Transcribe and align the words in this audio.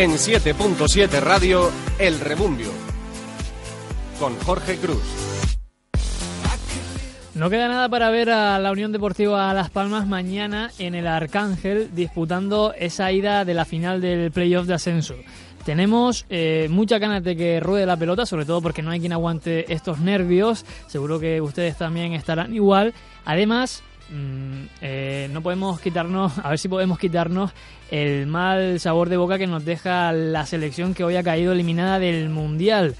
En 0.00 0.12
7.7 0.12 1.20
Radio, 1.20 1.70
El 1.98 2.20
Rebumbio. 2.20 2.70
Con 4.18 4.34
Jorge 4.38 4.78
Cruz. 4.78 5.02
No 7.34 7.50
queda 7.50 7.68
nada 7.68 7.86
para 7.90 8.08
ver 8.08 8.30
a 8.30 8.58
la 8.58 8.72
Unión 8.72 8.92
Deportiva 8.92 9.52
Las 9.52 9.68
Palmas 9.68 10.06
mañana 10.06 10.70
en 10.78 10.94
el 10.94 11.06
Arcángel 11.06 11.90
disputando 11.94 12.72
esa 12.78 13.12
ida 13.12 13.44
de 13.44 13.52
la 13.52 13.66
final 13.66 14.00
del 14.00 14.30
playoff 14.30 14.66
de 14.66 14.72
ascenso. 14.72 15.16
Tenemos 15.66 16.24
eh, 16.30 16.68
muchas 16.70 16.98
ganas 16.98 17.22
de 17.22 17.36
que 17.36 17.60
ruede 17.60 17.84
la 17.84 17.98
pelota, 17.98 18.24
sobre 18.24 18.46
todo 18.46 18.62
porque 18.62 18.80
no 18.80 18.92
hay 18.92 19.00
quien 19.00 19.12
aguante 19.12 19.70
estos 19.70 19.98
nervios. 19.98 20.64
Seguro 20.86 21.20
que 21.20 21.42
ustedes 21.42 21.76
también 21.76 22.14
estarán 22.14 22.54
igual. 22.54 22.94
Además, 23.26 23.82
mm, 24.10 24.62
eh, 24.82 25.28
no 25.32 25.42
podemos 25.42 25.80
quitarnos, 25.80 26.38
a 26.38 26.50
ver 26.50 26.58
si 26.58 26.68
podemos 26.68 26.98
quitarnos 26.98 27.52
el 27.90 28.26
mal 28.26 28.78
sabor 28.80 29.08
de 29.08 29.16
boca 29.16 29.38
que 29.38 29.46
nos 29.46 29.64
deja 29.64 30.12
la 30.12 30.46
selección 30.46 30.94
que 30.94 31.04
hoy 31.04 31.16
ha 31.16 31.22
caído 31.22 31.52
eliminada 31.52 31.98
del 31.98 32.28
Mundial. 32.28 32.94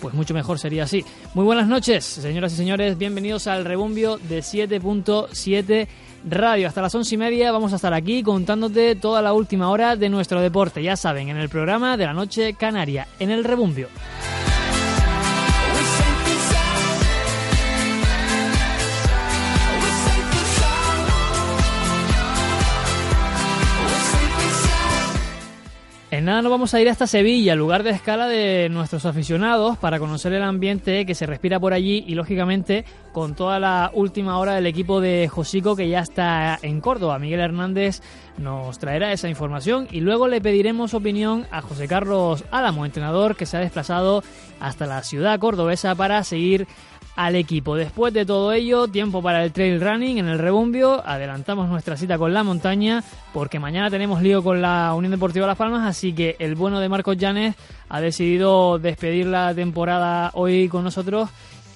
Pues 0.00 0.14
mucho 0.14 0.34
mejor 0.34 0.58
sería 0.58 0.82
así. 0.82 1.04
Muy 1.34 1.44
buenas 1.44 1.68
noches, 1.68 2.04
señoras 2.04 2.52
y 2.52 2.56
señores. 2.56 2.98
Bienvenidos 2.98 3.46
al 3.46 3.64
rebumbio 3.64 4.18
de 4.18 4.40
7.7 4.40 5.86
Radio. 6.28 6.68
Hasta 6.68 6.82
las 6.82 6.94
once 6.94 7.14
y 7.14 7.18
media 7.18 7.52
vamos 7.52 7.72
a 7.72 7.76
estar 7.76 7.94
aquí 7.94 8.22
contándote 8.22 8.96
toda 8.96 9.22
la 9.22 9.32
última 9.32 9.70
hora 9.70 9.94
de 9.94 10.08
nuestro 10.08 10.40
deporte. 10.40 10.82
Ya 10.82 10.96
saben, 10.96 11.28
en 11.28 11.36
el 11.36 11.48
programa 11.48 11.96
de 11.96 12.06
la 12.06 12.14
noche 12.14 12.54
canaria, 12.54 13.06
en 13.20 13.30
el 13.30 13.44
rebumbio. 13.44 13.88
Nada 26.22 26.40
nos 26.40 26.52
vamos 26.52 26.72
a 26.72 26.80
ir 26.80 26.88
hasta 26.88 27.08
Sevilla, 27.08 27.56
lugar 27.56 27.82
de 27.82 27.90
escala 27.90 28.28
de 28.28 28.68
nuestros 28.68 29.06
aficionados, 29.06 29.76
para 29.76 29.98
conocer 29.98 30.32
el 30.32 30.44
ambiente 30.44 31.04
que 31.04 31.16
se 31.16 31.26
respira 31.26 31.58
por 31.58 31.72
allí 31.72 32.04
y, 32.06 32.14
lógicamente, 32.14 32.84
con 33.12 33.34
toda 33.34 33.58
la 33.58 33.90
última 33.92 34.38
hora 34.38 34.54
del 34.54 34.66
equipo 34.66 35.00
de 35.00 35.26
Josico 35.26 35.74
que 35.74 35.88
ya 35.88 35.98
está 35.98 36.60
en 36.62 36.80
Córdoba. 36.80 37.18
Miguel 37.18 37.40
Hernández 37.40 38.02
nos 38.38 38.78
traerá 38.78 39.12
esa 39.12 39.28
información 39.28 39.88
y 39.90 40.00
luego 40.00 40.28
le 40.28 40.40
pediremos 40.40 40.94
opinión 40.94 41.46
a 41.50 41.60
José 41.60 41.88
Carlos 41.88 42.44
Álamo, 42.52 42.86
entrenador 42.86 43.34
que 43.34 43.44
se 43.44 43.56
ha 43.56 43.60
desplazado 43.60 44.22
hasta 44.60 44.86
la 44.86 45.02
ciudad 45.02 45.40
cordobesa 45.40 45.96
para 45.96 46.22
seguir 46.22 46.68
al 47.16 47.36
equipo. 47.36 47.76
Después 47.76 48.12
de 48.14 48.24
todo 48.24 48.52
ello, 48.52 48.88
tiempo 48.88 49.22
para 49.22 49.44
el 49.44 49.52
trail 49.52 49.80
running 49.80 50.18
en 50.18 50.28
el 50.28 50.38
rebumbio. 50.38 51.02
Adelantamos 51.06 51.68
nuestra 51.68 51.96
cita 51.96 52.18
con 52.18 52.32
la 52.32 52.42
montaña 52.42 53.02
porque 53.32 53.58
mañana 53.58 53.90
tenemos 53.90 54.22
lío 54.22 54.42
con 54.42 54.62
la 54.62 54.94
Unión 54.94 55.10
Deportiva 55.10 55.46
Las 55.46 55.58
Palmas, 55.58 55.86
así 55.86 56.12
que 56.12 56.36
el 56.38 56.54
bueno 56.54 56.80
de 56.80 56.88
Marcos 56.88 57.16
Llanes 57.16 57.54
ha 57.88 58.00
decidido 58.00 58.78
despedir 58.78 59.26
la 59.26 59.54
temporada 59.54 60.30
hoy 60.34 60.68
con 60.68 60.84
nosotros 60.84 61.28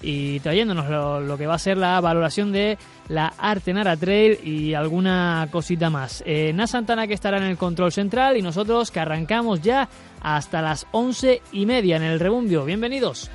y 0.03 0.41
trayéndonos 0.41 0.89
lo, 1.27 1.39
que 1.39 1.47
va 1.47 1.55
a 1.55 1.59
ser 1.59 1.79
la 1.79 2.01
valoración 2.01 2.53
de 2.53 2.79
la 3.09 3.33
Artenara 3.39 3.97
Trail 3.97 4.39
y 4.45 4.75
alguna 4.75 5.49
cosita 5.51 5.91
más. 5.91 6.23
Eh, 6.27 6.53
Na 6.55 6.67
Santana 6.67 7.07
que 7.07 7.15
estará 7.15 7.39
en 7.39 7.45
el 7.45 7.57
control 7.57 7.93
central 7.93 8.37
y 8.37 8.43
nosotros 8.43 8.91
que 8.91 9.01
arrancamos 9.01 9.63
ya 9.63 9.89
hasta 10.21 10.63
las 10.63 10.87
once 10.93 11.43
y 11.53 11.67
media 11.67 11.97
en 11.97 12.03
el 12.03 12.21
rebumbio. 12.21 12.65
Bienvenidos. 12.65 13.31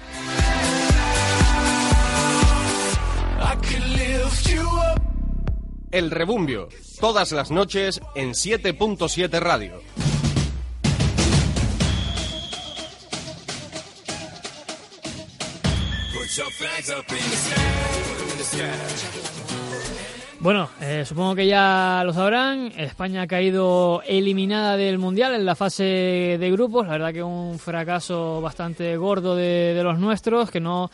El 5.91 6.09
Rebumbio, 6.09 6.69
todas 7.01 7.33
las 7.33 7.51
noches 7.51 7.99
en 8.15 8.29
7.7 8.31 9.39
Radio. 9.39 9.81
Bueno, 20.39 20.69
eh, 20.79 21.03
supongo 21.05 21.35
que 21.35 21.45
ya 21.45 22.01
lo 22.05 22.13
sabrán. 22.13 22.71
España 22.77 23.23
ha 23.23 23.27
caído 23.27 24.01
eliminada 24.07 24.77
del 24.77 24.97
Mundial 24.97 25.35
en 25.35 25.45
la 25.45 25.55
fase 25.55 25.83
de 26.39 26.51
grupos. 26.51 26.87
La 26.87 26.93
verdad 26.93 27.13
que 27.13 27.21
un 27.21 27.59
fracaso 27.59 28.39
bastante 28.39 28.95
gordo 28.97 29.35
de, 29.35 29.73
de 29.75 29.83
los 29.83 29.99
nuestros, 29.99 30.49
que 30.49 30.59
no 30.61 30.89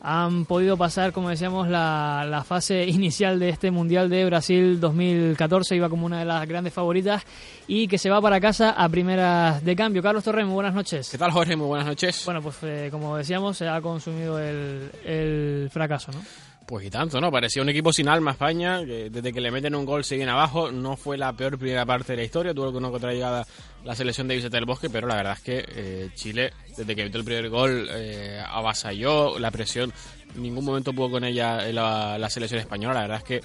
han 0.00 0.44
podido 0.44 0.76
pasar, 0.76 1.12
como 1.12 1.30
decíamos, 1.30 1.68
la, 1.68 2.26
la, 2.28 2.44
fase 2.44 2.86
inicial 2.86 3.38
de 3.38 3.48
este 3.48 3.70
Mundial 3.70 4.08
de 4.08 4.24
Brasil 4.24 4.78
2014, 4.80 5.76
iba 5.76 5.88
como 5.88 6.06
una 6.06 6.20
de 6.20 6.24
las 6.24 6.46
grandes 6.46 6.72
favoritas 6.72 7.24
y 7.66 7.88
que 7.88 7.98
se 7.98 8.10
va 8.10 8.20
para 8.20 8.40
casa 8.40 8.70
a 8.70 8.88
primeras 8.88 9.64
de 9.64 9.76
cambio. 9.76 10.02
Carlos 10.02 10.24
Torres, 10.24 10.46
muy 10.46 10.54
buenas 10.54 10.74
noches. 10.74 11.10
¿Qué 11.10 11.18
tal, 11.18 11.30
Jorge? 11.30 11.56
Muy 11.56 11.66
buenas 11.66 11.86
noches. 11.86 12.22
Bueno, 12.24 12.42
pues 12.42 12.56
eh, 12.62 12.88
como 12.90 13.16
decíamos, 13.16 13.56
se 13.56 13.68
ha 13.68 13.80
consumido 13.80 14.38
el, 14.38 14.90
el 15.04 15.68
fracaso, 15.72 16.12
¿no? 16.12 16.20
Pues 16.68 16.84
y 16.84 16.90
tanto, 16.90 17.18
¿no? 17.18 17.32
Parecía 17.32 17.62
un 17.62 17.70
equipo 17.70 17.94
sin 17.94 18.08
alma 18.08 18.32
España, 18.32 18.84
que 18.84 19.08
desde 19.08 19.32
que 19.32 19.40
le 19.40 19.50
meten 19.50 19.74
un 19.74 19.86
gol 19.86 20.04
siguen 20.04 20.28
abajo. 20.28 20.70
No 20.70 20.98
fue 20.98 21.16
la 21.16 21.32
peor 21.32 21.56
primera 21.56 21.86
parte 21.86 22.12
de 22.12 22.18
la 22.18 22.24
historia, 22.24 22.52
tuvo 22.52 22.70
que 22.70 22.76
una 22.76 22.90
contra 22.90 23.10
llegada 23.10 23.46
la 23.84 23.94
selección 23.94 24.28
de 24.28 24.34
Vicente 24.34 24.58
del 24.58 24.66
Bosque, 24.66 24.90
pero 24.90 25.06
la 25.06 25.16
verdad 25.16 25.32
es 25.32 25.40
que 25.40 25.64
eh, 25.66 26.10
Chile, 26.14 26.52
desde 26.76 26.94
que 26.94 27.04
metió 27.04 27.20
el 27.20 27.24
primer 27.24 27.48
gol, 27.48 27.88
eh, 27.90 28.42
avasalló 28.46 29.38
la 29.38 29.50
presión. 29.50 29.94
En 30.36 30.42
ningún 30.42 30.62
momento 30.62 30.92
pudo 30.92 31.12
con 31.12 31.24
ella 31.24 31.72
la, 31.72 32.18
la, 32.18 32.28
selección 32.28 32.60
española. 32.60 32.96
La 32.96 33.00
verdad 33.00 33.16
es 33.16 33.24
que 33.24 33.40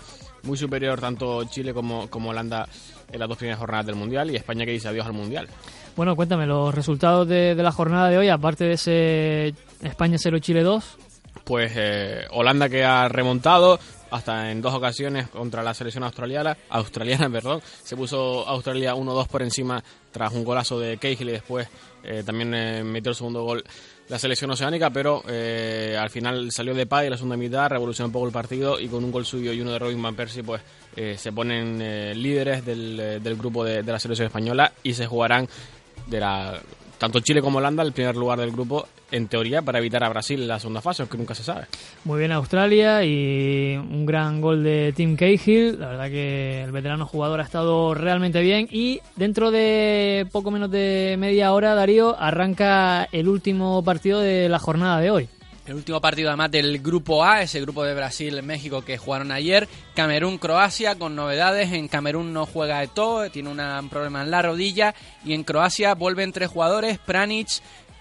muy 0.45 0.57
superior 0.57 0.99
tanto 0.99 1.45
Chile 1.45 1.73
como, 1.73 2.09
como 2.09 2.31
Holanda 2.31 2.67
en 3.09 3.19
las 3.21 3.29
dos 3.29 3.37
primeras 3.37 3.57
jornadas 3.57 3.85
del 3.85 3.95
Mundial 3.95 4.31
y 4.31 4.35
España 4.35 4.65
que 4.65 4.73
dice 4.73 4.89
adiós 4.89 5.05
al 5.05 5.13
Mundial. 5.13 5.47
Bueno, 5.95 6.17
cuéntame 6.17 6.45
los 6.45 6.75
resultados 6.75 7.25
de, 7.25 7.55
de 7.55 7.63
la 7.63 7.71
jornada 7.71 8.09
de 8.09 8.17
hoy, 8.17 8.27
aparte 8.27 8.65
de 8.65 8.73
ese 8.73 9.53
España 9.81 10.17
0 10.19 10.39
Chile 10.39 10.61
2 10.61 10.97
pues 11.43 11.71
eh, 11.75 12.25
Holanda 12.31 12.69
que 12.69 12.83
ha 12.83 13.07
remontado 13.09 13.79
hasta 14.13 14.51
en 14.51 14.61
dos 14.61 14.73
ocasiones 14.75 15.27
contra 15.29 15.63
la 15.63 15.73
selección 15.73 16.03
australiana, 16.03 16.55
australiana 16.69 17.29
perdón, 17.31 17.61
se 17.83 17.95
puso 17.95 18.47
Australia 18.47 18.93
1-2 18.93 19.27
por 19.27 19.41
encima 19.41 19.83
tras 20.11 20.33
un 20.33 20.43
golazo 20.43 20.79
de 20.79 20.97
Cahill 20.97 21.29
y 21.29 21.33
después 21.33 21.67
eh, 22.03 22.21
también 22.23 22.53
eh, 22.53 22.83
metió 22.83 23.09
el 23.09 23.15
segundo 23.15 23.43
gol 23.43 23.63
la 24.09 24.19
selección 24.19 24.51
oceánica, 24.51 24.91
pero 24.91 25.23
eh, 25.27 25.97
al 25.99 26.09
final 26.09 26.51
salió 26.51 26.75
de 26.75 26.85
paz 26.85 27.05
y 27.05 27.09
la 27.09 27.15
segunda 27.15 27.37
mitad 27.37 27.69
revolucionó 27.69 28.07
un 28.07 28.13
poco 28.13 28.27
el 28.27 28.33
partido 28.33 28.79
y 28.79 28.87
con 28.87 29.03
un 29.03 29.11
gol 29.11 29.25
suyo 29.25 29.51
y 29.51 29.61
uno 29.61 29.71
de 29.71 29.79
Robin 29.79 30.01
Van 30.01 30.15
Persie 30.15 30.43
pues 30.43 30.61
se 31.15 31.31
ponen 31.31 31.79
líderes 32.21 32.63
del, 32.63 33.23
del 33.23 33.35
grupo 33.35 33.63
de, 33.63 33.81
de 33.81 33.91
la 33.91 33.99
selección 33.99 34.27
española 34.27 34.73
y 34.83 34.93
se 34.93 35.07
jugarán 35.07 35.47
de 36.05 36.19
la 36.19 36.61
tanto 36.97 37.19
Chile 37.19 37.41
como 37.41 37.57
Holanda 37.57 37.83
el 37.83 37.91
primer 37.91 38.15
lugar 38.15 38.39
del 38.39 38.51
grupo 38.51 38.87
en 39.11 39.27
teoría 39.27 39.61
para 39.61 39.79
evitar 39.79 40.03
a 40.03 40.09
Brasil 40.09 40.41
en 40.41 40.47
la 40.47 40.59
segunda 40.59 40.81
fase, 40.81 41.03
aunque 41.03 41.17
nunca 41.17 41.35
se 41.35 41.43
sabe. 41.43 41.65
Muy 42.03 42.19
bien 42.19 42.31
Australia 42.31 43.03
y 43.03 43.75
un 43.77 44.05
gran 44.05 44.41
gol 44.41 44.63
de 44.63 44.93
Tim 44.95 45.15
Cahill. 45.15 45.79
La 45.79 45.87
verdad 45.87 46.09
que 46.09 46.63
el 46.63 46.71
veterano 46.71 47.05
jugador 47.05 47.39
ha 47.39 47.43
estado 47.43 47.93
realmente 47.93 48.41
bien 48.41 48.67
y 48.71 49.01
dentro 49.15 49.51
de 49.51 50.27
poco 50.31 50.51
menos 50.51 50.71
de 50.71 51.15
media 51.19 51.53
hora 51.53 51.75
Darío 51.75 52.19
arranca 52.19 53.07
el 53.11 53.27
último 53.27 53.83
partido 53.83 54.19
de 54.19 54.49
la 54.49 54.59
jornada 54.59 54.99
de 54.99 55.11
hoy. 55.11 55.29
El 55.65 55.75
último 55.75 56.01
partido 56.01 56.27
además 56.27 56.51
del 56.51 56.79
grupo 56.79 57.23
A, 57.23 57.41
ese 57.41 57.61
grupo 57.61 57.85
de 57.85 57.95
Brasil-México 57.95 58.83
que 58.83 58.97
jugaron 58.97 59.31
ayer, 59.31 59.69
Camerún-Croacia 59.95 60.95
con 60.95 61.15
novedades, 61.15 61.71
en 61.71 61.87
Camerún 61.87 62.33
no 62.33 62.45
juega 62.45 62.83
Eto'o, 62.83 63.29
tiene 63.31 63.49
un 63.49 63.89
problema 63.89 64.23
en 64.23 64.31
la 64.31 64.41
rodilla. 64.41 64.93
Y 65.23 65.33
en 65.33 65.45
Croacia 65.45 65.95
vuelven 65.95 66.33
tres 66.33 66.49
jugadores, 66.49 66.99
Pranic, 66.99 67.47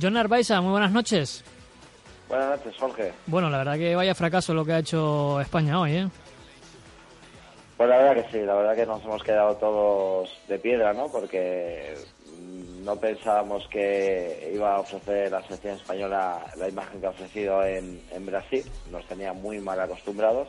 John 0.00 0.16
Arbaiza, 0.16 0.60
muy 0.60 0.72
buenas 0.72 0.92
noches. 0.92 1.44
Buenas 2.28 2.58
noches, 2.58 2.74
Jorge. 2.78 3.12
Bueno, 3.26 3.48
la 3.50 3.58
verdad 3.58 3.76
que 3.76 3.94
vaya 3.94 4.14
fracaso 4.14 4.52
lo 4.52 4.64
que 4.64 4.72
ha 4.72 4.78
hecho 4.78 5.40
España 5.40 5.80
hoy, 5.80 5.92
¿eh? 5.92 6.08
Pues 7.76 7.88
la 7.88 7.98
verdad 7.98 8.24
que 8.24 8.30
sí, 8.32 8.44
la 8.44 8.54
verdad 8.54 8.74
que 8.74 8.86
nos 8.86 9.04
hemos 9.04 9.22
quedado 9.22 9.54
todos 9.56 10.30
de 10.48 10.58
piedra, 10.58 10.92
¿no? 10.92 11.08
Porque 11.08 11.94
no 12.82 12.96
pensábamos 12.96 13.66
que 13.68 14.50
iba 14.54 14.76
a 14.76 14.80
ofrecer 14.80 15.30
la 15.30 15.42
selección 15.42 15.74
española 15.74 16.42
la 16.56 16.68
imagen 16.68 17.00
que 17.00 17.06
ha 17.06 17.10
ofrecido 17.10 17.64
en, 17.64 18.00
en 18.12 18.26
Brasil. 18.26 18.64
Nos 18.90 19.04
tenía 19.06 19.32
muy 19.32 19.58
mal 19.58 19.78
acostumbrados. 19.80 20.48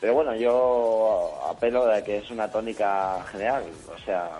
Pero 0.00 0.14
bueno, 0.14 0.34
yo 0.34 1.40
apelo 1.48 1.86
de 1.86 2.02
que 2.02 2.18
es 2.18 2.30
una 2.30 2.50
tónica 2.50 3.22
general. 3.30 3.64
O 3.94 4.04
sea, 4.04 4.30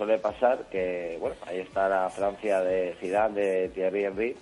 suele 0.00 0.16
pasar, 0.16 0.64
que 0.70 1.18
bueno, 1.20 1.36
ahí 1.46 1.58
está 1.58 1.86
la 1.86 2.08
Francia 2.08 2.62
de 2.62 2.96
Zidane, 2.98 3.38
de 3.38 3.68
Thierry 3.68 4.04
Henry, 4.06 4.36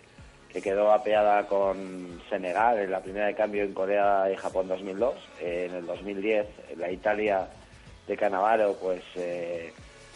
que 0.53 0.63
quedó 0.63 0.93
apeada 0.93 1.49
con 1.49 2.23
Senegal 2.31 2.79
en 2.79 2.93
la 2.93 3.01
primera 3.01 3.27
de 3.27 3.35
cambio 3.35 3.65
en 3.65 3.75
Corea 3.75 4.31
y 4.33 4.37
Japón 4.37 4.69
2002. 4.69 5.17
en 5.41 5.75
el 5.75 5.85
2010 5.85 6.47
la 6.77 6.93
Italia 6.93 7.49
de 8.07 8.17
Canavaro 8.17 8.77
pues 8.81 9.03
eh, 9.17 9.73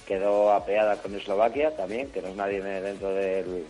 quedó 0.07 0.53
apeada 0.53 0.97
con 1.03 1.13
Eslovaquia 1.13 1.75
también, 1.75 2.09
que 2.13 2.23
no 2.23 2.29
es 2.29 2.37
nadie 2.37 2.63
dentro 2.63 3.13
del, 3.13 3.67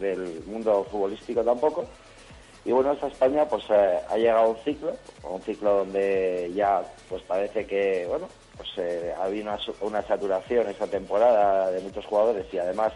del, 0.00 0.42
mundo 0.46 0.84
futbolístico 0.90 1.44
tampoco. 1.44 1.86
Y 2.64 2.72
bueno, 2.72 2.90
esta 2.94 3.06
España 3.06 3.44
pues 3.44 3.62
eh, 3.70 4.00
ha 4.08 4.16
llegado 4.16 4.50
un 4.50 4.58
ciclo, 4.64 4.96
un 5.22 5.40
ciclo 5.42 5.84
donde 5.84 6.50
ya 6.52 6.82
pues 7.08 7.22
parece 7.22 7.64
que 7.64 8.06
bueno 8.08 8.26
pues 8.60 8.76
eh, 8.76 9.14
había 9.18 9.56
una, 9.80 10.02
saturación 10.02 10.68
esta 10.68 10.86
temporada 10.86 11.70
de 11.70 11.80
muchos 11.80 12.04
jugadores 12.04 12.44
y 12.52 12.58
además 12.58 12.92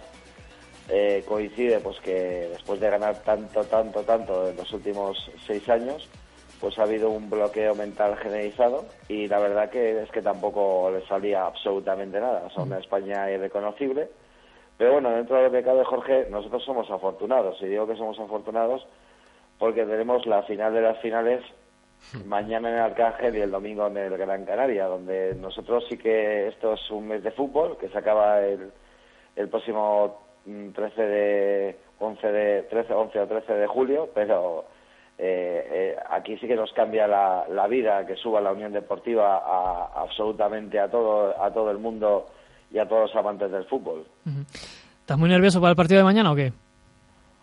eh, 0.90 1.24
coincide 1.26 1.80
pues 1.80 1.98
que 2.00 2.48
después 2.52 2.80
de 2.80 2.90
ganar 2.90 3.22
tanto, 3.22 3.64
tanto, 3.64 4.02
tanto 4.02 4.50
en 4.50 4.58
los 4.58 4.70
últimos 4.74 5.30
seis 5.46 5.66
años, 5.70 6.06
pues 6.60 6.78
ha 6.78 6.82
habido 6.82 7.08
un 7.08 7.30
bloqueo 7.30 7.74
mental 7.74 8.14
generalizado 8.18 8.84
y 9.08 9.26
la 9.26 9.38
verdad 9.38 9.70
que 9.70 10.02
es 10.02 10.10
que 10.10 10.20
tampoco 10.20 10.90
le 10.92 11.06
salía 11.06 11.46
absolutamente 11.46 12.20
nada. 12.20 12.50
Son 12.50 12.64
una 12.64 12.78
España 12.78 13.30
irreconocible. 13.30 14.10
Pero 14.76 14.92
bueno, 14.92 15.12
dentro 15.12 15.36
de 15.36 15.44
lo 15.44 15.50
que 15.50 15.62
cabe, 15.62 15.82
Jorge, 15.84 16.26
nosotros 16.28 16.62
somos 16.62 16.90
afortunados. 16.90 17.56
Y 17.62 17.66
digo 17.68 17.86
que 17.86 17.96
somos 17.96 18.18
afortunados 18.20 18.86
porque 19.58 19.86
tenemos 19.86 20.26
la 20.26 20.42
final 20.42 20.74
de 20.74 20.82
las 20.82 20.98
finales 21.00 21.42
mañana 22.26 22.68
en 22.68 22.74
el 22.76 22.80
Arcángel 22.80 23.36
y 23.36 23.40
el 23.40 23.50
domingo 23.50 23.86
en 23.86 23.96
el 23.96 24.16
Gran 24.16 24.44
Canaria, 24.44 24.86
donde 24.86 25.34
nosotros 25.34 25.84
sí 25.88 25.96
que 25.96 26.48
esto 26.48 26.74
es 26.74 26.90
un 26.90 27.08
mes 27.08 27.22
de 27.22 27.30
fútbol 27.32 27.76
que 27.78 27.88
se 27.88 27.98
acaba 27.98 28.40
el, 28.40 28.70
el 29.36 29.48
próximo 29.48 30.20
13 30.44 31.02
de 31.02 31.76
11 31.98 32.26
de 32.26 32.62
13 32.64 32.92
11 32.92 33.20
o 33.20 33.26
13 33.26 33.52
de 33.54 33.66
julio 33.66 34.10
pero 34.14 34.64
eh, 35.16 35.68
eh, 35.70 35.96
aquí 36.10 36.36
sí 36.38 36.46
que 36.46 36.56
nos 36.56 36.72
cambia 36.72 37.06
la, 37.06 37.46
la, 37.48 37.66
vida 37.66 38.04
que 38.04 38.16
suba 38.16 38.40
la 38.40 38.52
Unión 38.52 38.72
Deportiva 38.72 39.38
a, 39.38 40.02
absolutamente 40.02 40.78
a 40.78 40.90
todo 40.90 41.40
a 41.42 41.50
todo 41.52 41.70
el 41.70 41.78
mundo 41.78 42.26
y 42.70 42.78
a 42.78 42.88
todos 42.88 43.02
los 43.02 43.16
amantes 43.16 43.50
del 43.50 43.64
fútbol. 43.66 44.04
¿Estás 45.00 45.16
muy 45.16 45.28
nervioso 45.28 45.60
para 45.60 45.70
el 45.70 45.76
partido 45.76 45.98
de 45.98 46.04
mañana 46.04 46.32
o 46.32 46.34
qué? 46.34 46.52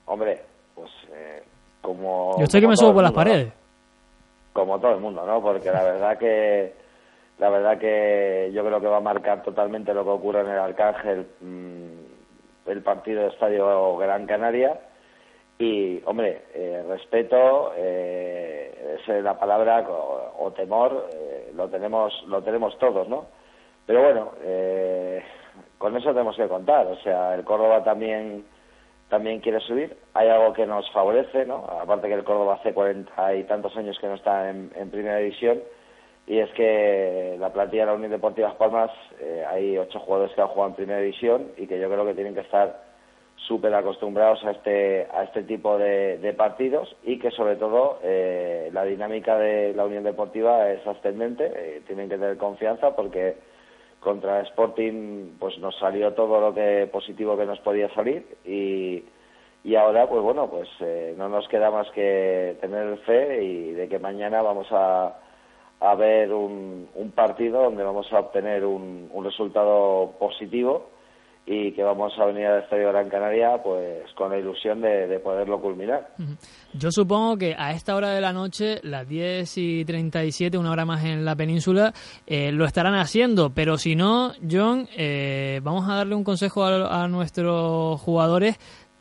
Hombre, 0.05 0.41
pues 0.75 0.91
eh, 1.13 1.43
como 1.81 2.35
yo 2.37 2.43
estoy 2.43 2.59
que 2.59 2.67
me 2.67 2.75
subo 2.75 2.93
por 2.93 3.03
las 3.03 3.13
paredes 3.13 3.53
como 4.53 4.79
todo 4.79 4.93
el 4.93 4.99
mundo, 4.99 5.25
¿no? 5.25 5.41
Porque 5.41 5.71
la 5.71 5.83
verdad 5.83 6.17
que 6.17 6.73
la 7.39 7.49
verdad 7.49 7.77
que 7.79 8.51
yo 8.53 8.63
creo 8.63 8.79
que 8.79 8.87
va 8.87 8.97
a 8.97 9.01
marcar 9.01 9.41
totalmente 9.41 9.93
lo 9.93 10.03
que 10.03 10.09
ocurre 10.11 10.41
en 10.41 10.49
el 10.49 10.59
Arcángel 10.59 11.27
mm, 11.39 12.69
el 12.69 12.81
partido 12.81 13.23
de 13.23 13.29
Estadio 13.29 13.97
Gran 13.97 14.25
Canaria. 14.25 14.79
Y, 15.57 16.01
hombre, 16.05 16.45
eh, 16.55 16.83
respeto, 16.87 17.73
eh, 17.75 18.97
es 18.97 19.23
la 19.23 19.37
palabra, 19.37 19.85
o, 19.87 20.51
temor, 20.51 21.09
eh, 21.13 21.51
lo, 21.55 21.69
tenemos, 21.69 22.23
lo 22.27 22.41
tenemos 22.41 22.77
todos, 22.79 23.07
¿no? 23.07 23.25
Pero 23.85 24.01
bueno, 24.01 24.31
eh, 24.43 25.23
con 25.77 25.95
eso 25.95 26.11
tenemos 26.13 26.35
que 26.35 26.47
contar. 26.47 26.87
O 26.87 26.95
sea, 26.97 27.35
el 27.35 27.43
Córdoba 27.43 27.83
también, 27.83 28.45
también 29.11 29.41
quiere 29.41 29.59
subir. 29.59 29.95
Hay 30.13 30.29
algo 30.29 30.53
que 30.53 30.65
nos 30.65 30.89
favorece, 30.91 31.45
¿no? 31.45 31.65
Aparte 31.81 32.07
que 32.07 32.13
el 32.13 32.23
Córdoba 32.23 32.55
hace 32.55 32.73
cuarenta 32.73 33.35
y 33.35 33.43
tantos 33.43 33.75
años 33.75 33.99
que 33.99 34.07
no 34.07 34.15
está 34.15 34.49
en, 34.49 34.71
en 34.73 34.89
primera 34.89 35.17
división 35.17 35.59
y 36.27 36.39
es 36.39 36.49
que 36.51 37.35
la 37.37 37.51
plantilla 37.51 37.83
de 37.83 37.87
la 37.87 37.95
Unión 37.95 38.11
Deportiva 38.11 38.47
Las 38.47 38.57
Palmas 38.57 38.89
eh, 39.19 39.43
hay 39.49 39.77
ocho 39.77 39.99
jugadores 39.99 40.33
que 40.33 40.41
han 40.41 40.47
jugado 40.47 40.69
en 40.69 40.75
primera 40.75 40.99
división 40.99 41.51
y 41.57 41.67
que 41.67 41.77
yo 41.77 41.89
creo 41.89 42.05
que 42.05 42.13
tienen 42.13 42.33
que 42.33 42.39
estar 42.39 42.83
súper 43.35 43.73
acostumbrados 43.73 44.41
a 44.45 44.51
este 44.51 45.07
a 45.13 45.23
este 45.23 45.43
tipo 45.43 45.77
de, 45.77 46.33
partidos 46.37 46.95
y 47.03 47.19
que 47.19 47.31
sobre 47.31 47.57
todo 47.57 47.99
eh, 48.01 48.69
la 48.71 48.85
dinámica 48.85 49.37
de 49.37 49.73
la 49.73 49.83
Unión 49.83 50.05
Deportiva 50.05 50.71
es 50.71 50.87
ascendente 50.87 51.51
eh, 51.53 51.81
tienen 51.85 52.07
que 52.07 52.17
tener 52.17 52.37
confianza 52.37 52.95
porque 52.95 53.35
contra 54.01 54.41
Sporting 54.41 55.37
pues 55.39 55.57
nos 55.59 55.77
salió 55.77 56.13
todo 56.13 56.41
lo 56.41 56.53
que 56.53 56.89
positivo 56.91 57.37
que 57.37 57.45
nos 57.45 57.59
podía 57.59 57.93
salir 57.93 58.25
y 58.43 59.05
y 59.63 59.75
ahora 59.75 60.09
pues 60.09 60.21
bueno 60.21 60.49
pues 60.49 60.67
no 61.17 61.29
nos 61.29 61.47
queda 61.47 61.71
más 61.71 61.89
que 61.91 62.57
tener 62.59 62.97
fe 62.99 63.43
y 63.43 63.71
de 63.73 63.87
que 63.87 63.99
mañana 63.99 64.41
vamos 64.41 64.67
a 64.71 65.15
a 65.81 65.95
ver 65.95 66.31
un, 66.31 66.89
un 66.93 67.11
partido 67.11 67.63
donde 67.63 67.83
vamos 67.83 68.11
a 68.13 68.19
obtener 68.19 68.65
un, 68.65 69.09
un, 69.11 69.25
resultado 69.25 70.13
positivo 70.19 70.89
y 71.45 71.71
que 71.71 71.83
vamos 71.83 72.13
a 72.19 72.25
venir 72.25 72.45
al 72.45 72.63
Estadio 72.63 72.89
Gran 72.89 73.09
Canaria 73.09 73.61
pues 73.63 74.03
con 74.15 74.29
la 74.29 74.37
ilusión 74.37 74.81
de, 74.81 75.19
poderlo 75.19 75.59
culminar. 75.59 76.09
Yo 76.73 76.91
supongo 76.91 77.37
que 77.37 77.55
a 77.57 77.71
esta 77.71 77.95
hora 77.95 78.09
de 78.11 78.21
la 78.21 78.31
noche, 78.31 78.79
las 78.83 79.07
10 79.07 79.57
y 79.57 79.85
37, 79.85 80.57
una 80.57 80.71
hora 80.71 80.85
más 80.85 81.03
en 81.03 81.25
la 81.25 81.35
península, 81.35 81.93
eh, 82.27 82.51
lo 82.51 82.65
estarán 82.65 82.95
haciendo, 82.95 83.51
pero 83.53 83.77
si 83.77 83.95
no, 83.95 84.33
John, 84.49 84.87
eh, 84.95 85.59
vamos 85.63 85.89
a 85.89 85.95
darle 85.95 86.15
un 86.15 86.23
consejo 86.23 86.63
a, 86.63 87.03
a, 87.03 87.07
nuestros 87.07 87.99
jugadores 88.01 88.57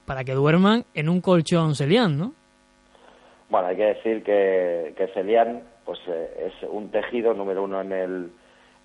para 0.07 0.25
que 0.25 0.33
duerman 0.33 0.85
en 0.95 1.09
un 1.09 1.21
colchón 1.21 1.75
Celian, 1.75 2.19
¿no? 2.19 2.33
Bueno, 3.51 3.69
hay 3.69 3.77
que 3.77 3.85
decir 3.85 4.23
que, 4.23 4.95
que 4.97 5.09
Celian 5.09 5.63
pues 5.85 5.99
eh, 6.07 6.47
es 6.47 6.69
un 6.69 6.91
tejido 6.91 7.35
número 7.35 7.65
uno 7.65 7.81
en 7.81 7.93
el, 7.93 8.31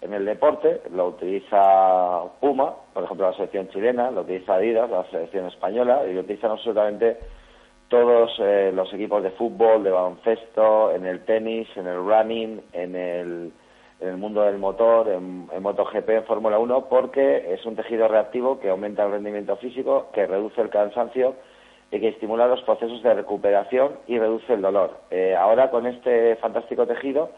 en 0.06 0.14
el 0.14 0.26
deporte, 0.26 0.82
lo 0.94 1.08
utiliza 1.08 2.24
Puma, 2.40 2.74
por 2.94 3.04
ejemplo 3.04 3.30
la 3.30 3.36
selección 3.36 3.70
chilena, 3.70 4.12
lo 4.12 4.22
utiliza 4.22 4.56
Adidas, 4.56 4.90
la 4.90 5.04
selección 5.10 5.48
española, 5.48 6.04
y 6.08 6.14
lo 6.14 6.22
utilizan 6.22 6.52
absolutamente 6.52 7.18
todos 7.88 8.32
eh, 8.40 8.72
los 8.74 8.94
equipos 8.94 9.24
de 9.24 9.32
fútbol, 9.32 9.84
de 9.84 9.92
baloncesto, 9.92 10.92
en 10.92 11.06
el 11.06 11.26
tenis, 11.26 11.68
en 11.76 11.88
el 11.88 11.98
running, 11.98 12.62
en 12.74 12.96
el, 12.96 13.52
en 14.00 14.08
el 14.08 14.18
mundo 14.18 14.44
del 14.44 14.60
motor, 14.60 15.10
en, 15.10 15.48
en 15.52 15.64
MotoGP, 15.64 16.10
en 16.10 16.24
Fórmula 16.26 16.60
1, 16.60 16.86
porque 16.86 17.54
es 17.54 17.66
un 17.66 17.76
tejido 17.76 18.08
reactivo 18.08 18.60
que 18.60 18.70
aumenta 18.70 19.06
el 19.06 19.12
rendimiento 19.12 19.56
físico, 19.58 20.10
que 20.14 20.28
reduce 20.28 20.62
el 20.62 20.70
cansancio 20.70 21.36
y 21.92 22.00
que 22.00 22.10
estimula 22.10 22.48
los 22.48 22.62
procesos 22.62 23.02
de 23.02 23.14
recuperación 23.14 23.94
y 24.08 24.20
reduce 24.20 24.54
el 24.54 24.62
dolor. 24.62 25.00
Eh, 25.10 25.36
ahora 25.36 25.72
con 25.72 25.88
este 25.88 26.36
fantástico 26.38 26.86
tejido 26.86 27.30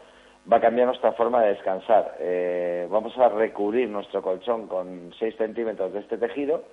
va 0.50 0.56
a 0.56 0.60
cambiar 0.60 0.86
nuestra 0.86 1.12
forma 1.12 1.42
de 1.42 1.50
descansar. 1.50 2.16
Eh, 2.20 2.86
vamos 2.90 3.16
a 3.18 3.28
recubrir 3.28 3.88
nuestro 3.88 4.22
colchón 4.22 4.66
con 4.66 5.12
6 5.18 5.36
centímetros 5.36 5.92
de 5.92 6.00
este 6.00 6.16
tejido 6.16 6.64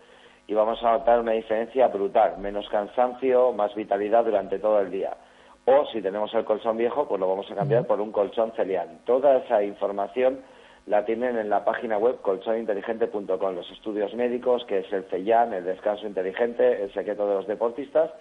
y 0.48 0.54
vamos 0.54 0.82
a 0.84 0.92
notar 0.94 1.20
una 1.20 1.34
diferencia 1.34 1.88
brutal, 1.88 2.38
menos 2.38 2.70
cansancio, 2.70 3.52
más 3.52 3.76
vitalidad 3.76 4.24
durante 4.24 4.60
todo 4.60 4.80
el 4.80 4.92
día. 4.92 5.18
O 5.66 5.86
si 5.88 6.02
tenemos 6.02 6.34
el 6.36 6.46
colchón 6.46 6.78
viejo, 6.78 7.08
pues 7.08 7.20
lo 7.20 7.28
vamos 7.28 7.50
a 7.52 7.56
cambiar 7.56 7.86
por 7.86 8.00
un 8.00 8.12
colchón 8.12 8.52
celián. 8.56 9.00
Toda 9.06 9.38
esa 9.38 9.64
información 9.64 10.40
la 10.86 11.04
tienen 11.04 11.38
en 11.38 11.50
la 11.50 11.66
página 11.66 11.98
web 11.98 12.22
colchoninteligente.com, 12.22 13.56
los 13.56 13.72
estudios 13.72 14.14
médicos, 14.14 14.64
que 14.66 14.80
es 14.80 14.94
el 14.94 15.06
CELLAN, 15.06 15.54
el 15.54 15.66
descanso 15.66 16.06
inteligente, 16.06 16.84
el 16.84 16.94
secreto 16.94 17.28
de 17.28 17.36
los 17.36 17.48
deportistas, 17.48 18.12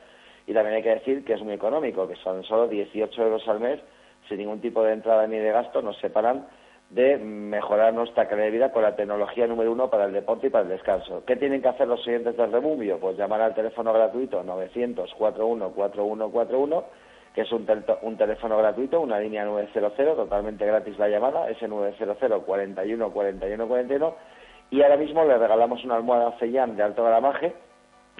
y 0.46 0.54
también 0.54 0.76
hay 0.76 0.82
que 0.82 0.94
decir 0.94 1.24
que 1.24 1.34
es 1.34 1.42
muy 1.42 1.52
económico, 1.52 2.08
que 2.08 2.16
son 2.16 2.42
solo 2.44 2.66
18 2.66 3.22
euros 3.22 3.46
al 3.46 3.60
mes, 3.60 3.80
sin 4.28 4.38
ningún 4.38 4.60
tipo 4.60 4.82
de 4.82 4.92
entrada 4.92 5.26
ni 5.26 5.36
de 5.36 5.52
gasto, 5.52 5.82
nos 5.82 5.98
separan 5.98 6.46
de 6.90 7.16
mejorar 7.18 7.92
nuestra 7.92 8.28
calidad 8.28 8.46
de 8.46 8.50
vida 8.52 8.72
con 8.72 8.82
la 8.82 8.94
tecnología 8.94 9.46
número 9.46 9.72
uno 9.72 9.90
para 9.90 10.04
el 10.04 10.12
deporte 10.12 10.46
y 10.46 10.50
para 10.50 10.62
el 10.64 10.70
descanso. 10.70 11.24
¿Qué 11.26 11.36
tienen 11.36 11.62
que 11.62 11.68
hacer 11.68 11.88
los 11.88 12.02
siguientes 12.04 12.36
del 12.36 12.52
Rebumbio? 12.52 12.98
Pues 12.98 13.16
llamar 13.16 13.40
al 13.40 13.54
teléfono 13.54 13.92
gratuito 13.92 14.42
900 14.42 15.12
41 15.14 15.70
4141 15.70 16.84
que 17.34 17.40
es 17.40 17.50
un, 17.50 17.66
un, 18.02 18.16
teléfono 18.16 18.56
gratuito, 18.58 19.00
una 19.00 19.18
línea 19.18 19.44
900, 19.44 19.92
totalmente 19.96 20.64
gratis 20.64 20.96
la 21.00 21.08
llamada, 21.08 21.50
ese 21.50 21.66
900 21.66 22.16
41 22.44 23.10
41 23.10 23.66
41, 23.66 24.14
y 24.70 24.82
ahora 24.82 24.96
mismo 24.96 25.24
le 25.24 25.36
regalamos 25.36 25.84
una 25.84 25.96
almohada 25.96 26.38
Cellan 26.38 26.76
de 26.76 26.84
alto 26.84 27.02
gramaje 27.02 27.52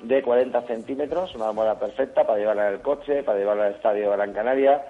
de 0.03 0.21
40 0.21 0.63
centímetros, 0.63 1.33
una 1.37 1.49
almohada 1.49 1.79
perfecta 1.79 2.27
para 2.27 2.41
llevarla 2.41 2.67
en 2.67 2.75
el 2.75 2.81
coche, 2.81 3.23
para 3.23 3.39
llevarla 3.39 3.67
al 3.67 3.75
estadio 3.75 4.11
Gran 4.11 4.33
Canaria, 4.33 4.83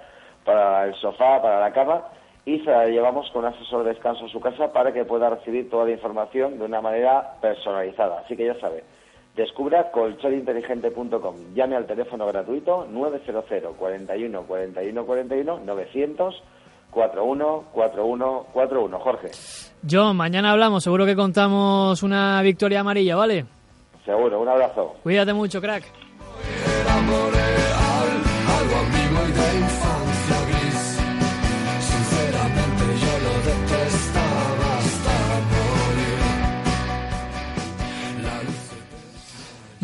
para 0.45 0.85
el 0.85 0.95
sofá, 0.95 1.41
para 1.41 1.59
la 1.59 1.73
cama, 1.73 2.03
y 2.45 2.59
se 2.59 2.69
la 2.69 2.85
llevamos 2.85 3.29
con 3.31 3.43
un 3.43 3.53
asesor 3.53 3.83
de 3.83 3.89
descanso 3.89 4.25
a 4.25 4.29
su 4.29 4.39
casa 4.39 4.71
para 4.71 4.93
que 4.93 5.03
pueda 5.03 5.29
recibir 5.29 5.69
toda 5.69 5.85
la 5.85 5.91
información 5.91 6.59
de 6.59 6.65
una 6.65 6.79
manera 6.79 7.33
personalizada. 7.41 8.19
Así 8.19 8.37
que 8.37 8.45
ya 8.45 8.59
sabe, 8.59 8.83
Descubra 9.35 9.91
colchoninteligente.com. 9.91 11.35
Llame 11.53 11.75
al 11.75 11.85
teléfono 11.85 12.25
gratuito 12.27 12.87
900 12.89 13.43
41 13.77 14.43
41 14.43 15.05
41 15.05 15.59
900 15.65 16.43
41 16.91 17.63
41 17.73 18.45
41. 18.53 18.99
Jorge. 18.99 19.31
John, 19.89 20.15
mañana 20.15 20.51
hablamos. 20.51 20.83
Seguro 20.85 21.05
que 21.05 21.17
contamos 21.17 22.01
una 22.01 22.41
victoria 22.41 22.79
amarilla, 22.79 23.17
¿vale? 23.17 23.45
Seguro. 24.05 24.39
Un 24.39 24.47
abrazo. 24.47 24.95
Cuídate 25.03 25.33
mucho, 25.33 25.59
crack. 25.59 25.83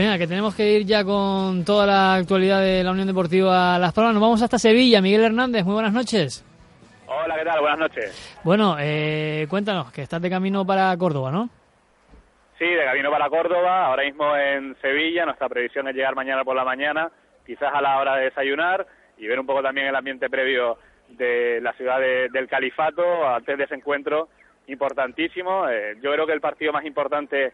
Venga, 0.01 0.17
que 0.17 0.25
tenemos 0.25 0.55
que 0.55 0.67
ir 0.67 0.83
ya 0.83 1.03
con 1.03 1.63
toda 1.63 1.85
la 1.85 2.15
actualidad 2.15 2.59
de 2.59 2.83
la 2.83 2.89
Unión 2.89 3.05
Deportiva 3.05 3.77
Las 3.77 3.93
Palmas. 3.93 4.15
Nos 4.15 4.21
vamos 4.23 4.41
hasta 4.41 4.57
Sevilla. 4.57 4.99
Miguel 4.99 5.25
Hernández, 5.25 5.63
muy 5.63 5.75
buenas 5.75 5.93
noches. 5.93 6.43
Hola, 7.05 7.37
¿qué 7.37 7.45
tal? 7.45 7.59
Buenas 7.59 7.77
noches. 7.77 8.41
Bueno, 8.43 8.77
eh, 8.79 9.45
cuéntanos, 9.47 9.91
que 9.91 10.01
estás 10.01 10.19
de 10.19 10.31
camino 10.31 10.65
para 10.65 10.97
Córdoba, 10.97 11.29
¿no? 11.29 11.51
Sí, 12.57 12.65
de 12.65 12.83
camino 12.83 13.11
para 13.11 13.29
Córdoba, 13.29 13.85
ahora 13.85 14.01
mismo 14.01 14.35
en 14.35 14.75
Sevilla. 14.81 15.25
Nuestra 15.25 15.47
previsión 15.47 15.87
es 15.87 15.93
llegar 15.93 16.15
mañana 16.15 16.43
por 16.43 16.55
la 16.55 16.63
mañana, 16.63 17.11
quizás 17.45 17.71
a 17.71 17.79
la 17.79 17.99
hora 17.99 18.15
de 18.15 18.23
desayunar 18.23 18.87
y 19.19 19.27
ver 19.27 19.39
un 19.39 19.45
poco 19.45 19.61
también 19.61 19.85
el 19.85 19.95
ambiente 19.95 20.31
previo 20.31 20.79
de 21.09 21.61
la 21.61 21.73
ciudad 21.73 21.99
del 21.99 22.47
Califato 22.47 23.03
antes 23.27 23.55
de 23.55 23.65
ese 23.65 23.75
encuentro 23.75 24.29
importantísimo. 24.65 25.69
Eh, 25.69 25.97
yo 26.01 26.11
creo 26.11 26.25
que 26.25 26.33
el 26.33 26.41
partido 26.41 26.73
más 26.73 26.85
importante 26.85 27.53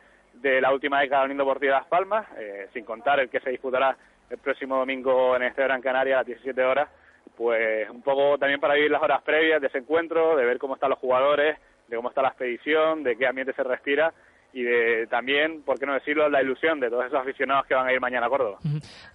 de 0.49 0.61
la 0.61 0.71
última 0.71 1.01
década 1.01 1.21
del 1.21 1.31
Unión 1.31 1.45
Deportiva 1.45 1.73
de 1.73 1.79
Las 1.79 1.89
Palmas, 1.89 2.25
eh, 2.37 2.67
sin 2.73 2.85
contar 2.85 3.19
el 3.19 3.29
que 3.29 3.39
se 3.39 3.49
disputará 3.49 3.97
el 4.29 4.37
próximo 4.37 4.77
domingo 4.77 5.35
en 5.35 5.43
este 5.43 5.63
Gran 5.63 5.81
Canaria 5.81 6.15
a 6.15 6.17
las 6.19 6.27
17 6.27 6.63
horas, 6.63 6.89
pues 7.35 7.89
un 7.89 8.01
poco 8.01 8.37
también 8.37 8.59
para 8.59 8.73
vivir 8.73 8.91
las 8.91 9.01
horas 9.01 9.21
previas 9.21 9.61
de 9.61 9.67
ese 9.67 9.79
encuentro, 9.79 10.35
de 10.35 10.45
ver 10.45 10.57
cómo 10.57 10.75
están 10.75 10.89
los 10.89 10.99
jugadores, 10.99 11.57
de 11.87 11.95
cómo 11.95 12.09
está 12.09 12.21
la 12.21 12.29
expedición, 12.29 13.03
de 13.03 13.15
qué 13.15 13.27
ambiente 13.27 13.53
se 13.53 13.63
respira 13.63 14.13
y 14.53 14.63
de 14.63 15.07
también, 15.07 15.61
por 15.63 15.77
qué 15.77 15.85
no 15.85 15.93
decirlo, 15.93 16.29
la 16.29 16.41
ilusión 16.41 16.79
de 16.79 16.89
todos 16.89 17.05
esos 17.05 17.19
aficionados 17.19 17.65
que 17.67 17.75
van 17.75 17.87
a 17.87 17.93
ir 17.93 17.99
mañana 17.99 18.25
a 18.25 18.29
Córdoba. 18.29 18.57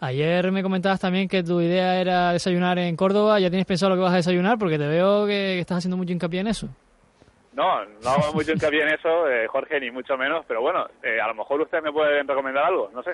Ayer 0.00 0.52
me 0.52 0.62
comentabas 0.62 1.00
también 1.00 1.28
que 1.28 1.42
tu 1.42 1.60
idea 1.60 2.00
era 2.00 2.32
desayunar 2.32 2.78
en 2.78 2.94
Córdoba, 2.96 3.40
¿ya 3.40 3.48
tienes 3.48 3.66
pensado 3.66 3.90
lo 3.90 3.96
que 3.96 4.04
vas 4.04 4.12
a 4.12 4.16
desayunar? 4.16 4.58
Porque 4.58 4.78
te 4.78 4.86
veo 4.86 5.26
que 5.26 5.58
estás 5.58 5.78
haciendo 5.78 5.96
mucho 5.96 6.12
hincapié 6.12 6.40
en 6.40 6.48
eso. 6.48 6.68
No, 7.52 7.84
no 7.84 8.08
hago 8.08 8.32
mucho 8.32 8.52
hincapié 8.52 8.82
en 8.82 8.94
eso, 8.94 9.28
eh, 9.28 9.46
Jorge, 9.46 9.78
ni 9.78 9.90
mucho 9.90 10.16
menos, 10.16 10.44
pero 10.46 10.62
bueno, 10.62 10.86
eh, 11.02 11.20
a 11.20 11.28
lo 11.28 11.34
mejor 11.34 11.60
ustedes 11.60 11.84
me 11.84 11.92
pueden 11.92 12.26
recomendar 12.26 12.64
algo, 12.64 12.90
no 12.94 13.02
sé. 13.02 13.12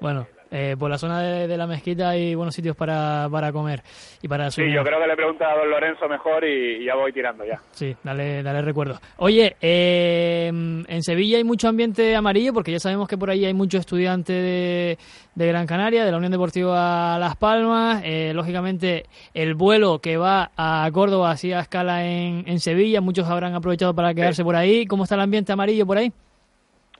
Bueno, 0.00 0.26
eh, 0.50 0.76
por 0.78 0.90
la 0.90 0.98
zona 0.98 1.20
de, 1.20 1.56
la 1.56 1.66
mezquita 1.66 2.10
hay 2.10 2.34
buenos 2.34 2.54
sitios 2.54 2.74
para, 2.74 3.28
para 3.30 3.52
comer 3.52 3.82
y 4.20 4.26
para 4.26 4.50
Sí, 4.50 4.62
yo 4.72 4.82
creo 4.82 5.00
que 5.00 5.06
le 5.06 5.14
pregunta 5.14 5.48
a 5.48 5.56
don 5.56 5.70
Lorenzo 5.70 6.08
mejor 6.08 6.44
y, 6.44 6.84
ya 6.84 6.96
voy 6.96 7.12
tirando 7.12 7.44
ya. 7.44 7.60
Sí, 7.70 7.94
dale, 8.02 8.42
dale 8.42 8.62
recuerdo. 8.62 8.98
Oye, 9.18 9.56
eh, 9.60 10.48
en 10.48 11.02
Sevilla 11.02 11.36
hay 11.38 11.44
mucho 11.44 11.68
ambiente 11.68 12.16
amarillo 12.16 12.52
porque 12.52 12.72
ya 12.72 12.80
sabemos 12.80 13.06
que 13.08 13.16
por 13.16 13.30
ahí 13.30 13.44
hay 13.44 13.54
muchos 13.54 13.80
estudiantes 13.80 14.34
de, 14.34 14.98
de 15.34 15.46
Gran 15.46 15.66
Canaria, 15.66 16.04
de 16.04 16.10
la 16.10 16.16
Unión 16.16 16.32
Deportiva 16.32 17.18
Las 17.18 17.36
Palmas. 17.36 18.02
Eh, 18.04 18.32
lógicamente, 18.34 19.04
el 19.34 19.54
vuelo 19.54 20.00
que 20.00 20.16
va 20.16 20.50
a 20.56 20.88
Córdoba 20.92 21.30
hacía 21.30 21.60
escala 21.60 22.04
en, 22.04 22.44
en 22.46 22.58
Sevilla, 22.58 23.00
muchos 23.00 23.28
habrán 23.28 23.54
aprovechado 23.54 23.94
para 23.94 24.14
quedarse 24.14 24.42
por 24.42 24.56
ahí. 24.56 24.86
¿Cómo 24.86 25.04
está 25.04 25.14
el 25.14 25.20
ambiente 25.20 25.52
amarillo 25.52 25.86
por 25.86 25.98
ahí? 25.98 26.12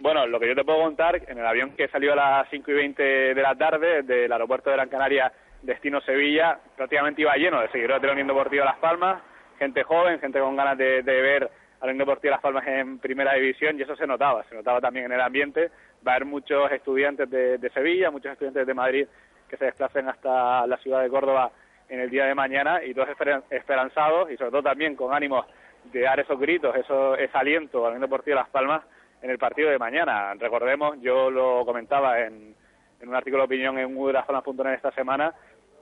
Bueno, 0.01 0.27
lo 0.27 0.41
que 0.41 0.49
yo 0.49 0.55
te 0.55 0.65
puedo 0.65 0.81
contar, 0.81 1.21
en 1.29 1.39
el 1.39 1.47
avión 1.47 1.73
que 1.77 1.87
salió 1.89 2.15
a 2.15 2.17
las 2.17 2.49
5 2.49 2.71
y 2.71 2.75
20 2.75 3.03
de 3.35 3.43
la 3.43 3.55
tarde 3.55 4.03
del 4.03 4.33
aeropuerto 4.33 4.71
de 4.71 4.77
Gran 4.77 4.89
Canaria, 4.89 5.31
destino 5.61 6.01
Sevilla, 6.01 6.59
prácticamente 6.75 7.21
iba 7.21 7.37
lleno 7.37 7.61
de 7.61 7.69
seguidores 7.69 8.01
de 8.01 8.07
la 8.07 8.15
Unión 8.15 8.29
Deportiva 8.29 8.65
Las 8.65 8.79
Palmas, 8.79 9.21
gente 9.59 9.83
joven, 9.83 10.19
gente 10.19 10.41
con 10.41 10.57
ganas 10.57 10.79
de, 10.79 11.03
ver 11.03 11.45
a 11.45 11.85
la 11.85 11.93
Unión 11.93 11.99
Deportiva 11.99 12.37
Las 12.37 12.41
Palmas 12.41 12.67
en 12.67 12.99
primera 12.99 13.35
división 13.35 13.79
y 13.79 13.83
eso 13.83 13.95
se 13.95 14.07
notaba, 14.07 14.43
se 14.45 14.55
notaba 14.55 14.81
también 14.81 15.05
en 15.05 15.13
el 15.13 15.21
ambiente. 15.21 15.71
Va 16.07 16.13
a 16.13 16.15
haber 16.15 16.27
muchos 16.27 16.73
estudiantes 16.73 17.29
de, 17.29 17.59
de 17.59 17.69
Sevilla, 17.69 18.11
muchos 18.11 18.33
estudiantes 18.33 18.67
de 18.67 18.73
Madrid 18.73 19.07
que 19.51 19.59
se 19.59 19.67
desplacen 19.67 20.09
hasta 20.09 20.67
la 20.67 20.79
ciudad 20.79 21.03
de 21.03 21.11
Córdoba 21.11 21.51
en 21.91 22.01
el 22.01 22.09
día 22.09 22.25
de 22.25 22.35
mañana 22.35 22.83
y 22.83 22.95
todos 22.95 23.09
esperanzados 23.51 24.31
y 24.31 24.39
sobre 24.39 24.51
todo 24.51 24.63
también 24.63 24.97
con 24.97 25.13
ánimos 25.13 25.45
de 25.93 26.01
dar 26.01 26.19
esos 26.21 26.41
gritos, 26.41 26.75
eso, 26.75 27.17
ese 27.17 27.37
aliento 27.37 27.81
a 27.81 27.91
la 27.91 27.97
Unión 27.97 28.09
Deportiva 28.09 28.37
Las 28.37 28.49
Palmas 28.49 28.83
en 29.23 29.31
el 29.31 29.39
partido 29.39 29.71
de 29.71 29.79
mañana. 29.79 30.35
Recordemos, 30.35 31.01
yo 31.01 31.31
lo 31.31 31.65
comentaba 31.65 32.21
en, 32.21 32.55
un 33.03 33.15
artículo 33.15 33.43
de 33.43 33.47
opinión 33.47 33.79
en 33.79 33.97
udrazzonas.net 33.97 34.75
esta 34.75 34.93
semana, 34.93 35.35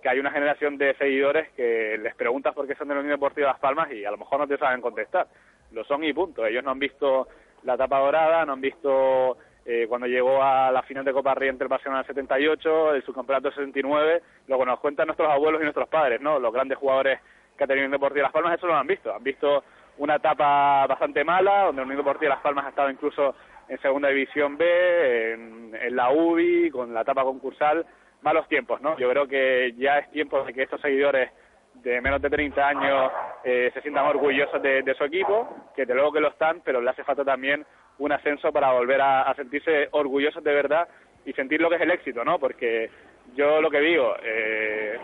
que 0.03 0.09
hay 0.09 0.19
una 0.19 0.31
generación 0.31 0.79
de 0.79 0.95
seguidores 0.95 1.51
que 1.51 1.99
les 1.99 2.15
preguntas 2.15 2.55
por 2.55 2.67
qué 2.67 2.75
son 2.77 2.89
de 2.89 2.95
la 2.95 3.01
Unión 3.01 3.17
Deportiva 3.17 3.49
Las 3.49 3.59
Palmas 3.59 3.91
y 3.91 4.05
a 4.05 4.11
lo 4.11 4.19
mejor 4.19 4.39
no 4.41 4.47
te 4.47 4.57
saben 4.57 4.81
contestar. 4.81 5.27
Lo 5.73 5.85
son 5.85 6.05
y 6.05 6.13
punto. 6.13 6.47
Ellos 6.47 6.65
no 6.65 6.71
han 6.71 6.79
visto 6.79 7.29
la 7.65 7.77
tapa 7.77 7.99
dorada, 7.99 8.45
no 8.47 8.53
han 8.53 8.61
visto 8.61 9.37
eh, 9.67 9.87
cuando 9.89 10.07
llegó 10.07 10.43
a 10.43 10.71
la 10.71 10.83
final 10.83 11.05
de 11.05 11.13
Copa 11.13 11.35
Ría 11.35 11.51
entre 11.51 11.65
el 11.65 11.69
Barcelona 11.69 12.01
en 12.01 12.09
el 12.09 12.15
78, 12.15 12.95
el 12.95 13.03
subcampeonato 13.03 13.51
69, 13.51 14.23
lo 14.47 14.59
que 14.59 14.65
nos 14.65 14.81
cuentan 14.81 15.09
nuestros 15.09 15.29
abuelos 15.29 15.61
y 15.61 15.65
nuestros 15.65 15.89
padres, 15.89 16.21
¿no? 16.21 16.39
Los 16.39 16.53
grandes 16.53 16.79
jugadores 16.79 17.21
que 17.57 17.65
ha 17.65 17.67
tenido 17.67 17.87
el 17.87 17.91
Deportivo 17.91 18.23
Las 18.23 18.33
Palmas, 18.33 18.57
eso 18.57 18.67
lo 18.67 18.77
han 18.77 18.87
visto. 18.87 19.13
Han 19.13 19.23
visto 19.23 19.65
una 19.99 20.17
etapa 20.17 20.87
bastante 20.87 21.25
mala, 21.25 21.65
donde 21.65 21.83
el 21.83 21.87
Unión 21.87 22.05
Deportivo 22.05 22.31
Las 22.31 22.41
Palmas 22.41 22.67
ha 22.67 22.71
estado 22.71 22.91
incluso 22.91 23.35
en 23.69 23.79
Segunda 23.81 24.09
División 24.09 24.57
B, 24.57 25.33
en, 25.33 25.97
la 25.97 26.11
UBI, 26.11 26.71
con 26.71 26.95
la 26.95 27.03
etapa 27.03 27.23
concursal, 27.23 27.85
malos 28.23 28.49
tiempos, 28.49 28.81
¿no? 28.81 28.97
Yo 28.99 29.11
creo 29.11 29.27
que 29.27 29.75
ya 29.77 29.99
es 29.99 30.11
tiempo 30.11 30.43
de 30.43 30.53
que 30.53 30.63
estos 30.63 30.81
seguidores 30.81 31.31
de 31.75 32.01
menos 32.01 32.21
de 32.21 32.31
30 32.31 32.67
años 32.67 33.13
eh, 33.45 33.71
se 33.73 33.81
sientan 33.83 34.07
orgullosos 34.07 34.61
de, 34.63 34.95
su 34.97 35.05
equipo, 35.05 35.49
que 35.77 35.87
de 35.87 35.95
luego 35.95 36.13
que 36.13 36.21
lo 36.21 36.29
están, 36.29 36.61
pero 36.65 36.81
le 36.81 36.91
hace 36.91 37.05
falta 37.05 37.25
también 37.25 37.65
un 37.99 38.13
ascenso 38.13 38.53
para 38.53 38.73
volver 38.73 39.01
a, 39.01 39.33
sentirse 39.35 39.89
orgullosos 39.93 40.43
de 40.43 40.53
verdad 40.53 40.89
y 41.25 41.33
sentir 41.33 41.61
lo 41.61 41.69
que 41.69 41.77
es 41.77 41.83
el 41.83 41.91
éxito, 41.91 42.25
¿no? 42.25 42.39
Porque 42.39 42.91
yo 43.35 43.61
lo 43.61 43.71
que 43.71 43.81
digo, 43.81 44.17
eh, 44.23 44.99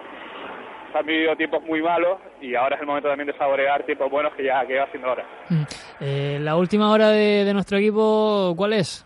han 0.95 1.07
vivido 1.07 1.37
tiempos 1.37 1.63
muy 1.65 1.83
malos 1.83 2.19
y 2.41 2.55
ahora 2.55 2.77
es 2.77 2.81
el 2.81 2.87
momento 2.87 3.09
también 3.09 3.27
de 3.27 3.37
saborear 3.37 3.85
tiempos 3.85 4.11
buenos 4.11 4.33
que 4.35 4.45
ya 4.45 4.65
que 4.67 4.79
va 4.79 4.85
haciendo 4.85 5.09
ahora. 5.09 5.25
Mm. 5.49 5.63
Eh, 6.01 6.39
la 6.41 6.57
última 6.57 6.91
hora 6.91 7.11
de, 7.11 7.53
nuestro 7.53 7.79
equipo, 7.79 8.55
¿cuál 8.57 8.75
es? 8.75 9.05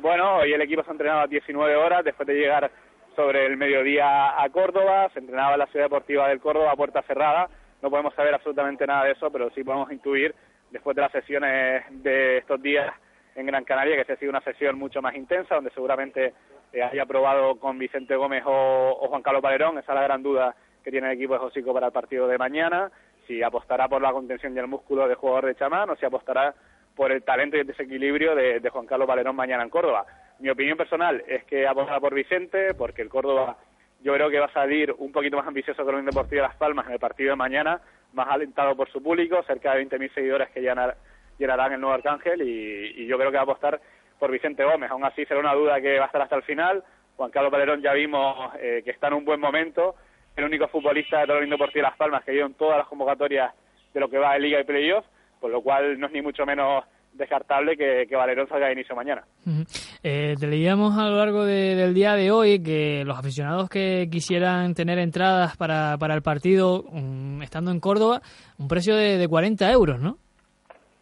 Bueno, 0.00 0.36
hoy 0.36 0.52
el 0.52 0.62
equipo 0.62 0.82
se 0.82 0.90
ha 0.90 0.92
entrenado 0.92 1.20
a 1.20 1.26
19 1.26 1.76
horas 1.76 2.04
después 2.04 2.26
de 2.26 2.34
llegar 2.34 2.70
sobre 3.16 3.46
el 3.46 3.56
mediodía 3.56 4.40
a 4.40 4.48
Córdoba, 4.50 5.08
se 5.12 5.18
entrenaba 5.18 5.54
en 5.54 5.58
la 5.58 5.66
ciudad 5.66 5.86
deportiva 5.86 6.28
del 6.28 6.40
Córdoba 6.40 6.72
a 6.72 6.76
puerta 6.76 7.02
cerrada, 7.02 7.48
no 7.82 7.90
podemos 7.90 8.14
saber 8.14 8.34
absolutamente 8.34 8.86
nada 8.86 9.04
de 9.04 9.12
eso, 9.12 9.30
pero 9.30 9.50
sí 9.50 9.64
podemos 9.64 9.90
intuir 9.90 10.34
después 10.70 10.94
de 10.94 11.02
las 11.02 11.12
sesiones 11.12 11.84
de 11.90 12.38
estos 12.38 12.62
días 12.62 12.92
en 13.38 13.46
Gran 13.46 13.64
Canaria 13.64 13.96
que 13.96 14.04
se 14.04 14.12
ha 14.14 14.16
sido 14.16 14.30
una 14.30 14.40
sesión 14.40 14.76
mucho 14.76 15.00
más 15.00 15.14
intensa, 15.14 15.54
donde 15.54 15.70
seguramente 15.70 16.34
eh, 16.72 16.82
haya 16.82 17.06
probado 17.06 17.56
con 17.60 17.78
Vicente 17.78 18.16
Gómez 18.16 18.42
o, 18.44 19.06
Juan 19.08 19.22
Carlos 19.22 19.42
Valerón, 19.42 19.78
esa 19.78 19.92
es 19.92 19.96
la 19.96 20.02
gran 20.02 20.24
duda 20.24 20.56
que 20.82 20.90
tiene 20.90 21.06
el 21.06 21.12
equipo 21.14 21.34
de 21.34 21.38
Josico 21.38 21.72
para 21.72 21.86
el 21.86 21.92
partido 21.92 22.26
de 22.26 22.36
mañana, 22.36 22.90
si 23.28 23.40
apostará 23.42 23.88
por 23.88 24.02
la 24.02 24.10
contención 24.10 24.56
y 24.56 24.58
el 24.58 24.66
músculo 24.66 25.06
de 25.06 25.14
jugador 25.14 25.46
de 25.46 25.54
chamán 25.54 25.88
o 25.88 25.94
si 25.94 26.04
apostará 26.04 26.52
por 26.96 27.12
el 27.12 27.22
talento 27.22 27.56
y 27.56 27.60
el 27.60 27.66
desequilibrio 27.68 28.34
de, 28.34 28.68
Juan 28.70 28.86
Carlos 28.86 29.06
Valerón 29.06 29.36
mañana 29.36 29.62
en 29.62 29.70
Córdoba. 29.70 30.04
Mi 30.40 30.50
opinión 30.50 30.76
personal 30.76 31.22
es 31.28 31.44
que 31.44 31.64
apostará 31.64 32.00
por 32.00 32.14
Vicente, 32.14 32.74
porque 32.74 33.02
el 33.02 33.08
Córdoba 33.08 33.56
yo 34.02 34.14
creo 34.14 34.30
que 34.30 34.40
va 34.40 34.46
a 34.46 34.52
salir 34.52 34.92
un 34.98 35.12
poquito 35.12 35.36
más 35.36 35.46
ambicioso 35.46 35.84
que 35.84 35.92
el 35.92 36.04
Deportivo 36.04 36.42
de 36.42 36.48
Las 36.48 36.56
Palmas 36.56 36.86
en 36.86 36.94
el 36.94 36.98
partido 36.98 37.30
de 37.30 37.36
mañana, 37.36 37.80
más 38.14 38.26
alentado 38.28 38.74
por 38.74 38.90
su 38.90 39.00
público, 39.00 39.44
cerca 39.44 39.74
de 39.74 39.86
20.000 39.86 40.14
seguidores 40.14 40.50
que 40.50 40.60
llenarán 41.38 41.72
el 41.72 41.80
nuevo 41.80 41.94
Arcángel 41.94 42.42
y, 42.42 43.06
yo 43.06 43.16
creo 43.16 43.30
que 43.30 43.36
va 43.36 43.42
a 43.42 43.44
apostar 43.44 43.80
por 44.18 44.30
Vicente 44.30 44.64
Gómez. 44.64 44.90
Aún 44.90 45.04
así 45.04 45.24
será 45.24 45.40
una 45.40 45.54
duda 45.54 45.80
que 45.80 45.98
va 45.98 46.04
a 46.04 46.06
estar 46.06 46.22
hasta 46.22 46.36
el 46.36 46.42
final. 46.42 46.82
Juan 47.16 47.30
Carlos 47.30 47.52
Valerón 47.52 47.80
ya 47.80 47.92
vimos 47.92 48.52
eh, 48.60 48.82
que 48.84 48.90
está 48.90 49.08
en 49.08 49.14
un 49.14 49.24
buen 49.24 49.40
momento. 49.40 49.94
El 50.36 50.44
único 50.44 50.68
futbolista 50.68 51.24
de 51.24 51.38
el 51.38 51.50
Deportivo 51.50 51.82
Las 51.82 51.96
Palmas 51.96 52.24
que 52.24 52.30
ha 52.30 52.44
en 52.44 52.54
todas 52.54 52.78
las 52.78 52.86
convocatorias 52.86 53.52
de 53.92 54.00
lo 54.00 54.08
que 54.08 54.18
va 54.18 54.34
de 54.34 54.40
Liga 54.40 54.60
y 54.60 54.64
Playoff, 54.64 55.04
por 55.40 55.50
lo 55.50 55.62
cual 55.62 55.98
no 55.98 56.06
es 56.06 56.12
ni 56.12 56.22
mucho 56.22 56.44
menos 56.46 56.84
descartable 57.12 57.76
que, 57.76 58.06
Valerón 58.14 58.48
salga 58.48 58.66
de 58.66 58.74
inicio 58.74 58.94
mañana. 58.94 59.24
Eh, 60.02 60.36
te 60.38 60.46
leíamos 60.46 60.96
a 60.96 61.08
lo 61.08 61.16
largo 61.16 61.44
del 61.44 61.92
día 61.94 62.14
de 62.14 62.30
hoy 62.30 62.62
que 62.62 63.02
los 63.04 63.18
aficionados 63.18 63.68
que 63.68 64.08
quisieran 64.10 64.74
tener 64.74 64.98
entradas 64.98 65.56
para, 65.56 65.96
el 66.14 66.22
partido, 66.22 66.82
um, 66.82 67.42
estando 67.42 67.72
en 67.72 67.80
Córdoba, 67.80 68.22
un 68.58 68.68
precio 68.68 68.94
de, 68.94 69.18
de 69.18 69.26
40 69.26 69.72
euros, 69.72 70.00
¿no? 70.00 70.18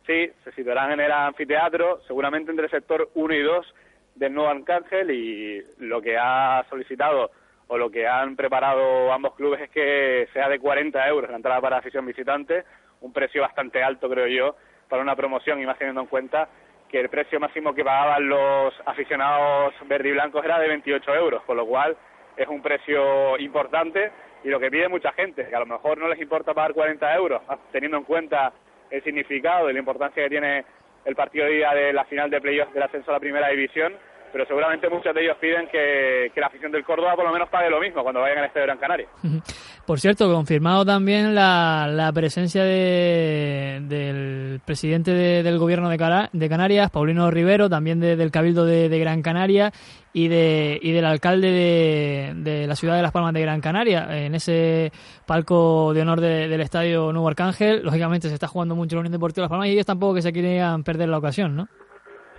Sí, 0.07 0.31
se 0.45 0.53
situarán 0.53 0.93
en 0.93 1.01
el 1.01 1.11
anfiteatro, 1.11 2.01
seguramente 2.07 2.53
entre 2.53 2.67
el 2.67 2.71
sector 2.71 3.11
1 3.15 3.35
y 3.35 3.43
2 3.43 3.75
del 4.15 4.33
nuevo 4.33 4.49
Arcángel 4.49 5.11
y 5.11 5.65
lo 5.79 6.01
que 6.01 6.17
ha 6.17 6.65
solicitado 6.71 7.33
o 7.67 7.77
lo 7.77 7.91
que 7.91 8.07
han 8.07 8.37
preparado 8.37 9.13
ambos 9.13 9.35
clubes 9.35 9.61
es 9.63 9.71
que 9.71 10.29
sea 10.33 10.49
de 10.49 10.61
40 10.61 11.09
euros 11.09 11.29
la 11.29 11.37
entrada 11.37 11.61
para 11.61 11.79
afición 11.79 12.07
visitante, 12.07 12.65
un 13.01 13.13
precio 13.13 13.43
bastante 13.43 13.83
alto 13.83 14.09
creo 14.09 14.29
yo 14.29 14.57
para 14.89 15.03
una 15.03 15.17
promoción 15.17 15.61
y 15.61 15.67
más 15.67 15.77
teniendo 15.77 16.03
en 16.03 16.07
cuenta 16.07 16.49
que 16.89 17.01
el 17.01 17.09
precio 17.09 17.41
máximo 17.41 17.75
que 17.75 17.85
pagaban 17.85 18.29
los 18.29 18.73
aficionados 18.87 19.75
verde 19.89 20.11
y 20.11 20.13
blancos 20.13 20.45
era 20.45 20.61
de 20.61 20.69
28 20.69 21.15
euros, 21.17 21.43
con 21.43 21.57
lo 21.57 21.67
cual 21.67 21.97
es 22.37 22.47
un 22.47 22.63
precio 22.63 23.37
importante 23.39 24.13
y 24.45 24.49
lo 24.49 24.61
que 24.61 24.71
pide 24.71 24.89
mucha 24.89 25.11
gente, 25.13 25.49
que 25.49 25.57
a 25.57 25.61
lo 25.61 25.67
mejor 25.67 25.99
no 25.99 26.09
les 26.09 26.21
importa 26.21 26.55
pagar 26.55 26.75
40 26.75 27.17
euros, 27.17 27.43
teniendo 27.73 27.99
en 27.99 28.05
cuenta 28.05 28.53
el 28.97 29.05
significado 29.05 29.71
y 29.71 29.73
la 29.73 29.79
importancia 29.79 30.23
que 30.23 30.31
tiene 30.31 30.65
el 31.05 31.15
partido 31.15 31.47
de 31.47 31.53
día 31.53 31.73
de 31.73 31.93
la 31.93 32.05
final 32.05 32.31
de 32.31 32.41
playoffs 32.41 32.75
del 32.75 32.83
ascenso 32.83 33.11
a 33.11 33.15
la 33.15 33.21
primera 33.21 33.49
división, 33.49 33.95
pero 34.37 34.47
seguramente 34.49 34.91
muchos 34.91 35.15
de 35.15 35.23
ellos 35.23 35.39
piden 35.41 35.67
que, 35.73 36.31
la 36.39 36.49
afición 36.49 36.71
del 36.71 36.85
Córdoba 36.85 37.17
por 37.17 37.25
lo 37.25 37.33
menos 37.33 37.49
pague 37.49 37.71
lo 37.71 37.81
mismo 37.81 38.03
cuando 38.03 38.21
vayan 38.21 38.37
al 38.37 38.45
Estadio 38.45 38.67
Gran 38.67 38.77
Canaria. 38.79 39.07
Por 39.87 40.01
cierto, 40.01 40.31
confirmado 40.31 40.85
también 40.85 41.33
la, 41.35 41.87
la 41.89 42.13
presencia 42.13 42.65
de, 42.65 43.79
del 43.83 44.61
presidente 44.65 45.13
de- 45.13 45.43
del 45.45 45.59
gobierno 45.59 45.89
de, 45.89 45.97
de 46.33 46.49
Canarias, 46.49 46.91
Paulino 46.91 47.31
Rivero, 47.31 47.71
también 47.71 48.01
de- 48.01 48.17
del 48.17 48.31
Cabildo 48.33 48.65
de, 48.67 48.89
de 48.89 48.99
Gran 48.99 49.23
Canaria 49.23 49.71
y, 50.13 50.27
de, 50.29 50.79
y 50.83 50.91
del 50.93 51.05
alcalde 51.05 51.51
de, 51.53 52.33
de 52.37 52.67
la 52.67 52.75
ciudad 52.75 52.97
de 52.97 53.03
Las 53.03 53.13
Palmas 53.13 53.33
de 53.33 53.43
Gran 53.43 53.61
Canaria, 53.61 54.09
en 54.27 54.35
ese 54.35 54.91
palco 55.25 55.95
de 55.95 56.03
honor 56.03 56.21
de- 56.21 56.49
del 56.49 56.61
Estadio 56.61 57.13
Nuevo 57.13 57.29
Arcángel. 57.29 57.83
Lógicamente 57.85 58.29
se 58.29 58.35
está 58.35 58.49
jugando 58.49 58.75
mucho 58.75 58.97
la 58.97 59.01
Unión 59.01 59.13
Deportiva 59.13 59.45
Las 59.45 59.51
Palmas 59.51 59.69
y 59.69 59.73
ellos 59.73 59.87
tampoco 59.87 60.15
que 60.15 60.23
se 60.23 60.33
querían 60.33 60.83
perder 60.83 61.09
la 61.09 61.19
ocasión, 61.19 61.55
¿no? 61.57 61.69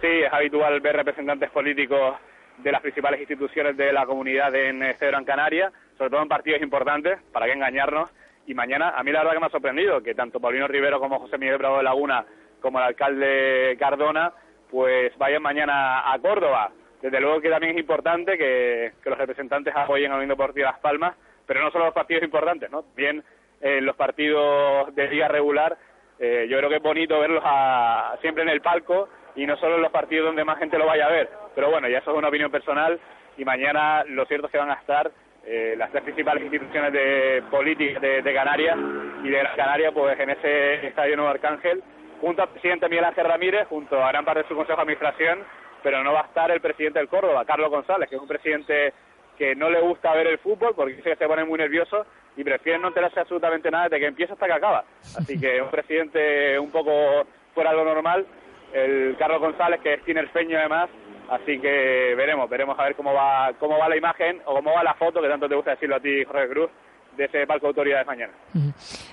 Sí, 0.08 0.22
es 0.24 0.32
habitual 0.32 0.80
ver 0.80 0.96
representantes 0.96 1.50
políticos 1.50 2.16
de 2.60 2.72
las 2.72 2.82
principales 2.82 3.20
instituciones 3.20 3.76
de 3.76 3.92
la 3.92 4.06
comunidad 4.06 4.56
en 4.56 4.82
este 4.84 5.08
Gran 5.08 5.26
Canaria, 5.26 5.70
sobre 5.98 6.10
todo 6.12 6.22
en 6.22 6.30
partidos 6.30 6.62
importantes, 6.62 7.20
para 7.34 7.46
que 7.46 7.52
engañarnos. 7.52 8.10
Y 8.46 8.54
mañana, 8.54 8.92
a 8.92 9.04
mí 9.04 9.12
la 9.12 9.20
verdad 9.20 9.34
que 9.34 9.40
me 9.42 9.46
ha 9.48 9.50
sorprendido 9.50 10.02
que 10.02 10.16
tanto 10.16 10.40
Paulino 10.40 10.66
Rivero 10.66 11.02
como 11.02 11.20
José 11.20 11.38
Miguel 11.38 11.58
Bravo 11.58 11.78
de 11.78 11.84
Laguna, 11.84 12.24
como 12.62 12.80
el 12.80 12.86
alcalde 12.86 13.76
Cardona, 13.78 14.32
pues 14.72 15.16
vayan 15.18 15.42
mañana 15.42 16.10
a 16.10 16.18
Córdoba. 16.20 16.72
Desde 17.02 17.20
luego 17.20 17.42
que 17.42 17.50
también 17.50 17.74
es 17.74 17.80
importante 17.80 18.38
que, 18.38 18.94
que 19.04 19.10
los 19.10 19.20
representantes 19.20 19.76
apoyen 19.76 20.12
a 20.12 20.16
la 20.16 20.20
Unión 20.20 20.30
Deportiva 20.30 20.72
Las 20.72 20.80
Palmas, 20.80 21.18
pero 21.46 21.62
no 21.62 21.70
solo 21.72 21.86
los 21.86 21.94
partidos 21.94 22.24
importantes, 22.24 22.72
¿no? 22.72 22.84
También 22.84 23.24
eh, 23.60 23.82
los 23.82 23.96
partidos 23.98 24.96
de 24.96 25.10
liga 25.10 25.28
regular, 25.28 25.78
eh, 26.18 26.48
yo 26.50 26.58
creo 26.58 26.70
que 26.70 26.78
es 26.78 26.82
bonito 26.82 27.20
verlos 27.20 27.44
a- 27.46 28.16
siempre 28.22 28.44
en 28.44 28.50
el 28.50 28.62
palco 28.62 29.10
y 29.38 29.46
no 29.46 29.56
solo 29.58 29.76
en 29.76 29.84
los 29.84 29.92
partidos 29.92 30.26
donde 30.26 30.44
más 30.44 30.60
gente 30.60 30.78
lo 30.78 30.86
vaya 30.86 31.06
a 31.06 31.12
ver. 31.12 31.30
Pero 31.56 31.72
bueno, 31.72 31.88
ya 31.88 32.00
eso 32.00 32.12
es 32.12 32.18
una 32.18 32.28
opinión 32.28 32.52
personal 32.52 33.00
y 33.38 33.46
mañana 33.46 34.04
lo 34.04 34.26
cierto 34.26 34.48
es 34.48 34.52
que 34.52 34.58
van 34.58 34.72
a 34.72 34.74
estar 34.74 35.10
eh, 35.46 35.76
las 35.78 35.92
tres 35.92 36.04
principales 36.04 36.44
instituciones 36.44 36.92
de 36.92 37.44
política 37.50 38.00
de, 38.00 38.22
de 38.22 38.34
Canarias 38.34 38.78
y 39.24 39.30
de 39.30 39.38
Gran 39.38 39.56
Canaria 39.56 39.92
pues 39.94 40.20
en 40.20 40.32
ese 40.32 40.88
estadio 40.88 41.16
Nuevo 41.16 41.32
Arcángel 41.32 41.82
junto 42.20 42.42
al 42.42 42.50
presidente 42.50 42.90
Miguel 42.90 43.06
Ángel 43.06 43.26
Ramírez, 43.26 43.68
junto 43.68 44.04
a 44.04 44.10
gran 44.10 44.26
parte 44.26 44.42
de 44.42 44.48
su 44.48 44.56
consejo 44.56 44.78
de 44.78 44.82
administración, 44.82 45.40
pero 45.84 46.04
no 46.04 46.14
va 46.14 46.22
a 46.22 46.26
estar 46.26 46.50
el 46.52 46.62
presidente 46.62 47.00
del 47.00 47.08
Córdoba, 47.08 47.46
Carlos 47.46 47.70
González, 47.70 48.10
que 48.10 48.16
es 48.16 48.22
un 48.22 48.28
presidente 48.28 48.94
que 49.38 49.56
no 49.56 49.70
le 49.70 49.82
gusta 49.82 50.14
ver 50.14 50.28
el 50.28 50.40
fútbol 50.40 50.74
porque 50.76 50.96
dice 50.96 51.12
que 51.12 51.16
se 51.16 51.28
pone 51.28 51.46
muy 51.46 51.60
nervioso 51.60 52.06
y 52.36 52.44
prefiere 52.44 52.80
no 52.80 52.88
enterarse 52.88 53.20
absolutamente 53.20 53.70
nada 53.70 53.84
desde 53.86 54.00
que 54.00 54.08
empieza 54.08 54.34
hasta 54.34 54.48
que 54.48 54.54
acaba. 54.54 54.84
Así 55.16 55.40
que 55.40 55.62
un 55.62 55.70
presidente 55.70 56.58
un 56.58 56.72
poco 56.72 57.28
fuera 57.54 57.72
de 57.72 57.78
lo 57.78 57.86
normal, 57.86 58.26
el 58.74 59.16
Carlos 59.18 59.42
González, 59.42 59.80
que 59.82 59.96
es 59.96 60.04
tinerfeño 60.04 60.58
además, 60.58 60.90
así 61.30 61.60
que 61.60 62.14
veremos, 62.16 62.50
veremos 62.50 62.78
a 62.80 62.84
ver 62.84 62.96
cómo 62.96 63.14
va, 63.14 63.52
cómo 63.60 63.78
va 63.78 63.90
la 63.90 63.98
imagen 63.98 64.42
o 64.46 64.56
cómo 64.56 64.74
va 64.74 64.84
la 64.84 64.94
foto, 64.94 65.22
que 65.22 65.28
tanto 65.28 65.48
te 65.48 65.56
gusta 65.56 65.72
decirlo 65.72 65.96
a 65.96 66.00
ti, 66.00 66.24
Jorge 66.26 66.50
Cruz, 66.50 66.70
de 67.18 67.26
ese 67.26 67.48
palco 67.48 67.66
de 67.66 67.70
autoridades 67.70 68.06
mañana. 68.06 68.34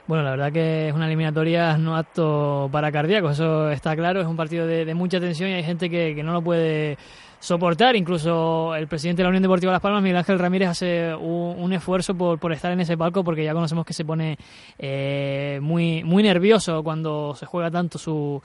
Bueno, 0.06 0.24
la 0.24 0.30
verdad 0.32 0.52
que 0.52 0.88
es 0.88 0.94
una 0.94 1.06
eliminatoria 1.06 1.78
no 1.78 1.96
apto 1.96 2.68
para 2.70 2.92
cardíacos, 2.92 3.32
eso 3.32 3.70
está 3.70 3.96
claro, 3.96 4.20
es 4.20 4.26
un 4.26 4.36
partido 4.36 4.66
de, 4.66 4.84
de 4.84 4.94
mucha 4.94 5.18
tensión 5.20 5.50
y 5.50 5.54
hay 5.54 5.62
gente 5.62 5.88
que, 5.88 6.14
que 6.14 6.22
no 6.22 6.32
lo 6.32 6.42
puede 6.42 6.98
soportar, 7.38 7.94
incluso 7.94 8.74
el 8.74 8.88
presidente 8.88 9.20
de 9.20 9.24
la 9.24 9.28
Unión 9.28 9.42
Deportiva 9.42 9.70
Las 9.72 9.82
Palmas, 9.82 10.02
Miguel 10.02 10.16
Ángel 10.16 10.38
Ramírez, 10.38 10.68
hace 10.68 11.14
un, 11.14 11.56
un 11.58 11.72
esfuerzo 11.74 12.14
por, 12.14 12.38
por 12.38 12.52
estar 12.52 12.72
en 12.72 12.80
ese 12.80 12.96
palco 12.96 13.22
porque 13.22 13.44
ya 13.44 13.52
conocemos 13.52 13.84
que 13.84 13.92
se 13.92 14.04
pone 14.04 14.38
eh, 14.78 15.58
muy, 15.60 16.02
muy 16.04 16.22
nervioso 16.22 16.82
cuando 16.82 17.34
se 17.34 17.44
juega 17.44 17.70
tanto 17.70 17.98
su, 17.98 18.42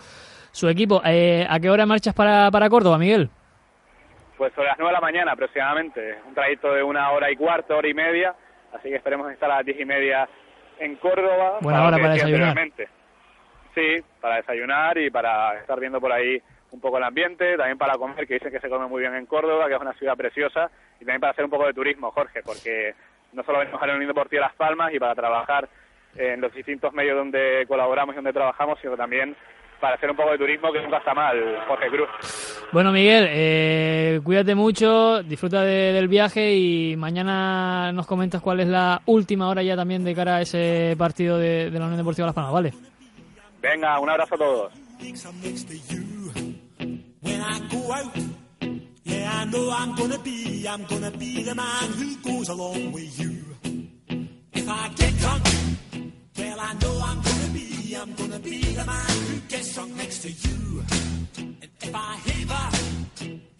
su 0.60 0.68
equipo. 0.68 1.02
Eh, 1.06 1.48
¿A 1.50 1.60
qué 1.60 1.70
hora 1.70 1.86
marchas 1.86 2.14
para, 2.14 2.52
para 2.52 2.70
Córdoba, 2.70 2.98
Miguel? 2.98 3.30
Pues 4.38 4.54
sobre 4.54 4.68
las 4.68 4.78
9 4.78 4.90
de 4.90 4.94
la 4.94 5.02
mañana 5.02 5.32
aproximadamente, 5.32 6.18
un 6.28 6.34
trayecto 6.34 6.74
de 6.74 6.84
una 6.84 7.12
hora 7.12 7.32
y 7.32 7.36
cuarto, 7.36 7.78
hora 7.78 7.88
y 7.88 7.94
media, 7.94 8.36
así 8.74 8.90
que 8.90 8.96
esperemos 8.96 9.32
estar 9.32 9.50
a 9.52 9.58
las 9.58 9.66
diez 9.66 9.80
y 9.80 9.86
media 9.86 10.30
en 10.80 10.96
Córdoba. 10.98 11.58
Buena 11.62 11.82
lo 11.82 11.88
hora 11.88 11.98
para 11.98 12.14
desayunar. 12.14 12.58
Sí, 13.76 13.96
para 14.22 14.36
desayunar 14.38 14.98
y 14.98 15.10
para 15.10 15.60
estar 15.60 15.80
viendo 15.80 16.00
por 16.00 16.12
ahí 16.12 16.42
un 16.72 16.80
poco 16.80 16.98
el 16.98 17.04
ambiente, 17.04 17.58
también 17.58 17.78
para 17.78 17.98
comer, 17.98 18.28
que 18.28 18.36
dicen 18.36 18.52
que 18.52 18.60
se 18.60 18.70
come 18.70 18.88
muy 18.88 19.02
bien 19.02 19.16
en 19.16 19.26
Córdoba, 19.26 19.68
que 19.68 19.76
es 19.76 19.82
una 19.82 19.94
ciudad 19.94 20.16
preciosa, 20.16 20.70
y 20.96 21.06
también 21.06 21.22
para 21.22 21.32
hacer 21.32 21.46
un 21.46 21.52
poco 21.52 21.66
de 21.66 21.74
turismo, 21.74 22.12
Jorge, 22.12 22.42
porque 22.44 22.94
no 23.34 23.44
solo 23.44 23.60
venimos 23.60 23.82
a 23.82 23.88
la 23.88 23.96
Unión 23.96 24.10
Deportiva 24.10 24.42
Las 24.42 24.56
Palmas 24.56 24.94
y 24.94 25.00
para 25.00 25.16
trabajar 25.16 25.70
en 26.16 26.42
los 26.42 26.54
distintos 26.54 26.94
medios 26.94 27.16
donde 27.18 27.66
colaboramos 27.68 28.14
y 28.14 28.18
donde 28.18 28.34
trabajamos, 28.34 28.80
sino 28.82 28.98
también 28.98 29.36
para 29.80 29.96
hacer 29.96 30.10
un 30.10 30.16
poco 30.16 30.32
de 30.32 30.38
turismo, 30.38 30.72
que 30.72 30.82
nunca 30.82 30.98
está 30.98 31.14
mal, 31.14 31.38
Jorge 31.68 31.88
Cruz. 31.90 32.10
Bueno, 32.72 32.92
Miguel, 32.92 33.28
eh, 33.30 34.20
cuídate 34.24 34.54
mucho, 34.56 35.24
disfruta 35.24 35.62
de- 35.64 35.94
del 35.94 36.08
viaje 36.08 36.56
y 36.56 36.96
mañana 36.98 37.92
nos 37.94 38.06
comentas 38.06 38.42
cuál 38.42 38.60
es 38.60 38.68
la 38.68 39.02
última 39.06 39.48
hora 39.50 39.64
ya 39.64 39.76
también 39.76 40.04
de 40.04 40.14
cara 40.14 40.38
a 40.38 40.42
ese 40.42 40.96
partido 40.98 41.38
de, 41.38 41.70
de 41.72 41.80
la 41.80 41.86
Unión 41.86 41.98
Deportiva 41.98 42.26
Las 42.28 42.36
Palmas, 42.36 42.54
¿vale? 42.54 42.74
Venga, 43.62 44.00
un 44.00 44.10
abrazo 44.10 44.36
a 44.36 44.38
todos. 44.38 44.74
I'm 57.96 58.14
gonna 58.14 58.40
be 58.40 58.62
the 58.76 58.86
man 58.86 59.10
who 59.28 59.40
gets 59.48 59.74
drunk 59.74 59.96
next 59.96 60.20
to 60.20 60.30
you. 60.30 60.84
And 61.38 61.68
if 61.82 61.96
I 61.96 62.20
ever, 62.40 62.54
up, 62.54 62.74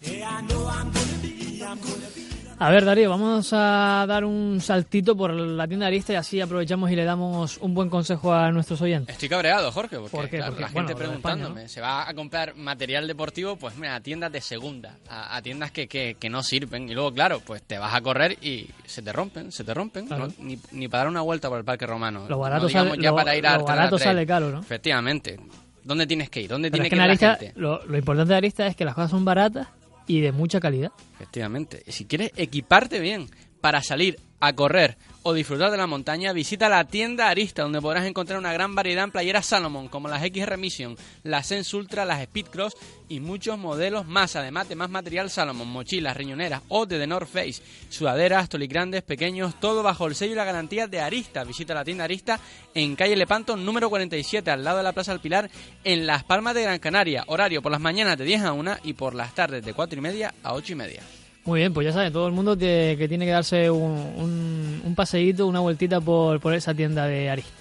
yeah, 0.02 0.30
I 0.30 0.40
know 0.42 0.66
I'm 0.68 0.90
gonna 0.92 1.18
be, 1.20 1.64
I'm 1.66 1.78
gonna 1.80 2.10
be. 2.14 2.29
A 2.62 2.68
ver, 2.68 2.84
Darío, 2.84 3.08
vamos 3.08 3.54
a 3.54 4.04
dar 4.06 4.22
un 4.22 4.60
saltito 4.60 5.16
por 5.16 5.32
la 5.32 5.66
tienda 5.66 5.86
Arista 5.86 6.12
y 6.12 6.16
así 6.16 6.42
aprovechamos 6.42 6.90
y 6.90 6.94
le 6.96 7.04
damos 7.04 7.56
un 7.56 7.72
buen 7.72 7.88
consejo 7.88 8.34
a 8.34 8.52
nuestros 8.52 8.82
oyentes. 8.82 9.14
Estoy 9.14 9.30
cabreado, 9.30 9.72
Jorge, 9.72 9.96
porque 9.96 10.10
¿Por 10.14 10.28
qué? 10.28 10.36
claro, 10.36 10.52
Porque, 10.52 10.62
la 10.64 10.68
gente 10.68 10.92
de 10.92 10.98
preguntándome, 10.98 11.62
España, 11.64 11.68
se 11.68 11.80
va 11.80 12.06
a 12.06 12.12
comprar 12.12 12.54
material 12.56 13.06
deportivo, 13.06 13.56
pues 13.56 13.76
mira, 13.76 13.94
a 13.94 14.00
tiendas 14.00 14.30
de 14.30 14.42
segunda, 14.42 14.98
a, 15.08 15.36
a 15.36 15.40
tiendas 15.40 15.70
que, 15.70 15.88
que, 15.88 16.16
que 16.20 16.28
no 16.28 16.42
sirven. 16.42 16.86
Y 16.86 16.92
luego, 16.92 17.14
claro, 17.14 17.40
pues 17.40 17.62
te 17.62 17.78
vas 17.78 17.94
a 17.94 18.02
correr 18.02 18.36
y 18.42 18.68
se 18.84 19.00
te 19.00 19.10
rompen, 19.10 19.50
se 19.52 19.64
te 19.64 19.72
rompen. 19.72 20.06
Claro. 20.06 20.26
¿no? 20.26 20.34
Ni, 20.44 20.58
ni 20.72 20.86
para 20.86 21.04
dar 21.04 21.08
una 21.08 21.22
vuelta 21.22 21.48
por 21.48 21.56
el 21.58 21.64
Parque 21.64 21.86
Romano. 21.86 22.26
Lo 22.28 22.38
barato 22.40 22.64
no 22.64 22.68
sale- 22.68 23.02
ya 23.02 23.08
lo- 23.08 23.16
para 23.16 23.34
ir 23.36 23.46
a 23.46 23.56
lo 23.56 23.64
barato 23.64 23.98
sale 23.98 24.26
caro, 24.26 24.50
¿no? 24.50 24.60
Efectivamente. 24.60 25.40
¿Dónde 25.82 26.06
tienes 26.06 26.28
que 26.28 26.42
ir? 26.42 26.50
¿Dónde 26.50 26.70
Pero 26.70 26.82
tiene 26.84 26.88
es 26.88 26.90
que 26.90 26.94
ir 26.96 26.98
la 26.98 27.04
Arista, 27.04 27.36
gente? 27.36 27.58
lo, 27.58 27.82
lo 27.86 27.96
importante 27.96 28.32
de 28.32 28.36
Arista 28.36 28.66
es 28.66 28.76
que 28.76 28.84
las 28.84 28.94
cosas 28.94 29.10
son 29.12 29.24
baratas 29.24 29.66
y 30.10 30.20
de 30.20 30.32
mucha 30.32 30.58
calidad. 30.58 30.90
Efectivamente. 31.14 31.84
Si 31.86 32.04
quieres 32.04 32.32
equiparte 32.34 32.98
bien 32.98 33.28
para 33.60 33.82
salir 33.82 34.18
a 34.40 34.54
correr 34.54 34.96
o 35.22 35.34
disfrutar 35.34 35.70
de 35.70 35.76
la 35.76 35.86
montaña, 35.86 36.32
visita 36.32 36.70
la 36.70 36.84
tienda 36.84 37.28
Arista, 37.28 37.62
donde 37.62 37.82
podrás 37.82 38.06
encontrar 38.06 38.38
una 38.38 38.54
gran 38.54 38.74
variedad 38.74 39.04
en 39.04 39.10
playeras 39.10 39.44
Salomon, 39.44 39.88
como 39.88 40.08
las 40.08 40.22
XR 40.22 40.56
Mission, 40.56 40.96
las 41.24 41.46
Sense 41.46 41.76
Ultra, 41.76 42.06
las 42.06 42.22
Speed 42.22 42.46
Cross 42.46 42.74
y 43.08 43.20
muchos 43.20 43.58
modelos 43.58 44.06
más, 44.06 44.34
además 44.36 44.68
de 44.68 44.76
más 44.76 44.88
material 44.88 45.28
Salomon, 45.28 45.68
mochilas, 45.68 46.16
riñoneras 46.16 46.62
o 46.68 46.86
de 46.86 46.98
The 46.98 47.06
North 47.06 47.28
Face, 47.28 47.62
sudaderas, 47.90 48.48
grandes, 48.50 49.02
pequeños, 49.02 49.60
todo 49.60 49.82
bajo 49.82 50.06
el 50.06 50.14
sello 50.14 50.32
y 50.32 50.36
la 50.36 50.44
garantía 50.44 50.86
de 50.86 51.00
Arista. 51.00 51.44
Visita 51.44 51.74
la 51.74 51.84
tienda 51.84 52.04
Arista 52.04 52.40
en 52.72 52.96
calle 52.96 53.16
Lepanto, 53.16 53.56
número 53.56 53.90
47, 53.90 54.50
al 54.50 54.64
lado 54.64 54.78
de 54.78 54.84
la 54.84 54.92
Plaza 54.92 55.12
del 55.12 55.20
Pilar, 55.20 55.50
en 55.84 56.06
Las 56.06 56.24
Palmas 56.24 56.54
de 56.54 56.62
Gran 56.62 56.78
Canaria. 56.78 57.24
Horario 57.26 57.60
por 57.60 57.72
las 57.72 57.80
mañanas 57.80 58.16
de 58.16 58.24
10 58.24 58.42
a 58.42 58.52
1 58.52 58.76
y 58.84 58.94
por 58.94 59.14
las 59.14 59.34
tardes 59.34 59.62
de 59.64 59.74
4 59.74 59.98
y 59.98 60.02
media 60.02 60.34
a 60.42 60.54
8 60.54 60.72
y 60.72 60.76
media. 60.76 61.19
Muy 61.44 61.60
bien, 61.60 61.72
pues 61.72 61.86
ya 61.86 61.92
saben, 61.92 62.12
todo 62.12 62.26
el 62.26 62.32
mundo 62.32 62.56
que, 62.56 63.06
tiene 63.08 63.24
que 63.24 63.32
darse 63.32 63.70
un, 63.70 64.14
un, 64.16 64.82
un 64.84 64.94
paseíto, 64.94 65.46
una 65.46 65.60
vueltita 65.60 66.00
por, 66.00 66.38
por 66.40 66.54
esa 66.54 66.74
tienda 66.74 67.06
de 67.06 67.30
Arista. 67.30 67.60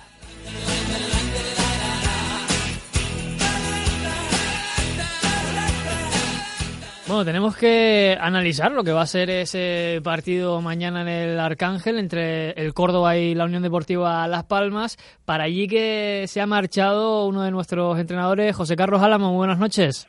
Bueno, 7.10 7.26
tenemos 7.26 7.58
que 7.58 8.15
analizar 8.22 8.72
lo 8.72 8.84
que 8.84 8.92
va 8.92 9.02
a 9.02 9.08
ser 9.08 9.32
ese 9.32 10.00
partido 10.04 10.62
mañana 10.62 11.02
en 11.02 11.08
el 11.08 11.39
Arcángel 11.39 11.98
entre 11.98 12.52
el 12.52 12.76
Córdoba 12.76 13.18
y 13.18 13.34
la 13.34 13.46
Unión 13.46 13.63
Deportiva 13.63 14.28
Las 14.28 14.44
Palmas. 14.44 14.96
Para 15.26 15.46
allí 15.46 15.68
que 15.68 16.26
se 16.28 16.39
ha 16.39 16.46
marchado 16.46 17.26
uno 17.26 17.42
de 17.42 17.50
nuestros 17.50 17.98
entrenadores, 17.98 18.56
José 18.56 18.76
Carlos 18.76 19.02
Álamo. 19.02 19.34
Buenas 19.34 19.58
noches. 19.58 20.08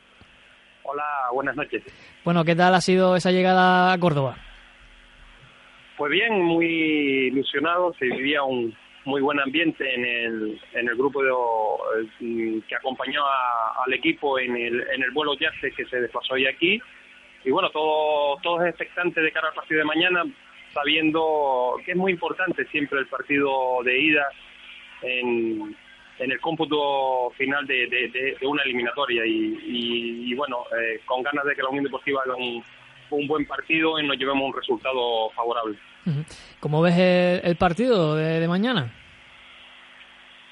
Hola, 0.83 1.03
buenas 1.33 1.55
noches. 1.55 1.81
Bueno, 2.23 2.45
¿qué 2.45 2.55
tal 2.55 2.75
ha 2.75 2.81
sido 2.81 3.15
esa 3.15 3.31
llegada 3.31 3.93
a 3.93 3.97
Córdoba? 3.97 4.37
Pues 5.97 6.11
bien, 6.11 6.41
muy 6.41 6.67
ilusionado, 7.27 7.93
se 7.97 8.05
vivía 8.05 8.43
un 8.43 8.75
muy 9.05 9.21
buen 9.21 9.39
ambiente 9.39 9.91
en 9.93 10.05
el, 10.05 10.61
en 10.73 10.87
el 10.87 10.95
grupo 10.95 11.23
de, 11.23 11.31
eh, 12.21 12.61
que 12.67 12.75
acompañó 12.75 13.21
al 13.83 13.91
equipo 13.93 14.37
en 14.37 14.55
el, 14.55 14.81
en 14.93 15.01
el 15.01 15.11
vuelo 15.11 15.33
Yase 15.35 15.71
que 15.71 15.85
se 15.85 16.01
desplazó 16.01 16.35
hoy 16.35 16.45
aquí. 16.45 16.79
Y 17.43 17.49
bueno, 17.49 17.71
todo, 17.71 18.37
todos 18.43 18.67
expectantes 18.67 19.23
de 19.23 19.31
cara 19.31 19.47
al 19.49 19.55
partido 19.55 19.79
de 19.79 19.85
mañana, 19.85 20.23
sabiendo 20.73 21.75
que 21.83 21.91
es 21.91 21.97
muy 21.97 22.11
importante 22.11 22.65
siempre 22.65 22.99
el 22.99 23.07
partido 23.07 23.81
de 23.83 23.99
ida 23.99 24.27
en, 25.01 25.75
en 26.23 26.31
el 26.31 26.39
cómputo 26.39 27.31
final 27.37 27.65
de, 27.65 27.87
de- 27.87 28.07
de- 28.09 28.37
de 28.39 28.47
una 28.47 28.63
eliminatoria. 28.63 29.25
Y, 29.25 29.57
y- 29.65 30.31
y 30.31 30.35
bueno, 30.35 30.63
eh, 30.79 31.01
con 31.05 31.23
ganas 31.23 31.43
de 31.45 31.55
que 31.55 31.63
la 31.63 31.69
Unión 31.69 31.83
Deportiva 31.85 32.21
haga 32.23 32.35
un, 32.35 32.63
un 33.09 33.27
buen 33.27 33.45
partido 33.45 33.99
y 33.99 34.05
nos 34.07 34.17
llevemos 34.17 34.43
un 34.47 34.53
resultado 34.55 35.29
favorable. 35.31 35.77
¿Cómo 36.59 36.81
ves 36.81 36.95
el, 36.97 37.41
el 37.43 37.55
partido 37.57 38.15
de, 38.15 38.47
mañana? 38.47 38.93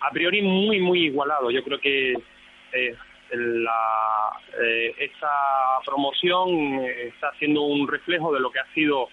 a 0.02 0.12
priori 0.12 0.42
muy 0.42 0.80
muy 0.80 1.06
igualado 1.08 1.52
yo 1.52 1.62
creo 1.64 1.78
que 1.80 2.14
eh, 2.72 2.96
la, 3.32 4.32
eh, 4.64 4.96
esta 4.98 5.30
promoción 5.86 6.50
eh, 6.86 7.08
está 7.10 7.28
haciendo 7.30 7.64
un 7.64 7.86
reflejo 7.88 8.34
de 8.34 8.40
lo 8.40 8.50
que 8.50 8.60
ha 8.60 8.74
sido 8.74 9.10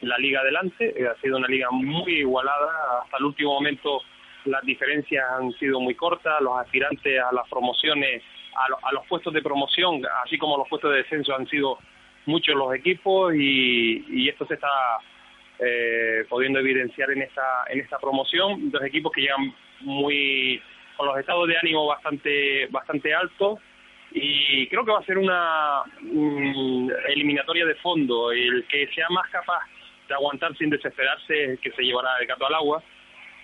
la 0.00 0.18
liga 0.18 0.40
adelante 0.40 0.92
eh, 1.00 1.06
ha 1.06 1.14
sido 1.20 1.36
una 1.36 1.46
liga 1.46 1.68
muy 1.70 2.18
igualada 2.18 2.68
hasta 3.04 3.16
el 3.18 3.24
último 3.26 3.54
momento 3.54 4.00
las 4.46 4.62
diferencias 4.64 5.24
han 5.38 5.52
sido 5.52 5.80
muy 5.80 5.94
cortas 5.94 6.40
los 6.40 6.58
aspirantes 6.58 7.20
a 7.20 7.32
las 7.32 7.48
promociones 7.48 8.22
a, 8.56 8.68
lo- 8.68 8.78
a 8.82 8.92
los 8.92 9.06
puestos 9.06 9.32
de 9.32 9.42
promoción 9.42 10.02
así 10.24 10.38
como 10.38 10.56
los 10.58 10.68
puestos 10.68 10.90
de 10.90 10.98
descenso 10.98 11.34
han 11.34 11.46
sido 11.48 11.78
muchos 12.26 12.54
los 12.54 12.74
equipos 12.74 13.34
y, 13.34 14.04
y 14.08 14.28
esto 14.28 14.46
se 14.46 14.54
está 14.54 14.68
eh, 15.58 16.24
pudiendo 16.28 16.58
evidenciar 16.58 17.10
en 17.10 17.22
esta 17.22 17.42
en 17.68 17.80
esta 17.80 17.98
promoción. 17.98 18.70
Dos 18.70 18.82
equipos 18.84 19.12
que 19.12 19.20
llegan 19.22 19.54
muy 19.80 20.60
con 20.96 21.06
los 21.06 21.18
estados 21.18 21.46
de 21.48 21.56
ánimo 21.58 21.86
bastante 21.86 22.66
bastante 22.68 23.14
altos 23.14 23.60
y 24.12 24.66
creo 24.68 24.84
que 24.84 24.90
va 24.92 25.00
a 25.00 25.04
ser 25.04 25.18
una 25.18 25.82
mm, 26.00 26.90
eliminatoria 27.08 27.66
de 27.66 27.74
fondo. 27.76 28.32
El 28.32 28.64
que 28.68 28.86
sea 28.94 29.06
más 29.10 29.28
capaz 29.30 29.60
de 30.08 30.14
aguantar 30.14 30.56
sin 30.56 30.70
desesperarse 30.70 31.44
es 31.44 31.50
el 31.50 31.58
que 31.58 31.70
se 31.72 31.82
llevará 31.82 32.10
el 32.20 32.26
gato 32.26 32.46
al 32.46 32.54
agua 32.54 32.82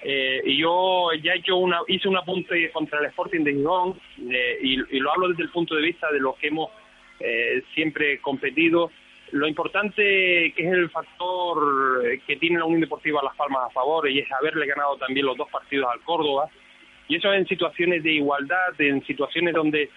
eh, 0.03 0.41
y 0.45 0.59
yo 0.59 1.09
ya 1.23 1.35
he 1.35 1.39
hecho 1.39 1.57
una, 1.57 1.81
hice 1.89 2.09
un 2.09 2.17
apunte 2.17 2.71
contra 2.71 3.01
el 3.01 3.07
Sporting 3.07 3.45
de 3.45 3.55
Gijón 3.55 4.01
eh, 4.31 4.59
y, 4.63 4.99
lo 4.99 5.13
hablo 5.13 5.29
desde 5.29 5.43
el 5.45 5.51
punto 5.51 5.75
de 5.75 5.83
vista 5.83 6.11
de 6.11 6.21
los 6.21 6.37
que 6.37 6.49
hemos 6.49 6.71
eh, 7.19 7.63
siempre 7.75 8.19
competido. 8.21 8.91
Lo 9.33 9.47
importante 9.47 10.03
que 10.03 10.55
es 10.57 10.73
el 10.73 10.91
factor 10.91 12.03
que 12.27 12.37
tiene 12.37 12.59
la 12.59 12.65
Unión 12.65 12.81
Deportiva 12.81 13.23
Las 13.23 13.37
Palmas 13.37 13.69
a 13.69 13.71
favor 13.71 14.09
y 14.11 14.19
es 14.19 14.33
haberle 14.33 14.67
ganado 14.67 14.97
también 14.97 15.27
los 15.27 15.37
dos 15.37 15.49
partidos 15.51 15.89
al 15.93 16.01
Córdoba. 16.01 16.49
Y 17.07 17.17
eso 17.17 17.33
en 17.33 17.47
situaciones 17.47 18.03
de 18.03 18.13
igualdad, 18.13 18.81
en 18.81 19.05
situaciones 19.05 19.55
donde 19.55 19.91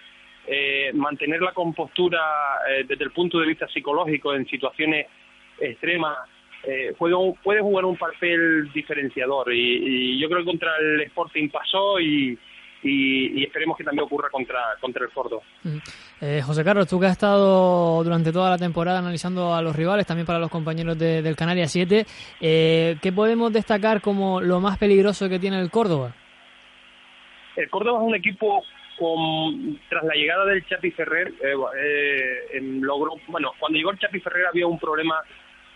eh, 0.46 0.90
mantener 0.92 1.40
la 1.40 1.52
compostura 1.52 2.20
eh, 2.68 2.84
desde 2.86 3.04
el 3.04 3.12
punto 3.12 3.38
de 3.38 3.46
vista 3.46 3.66
psicológico, 3.68 4.34
en 4.34 4.46
situaciones 4.46 5.06
extremas, 5.58 6.18
eh, 6.66 6.94
juega 6.98 7.16
puede 7.42 7.60
jugar 7.60 7.84
un 7.84 7.96
papel 7.96 8.70
diferenciador. 8.72 9.52
Y, 9.52 10.14
y 10.16 10.20
yo 10.20 10.28
creo 10.28 10.40
que 10.40 10.46
contra 10.46 10.70
el 10.80 11.00
Sporting 11.02 11.48
pasó 11.50 11.98
y, 12.00 12.38
y, 12.82 13.40
y 13.40 13.44
esperemos 13.44 13.76
que 13.76 13.84
también 13.84 14.04
ocurra 14.04 14.28
contra, 14.30 14.58
contra 14.80 15.04
el 15.04 15.10
Córdoba. 15.12 15.42
Ujú. 15.64 15.78
Eh, 16.20 16.40
José 16.42 16.64
Carlos, 16.64 16.86
tú 16.88 16.98
que 17.00 17.06
has 17.06 17.12
estado 17.12 18.02
durante 18.04 18.32
toda 18.32 18.50
la 18.50 18.58
temporada 18.58 18.98
analizando 19.00 19.54
a 19.54 19.60
los 19.62 19.74
rivales, 19.76 20.06
también 20.06 20.26
para 20.26 20.38
los 20.38 20.50
compañeros 20.50 20.98
de- 20.98 21.20
del 21.22 21.36
Canarias 21.36 21.72
7, 21.72 22.06
eh, 22.40 22.96
¿qué 23.02 23.12
podemos 23.12 23.52
destacar 23.52 24.00
como 24.00 24.40
lo 24.40 24.60
más 24.60 24.78
peligroso 24.78 25.28
que 25.28 25.38
tiene 25.38 25.60
el 25.60 25.70
Córdoba? 25.70 26.14
El 27.56 27.68
Córdoba 27.70 28.00
es 28.00 28.06
un 28.08 28.14
equipo 28.14 28.62
con 28.98 29.78
tras 29.88 30.04
la 30.04 30.14
llegada 30.14 30.44
del 30.46 30.64
Chapi 30.66 30.90
Ferrer 30.92 31.28
eh, 31.42 31.54
eh, 31.76 32.56
em, 32.58 32.80
logró 32.80 33.14
bueno 33.26 33.50
cuando 33.58 33.76
llegó 33.76 33.90
el 33.90 33.98
Chapi 33.98 34.20
Ferrer 34.20 34.46
había 34.46 34.68
un 34.68 34.78
problema 34.78 35.16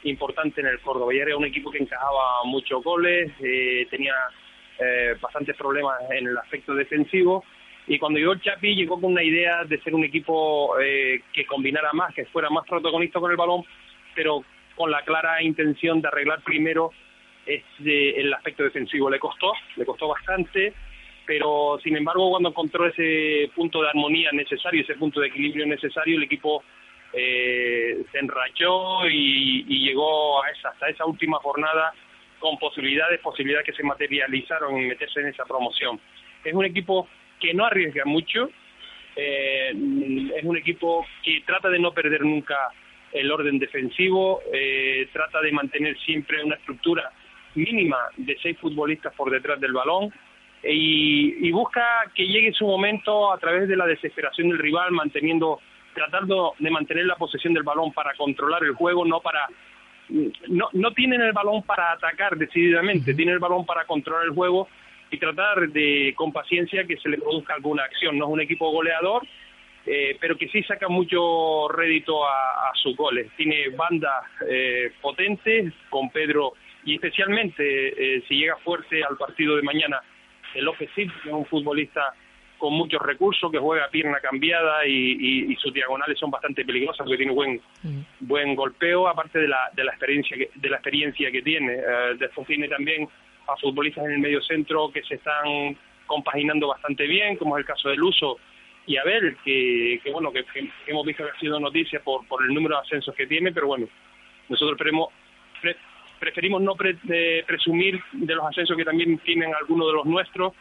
importante 0.05 0.61
en 0.61 0.67
el 0.67 0.81
Córdoba. 0.81 1.15
Y 1.15 1.19
era 1.19 1.37
un 1.37 1.45
equipo 1.45 1.71
que 1.71 1.79
encajaba 1.79 2.45
muchos 2.45 2.83
goles 2.83 3.31
eh, 3.41 3.87
tenía 3.91 4.15
eh, 4.79 5.15
bastantes 5.21 5.57
problemas 5.57 5.99
en 6.11 6.29
el 6.29 6.39
aspecto 6.39 6.75
defensivo. 6.75 7.45
Y 7.87 7.99
cuando 7.99 8.19
llegó 8.19 8.33
el 8.33 8.41
Chapi 8.41 8.75
llegó 8.75 9.01
con 9.01 9.13
una 9.13 9.23
idea 9.23 9.65
de 9.65 9.81
ser 9.81 9.95
un 9.95 10.05
equipo 10.05 10.79
eh, 10.79 11.23
que 11.33 11.47
combinara 11.47 11.93
más 11.93 12.15
que 12.15 12.27
fuera 12.27 12.51
más 12.51 12.67
protagonista 12.67 13.19
con 13.19 13.31
el 13.31 13.37
balón 13.37 13.65
pero 14.15 14.45
con 14.75 14.91
la 14.91 15.03
clara 15.03 15.43
intención 15.43 16.01
de 16.01 16.09
arreglar 16.09 16.43
primero 16.43 16.91
este, 17.47 18.21
el 18.21 18.33
aspecto 18.35 18.63
defensivo. 18.63 19.09
Le 19.09 19.19
costó 19.19 19.53
le 19.77 19.87
costó 19.87 20.09
bastante 20.09 20.75
pero 21.29 21.79
sin 21.85 21.95
embargo 21.95 22.31
cuando 22.31 22.49
encontró 22.49 22.87
ese 22.87 23.51
punto 23.55 23.83
de 23.83 23.89
armonía 23.89 24.31
necesario, 24.33 24.83
ese 24.83 24.95
punto 24.95 25.21
de 25.21 25.29
equilibrio 25.29 25.67
necesario, 25.67 26.17
el 26.17 26.23
equipo 26.23 26.65
eh, 27.13 28.05
se 28.13 28.19
enrachó 28.19 29.09
y, 29.09 29.65
llegó 29.89 30.43
hasta 30.45 30.89
esa 30.89 31.07
última 31.07 31.39
jornada 31.39 31.93
con 32.39 32.59
posibilidades, 32.59 33.21
posibilidades 33.21 33.67
que 33.67 33.73
se 33.73 33.83
materializaron 33.83 34.77
en 34.77 34.89
meterse 34.89 35.21
en 35.21 35.29
esa 35.29 35.45
promoción. 35.45 35.99
Es 36.45 36.53
un 36.53 36.65
equipo 36.65 37.09
que 37.41 37.55
no 37.55 37.65
arriesga 37.65 38.05
mucho, 38.05 38.51
eh, 39.17 39.71
es 40.37 40.45
un 40.45 40.57
equipo 40.57 41.07
que 41.23 41.43
trata 41.47 41.69
de 41.71 41.79
no 41.79 41.93
perder 41.93 42.23
nunca 42.23 42.57
el 43.13 43.31
orden 43.33 43.59
defensivo, 43.59 44.43
eh, 44.53 45.09
trata 45.13 45.41
de 45.41 45.53
mantener 45.53 45.99
siempre 46.01 46.45
una 46.45 46.57
estructura 46.57 47.11
mínima 47.55 47.97
de 48.17 48.37
seis 48.43 48.59
futbolistas 48.59 49.15
por 49.15 49.31
detrás 49.31 49.59
del 49.61 49.73
balón, 49.73 50.13
y, 50.63 51.49
y 51.49 51.51
busca 51.53 51.83
que 52.15 52.27
llegue 52.27 52.53
su 52.53 52.67
momento 52.67 53.33
a 53.33 53.39
través 53.39 53.69
de 53.69 53.77
la 53.77 53.87
desesperación 53.87 54.49
del 54.49 54.59
rival, 54.59 54.93
manteniendo, 54.93 55.61
tratando 55.99 56.55
de 56.59 56.71
mantener 56.71 57.07
la 57.07 57.17
posesión 57.17 57.53
del 57.55 57.65
balón 57.65 57.93
para 57.93 58.15
controlar 58.15 58.63
el 58.63 58.75
juego, 58.75 59.05
no 59.05 59.21
para 59.21 59.49
no, 60.49 60.69
no 60.73 60.93
tienen 60.93 61.21
el 61.21 61.33
balón 61.33 61.63
para 61.65 61.93
atacar 61.93 62.37
decididamente, 62.37 63.15
tienen 63.15 63.35
el 63.35 63.41
balón 63.41 63.67
para 63.67 63.85
controlar 63.85 64.25
el 64.25 64.31
juego 64.31 64.69
y 65.11 65.19
tratar 65.19 65.69
de 65.69 66.15
con 66.17 66.33
paciencia 66.33 66.85
que 66.85 66.97
se 66.99 67.09
le 67.09 67.19
produzca 67.19 67.55
alguna 67.55 67.83
acción. 67.85 68.17
No 68.17 68.27
es 68.27 68.31
un 68.31 68.41
equipo 68.41 68.71
goleador, 68.71 69.27
eh, 69.87 70.17
pero 70.21 70.37
que 70.37 70.49
sí 70.49 70.63
saca 70.63 70.89
mucho 70.89 71.69
rédito 71.69 72.25
a, 72.25 72.71
a 72.71 72.73
sus 72.75 72.97
goles. 72.97 73.31
Tiene 73.37 73.71
bandas 73.71 74.25
eh, 74.49 74.93
potentes 75.01 75.73
con 75.91 76.11
Pedro 76.11 76.53
y 76.85 76.95
especialmente 76.95 78.17
eh, 78.17 78.23
si 78.29 78.37
llega 78.37 78.57
fuerte 78.59 79.03
al 79.03 79.17
partido 79.17 79.57
de 79.57 79.63
mañana 79.63 80.01
el 80.55 80.65
López 80.65 80.91
Cid, 80.95 81.11
que 81.23 81.29
es 81.29 81.35
un 81.35 81.45
futbolista 81.47 82.15
con 82.59 82.75
muchos 82.75 83.01
recursos, 83.01 83.51
que 83.53 83.59
juega 83.59 83.85
a 83.85 83.89
pierna 83.89 84.19
cambiada 84.21 84.85
y, 84.87 84.91
y- 84.93 85.53
y 85.53 85.57
sus 85.57 85.73
diagonales 85.73 86.19
son 86.19 86.31
bastante 86.31 86.65
peligrosas 86.65 87.05
porque 87.05 87.17
tiene 87.17 87.33
buen 87.33 87.61
buen 88.21 88.55
golpeo, 88.57 89.07
aparte 89.09 89.39
de 89.39 89.49
la, 89.49 89.71
de 89.75 89.85
la 89.85 89.93
experiencia 89.93 90.37
que, 90.37 90.51
de 90.55 90.69
la 90.69 90.77
experiencia 90.77 91.31
que 91.31 91.43
tiene. 91.43 91.75
Eh, 91.75 92.15
después 92.19 92.47
tiene 92.49 92.69
también 92.69 93.09
a 93.47 93.57
futbolistas 93.57 94.05
en 94.07 94.13
el 94.13 94.19
medio 94.19 94.43
centro 94.43 94.91
que 94.93 95.03
se 95.05 95.15
están 95.15 95.77
compaginando 96.07 96.69
bastante 96.69 97.07
bien, 97.07 97.37
como 97.37 97.57
es 97.57 97.61
el 97.63 97.67
caso 97.67 97.89
del 97.91 98.03
Uso 98.03 98.39
y 98.87 98.97
Abel, 98.97 99.37
que, 99.45 100.01
que 100.03 100.11
bueno, 100.11 100.33
que, 100.33 100.43
que 100.45 100.69
hemos 100.87 101.05
visto 101.07 101.25
que 101.25 101.31
ha 101.31 101.39
sido 101.39 101.61
noticia 101.61 102.01
por, 102.01 102.27
por 102.27 102.43
el 102.43 102.53
número 102.53 102.75
de 102.77 102.81
ascensos 102.83 103.15
que 103.15 103.27
tiene, 103.27 103.53
pero 103.53 103.67
bueno, 103.69 103.87
nosotros 104.49 104.77
pre- 105.61 105.77
preferimos 106.19 106.61
no 106.63 106.75
pre- 106.75 106.97
eh, 107.11 107.45
presumir 107.47 108.01
de 108.13 108.35
los 108.35 108.45
ascensos 108.47 108.77
que 108.77 108.85
también 108.85 109.19
tienen 109.19 109.55
algunos 109.55 109.87
de 109.89 109.93
los 109.93 110.07
nuestros 110.07 110.53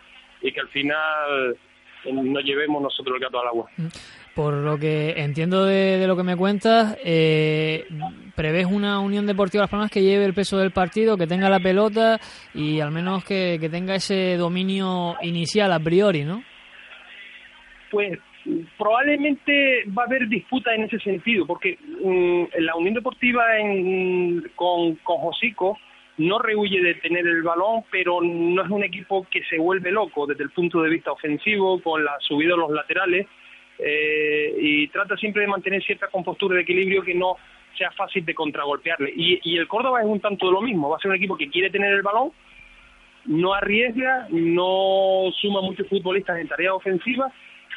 y 0.41 0.51
que 0.51 0.59
al 0.59 0.67
final 0.67 1.57
no 2.05 2.39
llevemos 2.41 2.81
nosotros 2.81 3.15
el 3.15 3.21
gato 3.21 3.39
al 3.41 3.47
agua. 3.47 3.69
Por 4.35 4.53
lo 4.53 4.77
que 4.77 5.15
entiendo 5.17 5.65
de, 5.65 5.97
de 5.97 6.05
lo 6.07 6.15
que 6.15 6.23
me 6.23 6.35
cuentas, 6.37 6.95
eh, 7.03 7.85
prevés 8.35 8.67
una 8.67 8.99
Unión 8.99 9.25
Deportiva 9.25 9.63
Las 9.63 9.69
Palmas 9.71 9.89
que 9.89 10.03
lleve 10.03 10.25
el 10.25 10.33
peso 10.35 10.57
del 10.59 10.69
partido, 10.71 11.17
que 11.17 11.25
tenga 11.25 11.49
la 11.49 11.59
pelota 11.59 12.19
y 12.53 12.79
al 12.79 12.91
menos 12.91 13.23
que, 13.25 13.57
que 13.59 13.67
tenga 13.69 13.95
ese 13.95 14.37
dominio 14.37 15.15
inicial 15.23 15.73
a 15.73 15.79
priori, 15.79 16.23
¿no? 16.23 16.43
Pues 17.89 18.19
probablemente 18.77 19.83
va 19.97 20.03
a 20.03 20.05
haber 20.05 20.27
disputa 20.27 20.73
en 20.73 20.83
ese 20.83 20.99
sentido, 20.99 21.45
porque 21.45 21.77
mm, 22.03 22.43
la 22.63 22.75
Unión 22.75 22.93
Deportiva 22.93 23.57
en- 23.59 24.43
con, 24.55 24.95
con 24.97 25.17
Josico 25.17 25.77
no 26.17 26.39
rehuye 26.39 26.81
de 26.81 26.95
tener 26.95 27.25
el 27.27 27.43
balón, 27.43 27.83
pero 27.91 28.21
no 28.21 28.63
es 28.63 28.69
un 28.69 28.83
equipo 28.83 29.27
que 29.29 29.43
se 29.43 29.57
vuelve 29.57 29.91
loco 29.91 30.25
desde 30.25 30.43
el 30.43 30.49
punto 30.49 30.81
de 30.81 30.89
vista 30.89 31.11
ofensivo, 31.11 31.81
con 31.81 32.03
la 32.03 32.17
subida 32.19 32.51
de 32.51 32.57
los 32.57 32.71
laterales, 32.71 33.27
eh, 33.79 34.55
y 34.59 34.87
trata 34.87 35.15
siempre 35.15 35.43
de 35.43 35.47
mantener 35.47 35.83
cierta 35.83 36.07
compostura 36.07 36.55
de 36.55 36.61
equilibrio 36.61 37.03
que 37.03 37.13
no 37.13 37.37
sea 37.77 37.91
fácil 37.91 38.25
de 38.25 38.33
contragolpearle. 38.33 39.13
Y, 39.15 39.57
el 39.57 39.67
Córdoba 39.67 40.01
es 40.01 40.07
un 40.07 40.19
tanto 40.19 40.47
de 40.47 40.53
lo 40.53 40.61
mismo, 40.61 40.89
va 40.89 40.97
a 40.97 40.99
ser 40.99 41.11
un 41.11 41.17
equipo 41.17 41.37
que 41.37 41.49
quiere 41.49 41.69
tener 41.69 41.93
el 41.93 42.01
balón, 42.01 42.31
no 43.25 43.53
arriesga, 43.53 44.27
no 44.31 45.29
suma 45.39 45.61
muchos 45.61 45.87
futbolistas 45.87 46.39
en 46.39 46.47
tareas 46.47 46.73
ofensivas 46.73 47.31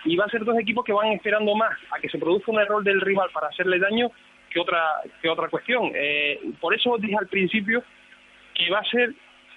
y 0.05 0.17
va 0.17 0.25
a 0.25 0.31
ser 0.31 0.45
dos 0.45 0.59
equipos 0.59 0.85
que 0.85 0.93
van 0.93 1.09
esperando 1.09 1.55
más 1.55 1.77
a 1.91 2.01
que 2.01 2.09
se 2.09 2.19
produzca 2.19 2.53
un 2.53 2.61
error 2.61 2.83
del 2.83 3.01
rival 3.01 3.29
para 3.35 3.49
hacerle 3.49 3.79
daño 3.79 4.11
que 4.49 4.61
otra 4.61 4.81
que 5.21 5.29
otra 5.29 5.49
cuestión. 5.49 5.91
Eh, 5.95 6.41
por 6.61 6.75
eso 6.75 6.97
dije 6.99 7.17
al 7.19 7.27
principio 7.27 7.83
que 8.61 8.71
va 8.71 8.81
a 8.81 8.85
ser 8.85 9.15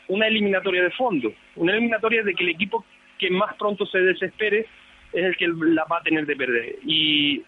una 0.07 0.27
eliminatoria 0.27 0.83
de 0.83 0.91
fondo, 0.91 1.31
una 1.55 1.73
eliminatoria 1.73 2.23
de 2.23 2.33
que 2.33 2.43
el 2.43 2.49
equipo 2.49 2.85
que 3.19 3.29
más 3.29 3.55
pronto 3.55 3.85
se 3.85 3.99
desespere 3.99 4.65
es 5.11 5.25
el 5.25 5.35
que 5.35 5.47
la 5.47 5.83
va 5.85 5.97
a 5.97 6.03
tener 6.03 6.25
de 6.25 6.35
perder. 6.35 6.75
Y 6.85 7.43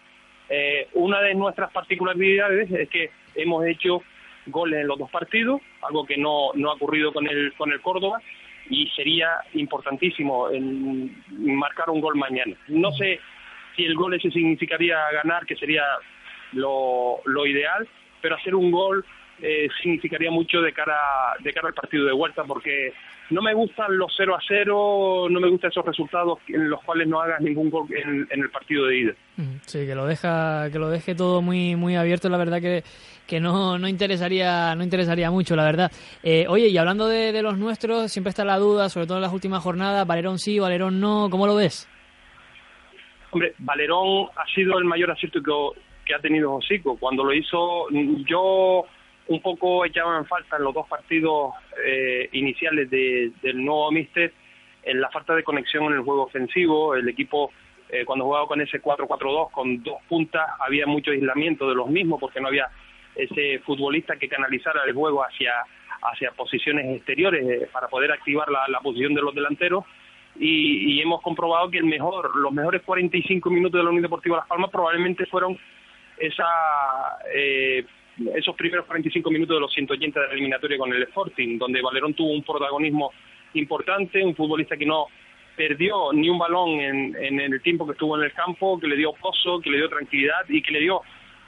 eh, 0.48 0.88
una 0.92 1.20
de 1.20 1.34
nuestras 1.34 1.72
particularidades 1.72 2.70
es 2.70 2.88
que 2.90 3.10
hemos 3.34 3.66
hecho 3.66 4.02
goles 4.46 4.80
en 4.80 4.86
los 4.86 4.98
dos 4.98 5.10
partidos, 5.10 5.60
algo 5.82 6.04
que 6.06 6.16
no, 6.16 6.50
no 6.54 6.70
ha 6.70 6.74
ocurrido 6.74 7.12
con 7.12 7.26
el, 7.26 7.52
con 7.54 7.72
el 7.72 7.80
Córdoba, 7.80 8.20
y 8.68 8.88
sería 8.90 9.30
importantísimo 9.54 10.50
en 10.50 11.16
marcar 11.30 11.88
un 11.90 12.00
gol 12.00 12.16
mañana. 12.16 12.54
No 12.68 12.92
sé 12.92 13.20
si 13.74 13.84
el 13.84 13.94
gol 13.94 14.14
ese 14.14 14.30
significaría 14.30 14.98
ganar, 15.12 15.46
que 15.46 15.56
sería 15.56 15.84
lo, 16.52 17.20
lo 17.24 17.46
ideal, 17.46 17.88
pero 18.20 18.36
hacer 18.36 18.54
un 18.54 18.70
gol 18.70 19.04
eh, 19.42 19.68
significaría 19.82 20.30
mucho 20.30 20.60
de 20.60 20.72
cara 20.72 20.96
de 21.40 21.52
cara 21.52 21.68
al 21.68 21.74
partido 21.74 22.06
de 22.06 22.12
vuelta 22.12 22.44
porque 22.44 22.92
no 23.30 23.42
me 23.42 23.54
gustan 23.54 23.98
los 23.98 24.12
0 24.16 24.34
a 24.36 24.40
0, 24.46 25.26
no 25.30 25.40
me 25.40 25.50
gustan 25.50 25.70
esos 25.70 25.84
resultados 25.84 26.38
en 26.48 26.70
los 26.70 26.82
cuales 26.84 27.08
no 27.08 27.20
hagas 27.20 27.40
ningún 27.40 27.70
gol 27.70 27.86
en, 27.92 28.26
en 28.30 28.40
el 28.40 28.50
partido 28.50 28.86
de 28.86 28.98
ida. 28.98 29.12
Sí, 29.66 29.84
que 29.84 29.94
lo 29.94 30.06
deja, 30.06 30.70
que 30.70 30.78
lo 30.78 30.88
deje 30.88 31.14
todo 31.14 31.42
muy, 31.42 31.76
muy 31.76 31.96
abierto, 31.96 32.28
la 32.28 32.38
verdad 32.38 32.60
que, 32.60 32.84
que 33.26 33.40
no, 33.40 33.78
no 33.78 33.88
interesaría, 33.88 34.74
no 34.74 34.84
interesaría 34.84 35.30
mucho, 35.30 35.56
la 35.56 35.64
verdad. 35.64 35.90
Eh, 36.22 36.46
oye, 36.48 36.68
y 36.68 36.78
hablando 36.78 37.08
de, 37.08 37.32
de 37.32 37.42
los 37.42 37.58
nuestros, 37.58 38.12
siempre 38.12 38.30
está 38.30 38.44
la 38.44 38.58
duda, 38.58 38.88
sobre 38.88 39.06
todo 39.06 39.18
en 39.18 39.22
las 39.22 39.32
últimas 39.32 39.62
jornadas, 39.62 40.06
Valerón 40.06 40.38
sí, 40.38 40.58
Valerón 40.58 41.00
no, 41.00 41.28
¿cómo 41.30 41.46
lo 41.46 41.56
ves? 41.56 41.88
Hombre, 43.32 43.54
Valerón 43.58 44.28
ha 44.36 44.46
sido 44.54 44.78
el 44.78 44.84
mayor 44.84 45.10
acierto 45.10 45.42
que, 45.42 45.80
que 46.06 46.14
ha 46.14 46.20
tenido 46.20 46.52
Josico. 46.52 46.96
Cuando 46.96 47.24
lo 47.24 47.34
hizo, 47.34 47.88
yo 48.26 48.84
un 49.28 49.40
poco 49.42 49.84
echaba 49.84 50.16
en 50.18 50.26
falta 50.26 50.56
en 50.56 50.64
los 50.64 50.74
dos 50.74 50.86
partidos 50.88 51.54
eh, 51.84 52.28
iniciales 52.32 52.88
de- 52.90 53.32
del 53.42 53.64
nuevo 53.64 53.90
Mister 53.90 54.32
en 54.82 55.00
la 55.00 55.10
falta 55.10 55.34
de 55.34 55.42
conexión 55.42 55.84
en 55.86 55.94
el 55.94 56.00
juego 56.02 56.22
ofensivo. 56.22 56.94
El 56.94 57.08
equipo, 57.08 57.50
eh, 57.88 58.04
cuando 58.04 58.24
jugaba 58.24 58.46
con 58.46 58.60
ese 58.60 58.80
4-4-2, 58.80 59.50
con 59.50 59.82
dos 59.82 60.00
puntas, 60.08 60.46
había 60.60 60.86
mucho 60.86 61.10
aislamiento 61.10 61.68
de 61.68 61.74
los 61.74 61.88
mismos 61.88 62.20
porque 62.20 62.40
no 62.40 62.48
había 62.48 62.68
ese 63.16 63.58
futbolista 63.60 64.16
que 64.16 64.28
canalizara 64.28 64.84
el 64.84 64.92
juego 64.94 65.22
hacia, 65.24 65.52
hacia 66.02 66.30
posiciones 66.32 66.86
exteriores 66.96 67.44
eh, 67.48 67.68
para 67.72 67.88
poder 67.88 68.12
activar 68.12 68.48
la, 68.50 68.68
la 68.68 68.78
posición 68.80 69.14
de 69.14 69.22
los 69.22 69.34
delanteros. 69.34 69.84
Y, 70.38 70.92
y 70.94 71.00
hemos 71.00 71.22
comprobado 71.22 71.70
que 71.70 71.78
el 71.78 71.84
mejor, 71.86 72.36
los 72.36 72.52
mejores 72.52 72.82
45 72.82 73.48
minutos 73.50 73.78
de 73.78 73.82
la 73.84 73.88
Unión 73.88 74.02
Deportiva 74.02 74.36
Las 74.36 74.46
Palmas 74.46 74.70
probablemente 74.70 75.24
fueron 75.26 75.58
esa, 76.18 76.44
eh, 77.34 77.84
esos 78.34 78.54
primeros 78.56 78.86
45 78.86 79.30
minutos 79.30 79.56
de 79.56 79.60
los 79.60 79.72
180 79.72 80.20
de 80.20 80.26
la 80.26 80.32
eliminatoria 80.32 80.78
con 80.78 80.92
el 80.92 81.02
Sporting, 81.04 81.58
donde 81.58 81.82
Valerón 81.82 82.14
tuvo 82.14 82.32
un 82.32 82.42
protagonismo 82.42 83.12
importante, 83.54 84.24
un 84.24 84.34
futbolista 84.34 84.76
que 84.76 84.86
no 84.86 85.06
perdió 85.56 86.12
ni 86.12 86.28
un 86.28 86.38
balón 86.38 86.70
en, 86.80 87.16
en 87.16 87.40
el 87.40 87.62
tiempo 87.62 87.86
que 87.86 87.92
estuvo 87.92 88.16
en 88.16 88.24
el 88.24 88.32
campo, 88.32 88.78
que 88.78 88.86
le 88.86 88.96
dio 88.96 89.12
pozo, 89.14 89.60
que 89.60 89.70
le 89.70 89.78
dio 89.78 89.88
tranquilidad 89.88 90.44
y 90.48 90.62
que 90.62 90.72
le 90.72 90.80
dio 90.80 91.00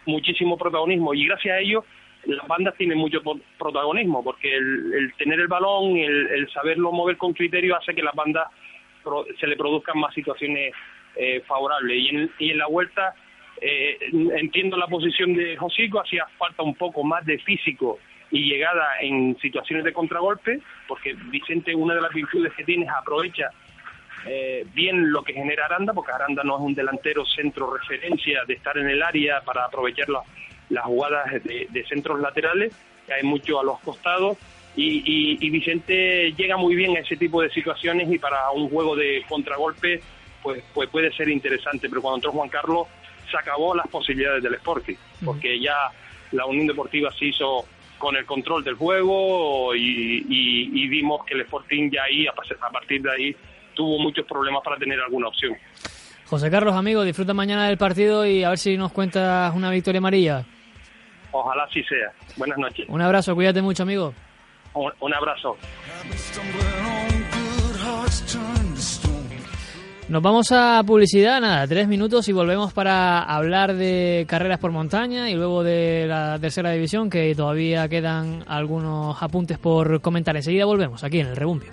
muchísimo 0.07 0.57
protagonismo. 0.57 1.15
Y 1.15 1.27
gracias 1.27 1.55
a 1.55 1.59
ello, 1.61 1.85
las 2.25 2.47
bandas 2.47 2.75
tienen 2.77 2.99
mucho 2.99 3.21
protagonismo, 3.59 4.25
porque 4.25 4.55
el, 4.55 4.93
el 4.95 5.15
tener 5.15 5.41
el 5.41 5.49
balón, 5.49 5.97
el, 5.97 6.27
el 6.29 6.51
saberlo 6.51 6.93
mover 6.93 7.17
con 7.17 7.33
criterio, 7.33 7.77
hace 7.77 7.95
que 7.95 8.03
las 8.03 8.15
bandas 8.15 8.49
se 9.39 9.47
le 9.47 9.57
produzcan 9.57 9.99
más 9.99 10.13
situaciones 10.15 10.75
eh, 11.17 11.43
favorables. 11.47 11.97
Y 11.97 12.09
en, 12.09 12.31
y 12.39 12.51
en 12.51 12.59
la 12.59 12.67
vuelta, 12.67 13.15
eh, 13.61 13.99
entiendo 14.37 14.77
la 14.77 14.87
posición 14.87 15.35
de 15.35 15.57
Josico, 15.57 16.01
hacía 16.01 16.27
falta 16.39 16.63
un 16.63 16.75
poco 16.75 17.03
más 17.05 17.25
de 17.27 17.39
físico 17.39 17.99
y 18.31 18.49
llegada 18.49 18.87
en 19.01 19.37
situaciones 19.41 19.85
de 19.85 19.93
contragolpe, 19.93 20.61
porque 20.87 21.15
Vicente, 21.31 21.75
una 21.75 21.95
de 21.95 22.03
las 22.03 22.13
virtudes 22.13 22.53
que 22.55 22.65
tiene 22.65 22.85
es 22.85 22.91
aprovecha 22.91 23.51
eh, 24.27 24.67
bien 24.75 25.11
lo 25.13 25.23
que 25.23 25.33
genera 25.33 25.65
Aranda, 25.67 25.93
porque 25.95 26.13
Aranda 26.13 26.43
no 26.45 26.57
es 26.57 26.61
un 26.63 26.75
delantero 26.75 27.25
centro 27.25 27.73
referencia 27.75 28.45
de 28.47 28.55
estar 28.55 28.77
en 28.77 28.89
el 28.89 29.03
área 29.03 29.41
para 29.43 29.65
aprovechar 29.65 30.09
la- 30.09 30.23
las 30.71 30.85
jugadas 30.85 31.33
de, 31.45 31.67
de 31.71 31.85
centros 31.87 32.21
laterales, 32.21 32.75
que 33.07 33.15
hay 33.15 33.23
mucho 33.23 33.59
a 33.61 33.65
los 33.65 33.79
costados, 33.81 34.37
y, 34.77 35.03
y- 35.07 35.39
y 35.41 35.51
Vicente 35.51 36.33
llega 36.37 36.57
muy 36.59 36.75
bien 36.77 36.97
a 36.97 37.01
ese 37.01 37.17
tipo 37.17 37.41
de 37.41 37.49
situaciones 37.51 38.13
y 38.13 38.19
para 38.19 38.51
un 38.51 38.69
juego 38.69 38.95
de 38.95 39.25
contragolpe 39.29 40.01
pues, 40.43 40.63
pues 40.75 40.89
puede 40.91 41.11
ser 41.13 41.29
interesante, 41.31 41.89
pero 41.89 42.01
cuando 42.03 42.17
entró 42.19 42.33
Juan 42.33 42.49
Carlos 42.49 42.87
se 43.31 43.37
acabó 43.37 43.75
las 43.75 43.87
posibilidades 43.89 44.43
del 44.43 44.55
Sporting, 44.55 44.95
porque 45.25 45.61
ya 45.61 45.75
la 46.33 46.47
Unión 46.47 46.67
Deportiva 46.67 47.11
se 47.19 47.27
hizo 47.27 47.65
con 47.99 48.15
el 48.17 48.25
control 48.27 48.63
del 48.63 48.75
juego 48.75 49.75
y, 49.75 49.81
y- 50.29 50.71
y 50.85 50.89
vimos 50.89 51.25
que 51.25 51.35
el 51.35 51.41
Sporting 51.43 51.91
ya 51.91 52.05
ahí, 52.05 52.27
a 52.27 52.33
partir 52.71 53.03
de 53.03 53.11
ahí, 53.11 53.37
tuvo 53.75 53.99
muchos 53.99 54.25
problemas 54.27 54.63
para 54.63 54.77
tener 54.77 55.01
alguna 55.01 55.29
opción. 55.29 55.55
José 56.27 56.51
Carlos, 56.51 56.75
amigo, 56.75 57.03
disfruta 57.05 57.33
mañana 57.35 57.67
del 57.69 57.79
partido 57.79 58.27
y 58.27 58.45
a 58.45 58.51
ver 58.51 58.59
si 58.59 58.77
nos 58.77 58.93
cuentas 58.93 59.55
una 59.55 59.71
victoria 59.71 59.99
amarilla. 59.99 60.45
Ojalá 61.33 61.65
así 61.65 61.83
sea. 61.85 62.13
Buenas 62.37 62.59
noches. 62.59 62.87
Un 62.89 63.01
abrazo, 63.01 63.35
cuídate 63.35 63.63
mucho, 63.63 63.83
amigo. 63.83 64.15
Un, 64.75 64.93
un 65.01 65.15
abrazo. 65.15 65.57
Nos 70.09 70.23
vamos 70.23 70.51
a 70.53 70.83
publicidad, 70.87 71.39
nada, 71.39 71.67
tres 71.67 71.87
minutos 71.87 72.27
y 72.29 72.33
volvemos 72.33 72.73
para 72.73 73.23
hablar 73.23 73.75
de 73.75 74.25
carreras 74.27 74.59
por 74.59 74.73
montaña 74.73 75.29
y 75.29 75.35
luego 75.35 75.63
de 75.63 76.07
la 76.09 76.39
tercera 76.39 76.71
división, 76.71 77.11
que 77.11 77.35
todavía 77.35 77.87
quedan 77.91 78.43
algunos 78.47 79.23
apuntes 79.23 79.59
por 79.59 80.01
comentar. 80.01 80.35
Enseguida 80.35 80.65
volvemos 80.65 81.05
aquí 81.05 81.21
en 81.21 81.27
el 81.27 81.37
Rebumbio. 81.37 81.71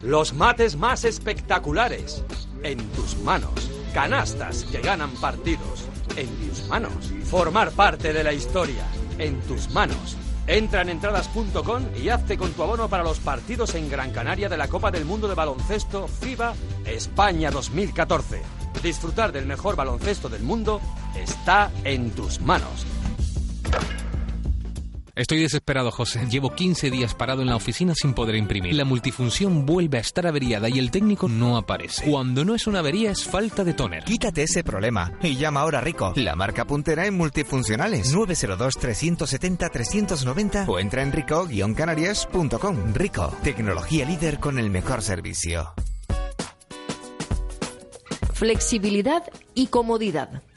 Los 0.00 0.32
mates 0.32 0.76
más 0.76 1.04
espectaculares. 1.04 2.24
En 2.62 2.78
tus 2.90 3.18
manos. 3.18 3.50
Canastas 3.92 4.62
que 4.64 4.80
ganan 4.80 5.10
partidos. 5.20 5.88
En 6.16 6.28
tus 6.48 6.68
manos. 6.68 7.12
Formar 7.24 7.72
parte 7.72 8.12
de 8.12 8.22
la 8.22 8.32
historia. 8.32 8.84
En 9.18 9.40
tus 9.40 9.70
manos. 9.70 10.16
Entra 10.46 10.82
en 10.82 10.90
entradas.com 10.90 11.82
y 12.00 12.08
hazte 12.08 12.38
con 12.38 12.52
tu 12.52 12.62
abono 12.62 12.88
para 12.88 13.02
los 13.02 13.18
partidos 13.18 13.74
en 13.74 13.90
Gran 13.90 14.12
Canaria 14.12 14.48
de 14.48 14.56
la 14.56 14.68
Copa 14.68 14.92
del 14.92 15.04
Mundo 15.04 15.26
de 15.26 15.34
Baloncesto 15.34 16.06
FIBA 16.06 16.54
España 16.84 17.50
2014. 17.50 18.42
Disfrutar 18.82 19.32
del 19.32 19.46
mejor 19.46 19.74
baloncesto 19.74 20.28
del 20.28 20.44
mundo 20.44 20.80
está 21.16 21.72
en 21.82 22.10
tus 22.10 22.40
manos. 22.40 22.86
Estoy 25.16 25.40
desesperado, 25.40 25.90
José. 25.90 26.24
Llevo 26.28 26.54
15 26.54 26.90
días 26.90 27.14
parado 27.14 27.40
en 27.40 27.48
la 27.48 27.56
oficina 27.56 27.94
sin 27.94 28.12
poder 28.12 28.36
imprimir. 28.36 28.74
La 28.74 28.84
multifunción 28.84 29.64
vuelve 29.64 29.96
a 29.96 30.02
estar 30.02 30.26
averiada 30.26 30.68
y 30.68 30.78
el 30.78 30.90
técnico 30.90 31.26
no 31.26 31.56
aparece. 31.56 32.10
Cuando 32.10 32.44
no 32.44 32.54
es 32.54 32.66
una 32.66 32.80
avería, 32.80 33.12
es 33.12 33.24
falta 33.24 33.64
de 33.64 33.72
tóner. 33.72 34.04
Quítate 34.04 34.42
ese 34.42 34.62
problema 34.62 35.18
y 35.22 35.36
llama 35.36 35.60
ahora 35.60 35.78
a 35.78 35.80
Rico, 35.80 36.12
la 36.16 36.36
marca 36.36 36.66
puntera 36.66 37.06
en 37.06 37.14
multifuncionales. 37.14 38.14
902-370-390 38.14 40.68
o 40.68 40.78
entra 40.78 41.02
en 41.02 41.12
rico-canarias.com. 41.12 42.92
Rico, 42.92 43.34
tecnología 43.42 44.04
líder 44.04 44.38
con 44.38 44.58
el 44.58 44.68
mejor 44.68 45.00
servicio. 45.00 45.72
Flexibilidad 48.34 49.22
y 49.54 49.68
comodidad. 49.68 50.42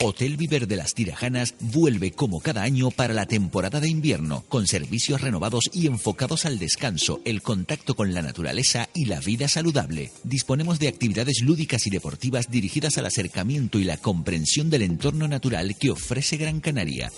Hotel 0.00 0.36
Viver 0.36 0.68
de 0.68 0.76
las 0.76 0.94
Tirajanas 0.94 1.54
vuelve 1.58 2.12
como 2.12 2.40
cada 2.40 2.62
año 2.62 2.92
para 2.92 3.14
la 3.14 3.26
temporada 3.26 3.80
de 3.80 3.88
invierno, 3.88 4.44
con 4.48 4.68
servicios 4.68 5.20
renovados 5.20 5.68
y 5.72 5.88
enfocados 5.88 6.46
al 6.46 6.60
descanso, 6.60 7.20
el 7.24 7.42
contacto 7.42 7.96
con 7.96 8.14
la 8.14 8.22
naturaleza 8.22 8.88
y 8.94 9.06
la 9.06 9.18
vida 9.18 9.48
saludable. 9.48 10.12
Disponemos 10.22 10.78
de 10.78 10.88
actividades 10.88 11.40
lúdicas 11.42 11.86
y 11.88 11.90
deportivas 11.90 12.48
dirigidas 12.48 12.96
al 12.96 13.06
acercamiento 13.06 13.80
y 13.80 13.84
la 13.84 13.96
comprensión 13.96 14.70
del 14.70 14.82
entorno 14.82 15.26
natural 15.26 15.76
que 15.76 15.90
ofrece 15.90 16.36
Gran 16.36 16.60
Canaria. 16.60 17.10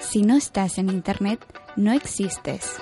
Si 0.00 0.22
no 0.22 0.36
estás 0.36 0.78
en 0.78 0.90
Internet, 0.90 1.40
no 1.74 1.92
existes. 1.92 2.74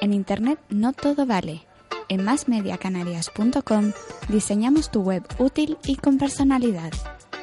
En 0.00 0.12
Internet 0.12 0.60
no 0.68 0.92
todo 0.92 1.26
vale. 1.26 1.62
En 2.08 2.22
masmediacanarias.com 2.22 3.90
diseñamos 4.28 4.92
tu 4.92 5.00
web 5.00 5.24
útil 5.38 5.76
y 5.84 5.96
con 5.96 6.18
personalidad. 6.18 6.92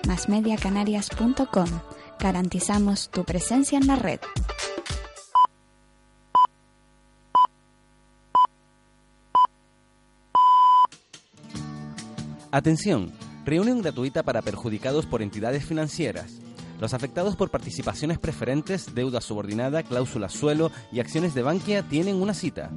masmediacanarias.com 0.08 1.93
Garantizamos 2.20 3.10
tu 3.10 3.24
presencia 3.24 3.78
en 3.78 3.88
la 3.88 3.96
red. 3.96 4.20
Atención, 12.52 13.12
Reunión 13.46 13.82
gratuita 13.82 14.24
para 14.24 14.42
perjudicados 14.42 15.06
por 15.06 15.22
entidades 15.22 15.66
financieras. 15.66 16.40
Los 16.80 16.94
afectados 16.94 17.36
por 17.36 17.50
participaciones 17.50 18.18
preferentes, 18.18 18.96
deuda 18.96 19.20
subordinada, 19.20 19.84
cláusulas 19.84 20.32
suelo 20.32 20.72
y 20.92 21.02
acciones 21.02 21.34
de 21.34 21.44
Bankia 21.44 21.84
tienen 21.84 22.22
una 22.22 22.34
cita. 22.34 22.72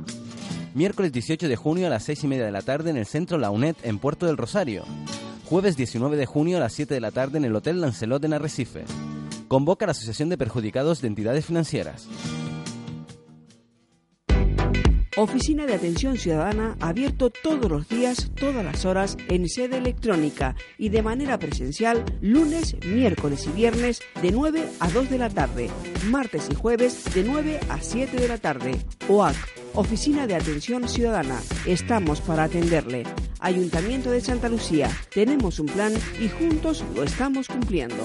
Miércoles 0.75 1.13
18 1.13 1.49
de 1.49 1.57
junio 1.57 1.87
a 1.87 1.91
las 1.91 2.05
6 2.05 2.25
y 2.25 2.27
media 2.27 2.45
de 2.45 2.53
la 2.53 2.63
tarde 2.63 2.91
en 2.91 2.97
el 2.97 3.07
centro 3.07 3.39
La 3.39 3.51
UNED 3.51 3.77
en 3.83 3.99
Puerto 3.99 4.27
del 4.27 4.37
Rosario. 4.37 4.85
Jueves 5.45 5.77
19 5.77 6.17
de 6.17 6.27
junio 6.27 6.57
a 6.57 6.61
las 6.61 6.73
7 6.73 6.93
de 6.93 7.01
la 7.01 7.13
tarde 7.13 7.39
en 7.39 7.45
el 7.45 7.55
Hotel 7.55 7.81
Lancelot 7.81 8.25
en 8.25 8.35
Arrecife. 8.35 8.85
Convoca 9.49 9.87
la 9.87 9.93
Asociación 9.93 10.29
de 10.29 10.39
Perjudicados 10.39 11.01
de 11.01 11.09
Entidades 11.09 11.47
Financieras. 11.47 12.09
Oficina 15.19 15.65
de 15.65 15.73
Atención 15.73 16.19
Ciudadana 16.19 16.77
abierto 16.79 17.31
todos 17.31 17.71
los 17.71 17.89
días, 17.89 18.31
todas 18.39 18.63
las 18.63 18.85
horas 18.85 19.17
en 19.29 19.49
sede 19.49 19.79
electrónica 19.79 20.55
y 20.77 20.91
de 20.91 21.01
manera 21.01 21.39
presencial 21.39 22.05
lunes, 22.21 22.77
miércoles 22.85 23.47
y 23.47 23.51
viernes 23.51 24.03
de 24.21 24.31
9 24.31 24.69
a 24.79 24.91
2 24.91 25.09
de 25.09 25.19
la 25.19 25.31
tarde, 25.31 25.71
martes 26.11 26.49
y 26.51 26.55
jueves 26.55 27.15
de 27.15 27.25
9 27.25 27.61
a 27.71 27.81
7 27.81 28.15
de 28.15 28.29
la 28.29 28.37
tarde. 28.37 28.77
OAC, 29.09 29.37
Oficina 29.73 30.27
de 30.27 30.35
Atención 30.35 30.87
Ciudadana. 30.87 31.41
Estamos 31.65 32.21
para 32.21 32.45
atenderle. 32.45 33.05
Ayuntamiento 33.41 34.11
de 34.11 34.21
Santa 34.21 34.51
Lucía. 34.51 34.91
Tenemos 35.15 35.61
un 35.61 35.67
plan 35.67 35.95
y 36.21 36.29
juntos 36.29 36.85
lo 36.95 37.05
estamos 37.05 37.49
cumpliendo. 37.49 38.05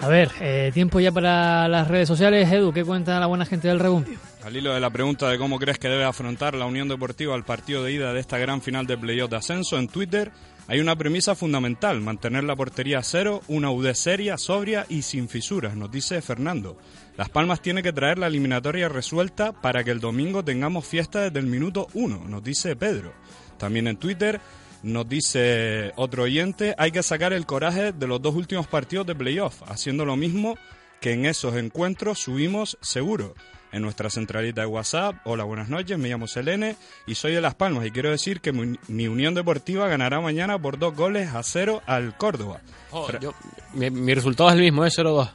A 0.00 0.08
ver, 0.08 0.30
eh, 0.40 0.70
tiempo 0.72 1.00
ya 1.00 1.10
para 1.10 1.66
las 1.66 1.88
redes 1.88 2.06
sociales. 2.06 2.52
Edu, 2.52 2.72
¿qué 2.72 2.84
cuenta 2.84 3.18
la 3.18 3.26
buena 3.26 3.44
gente 3.44 3.66
del 3.66 3.80
Rebumbio? 3.80 4.16
Al 4.44 4.56
hilo 4.56 4.72
de 4.72 4.78
la 4.78 4.90
pregunta 4.90 5.28
de 5.28 5.38
cómo 5.38 5.58
crees 5.58 5.80
que 5.80 5.88
debe 5.88 6.04
afrontar 6.04 6.54
la 6.54 6.66
Unión 6.66 6.86
Deportiva 6.86 7.34
el 7.34 7.42
partido 7.42 7.82
de 7.82 7.92
ida 7.92 8.12
de 8.12 8.20
esta 8.20 8.38
gran 8.38 8.62
final 8.62 8.86
de 8.86 8.96
playoff 8.96 9.30
de 9.30 9.38
ascenso, 9.38 9.76
en 9.76 9.88
Twitter 9.88 10.30
hay 10.66 10.80
una 10.80 10.96
premisa 10.96 11.34
fundamental, 11.34 12.00
mantener 12.00 12.44
la 12.44 12.56
portería 12.56 12.98
a 12.98 13.02
cero, 13.02 13.42
una 13.48 13.70
UD 13.70 13.92
seria, 13.92 14.38
sobria 14.38 14.86
y 14.88 15.02
sin 15.02 15.28
fisuras, 15.28 15.76
nos 15.76 15.90
dice 15.90 16.22
Fernando. 16.22 16.78
Las 17.16 17.28
Palmas 17.28 17.60
tiene 17.62 17.82
que 17.82 17.92
traer 17.92 18.18
la 18.18 18.26
eliminatoria 18.26 18.88
resuelta 18.88 19.52
para 19.52 19.84
que 19.84 19.92
el 19.92 20.00
domingo 20.00 20.44
tengamos 20.44 20.84
fiesta 20.84 21.20
desde 21.20 21.38
el 21.38 21.46
minuto 21.46 21.86
uno, 21.94 22.24
nos 22.26 22.42
dice 22.42 22.74
Pedro. 22.74 23.12
También 23.56 23.86
en 23.86 23.96
Twitter 23.96 24.40
nos 24.82 25.08
dice 25.08 25.92
otro 25.96 26.24
oyente, 26.24 26.74
hay 26.76 26.90
que 26.90 27.02
sacar 27.04 27.32
el 27.32 27.46
coraje 27.46 27.92
de 27.92 28.06
los 28.06 28.20
dos 28.20 28.34
últimos 28.34 28.66
partidos 28.66 29.06
de 29.06 29.14
playoff, 29.14 29.62
haciendo 29.66 30.04
lo 30.04 30.16
mismo 30.16 30.58
que 31.00 31.12
en 31.12 31.24
esos 31.26 31.54
encuentros 31.56 32.18
subimos 32.18 32.76
seguro. 32.80 33.34
En 33.70 33.82
nuestra 33.82 34.08
centralita 34.08 34.60
de 34.60 34.68
WhatsApp, 34.68 35.16
hola, 35.24 35.42
buenas 35.42 35.68
noches, 35.68 35.98
me 35.98 36.08
llamo 36.08 36.28
Selene 36.28 36.76
y 37.08 37.16
soy 37.16 37.32
de 37.32 37.40
Las 37.40 37.56
Palmas 37.56 37.84
y 37.84 37.90
quiero 37.90 38.08
decir 38.10 38.40
que 38.40 38.52
mi, 38.52 39.08
Unión 39.08 39.34
Deportiva 39.34 39.88
ganará 39.88 40.20
mañana 40.20 40.60
por 40.60 40.78
dos 40.78 40.94
goles 40.94 41.34
a 41.34 41.42
cero 41.42 41.82
al 41.86 42.16
Córdoba. 42.16 42.60
Oh, 42.92 43.08
yo- 43.20 43.34
mi, 43.72 43.90
mi 43.90 44.14
resultado 44.14 44.48
es 44.50 44.54
el 44.56 44.60
mismo, 44.62 44.84
es 44.84 44.96
0-2. 44.96 45.28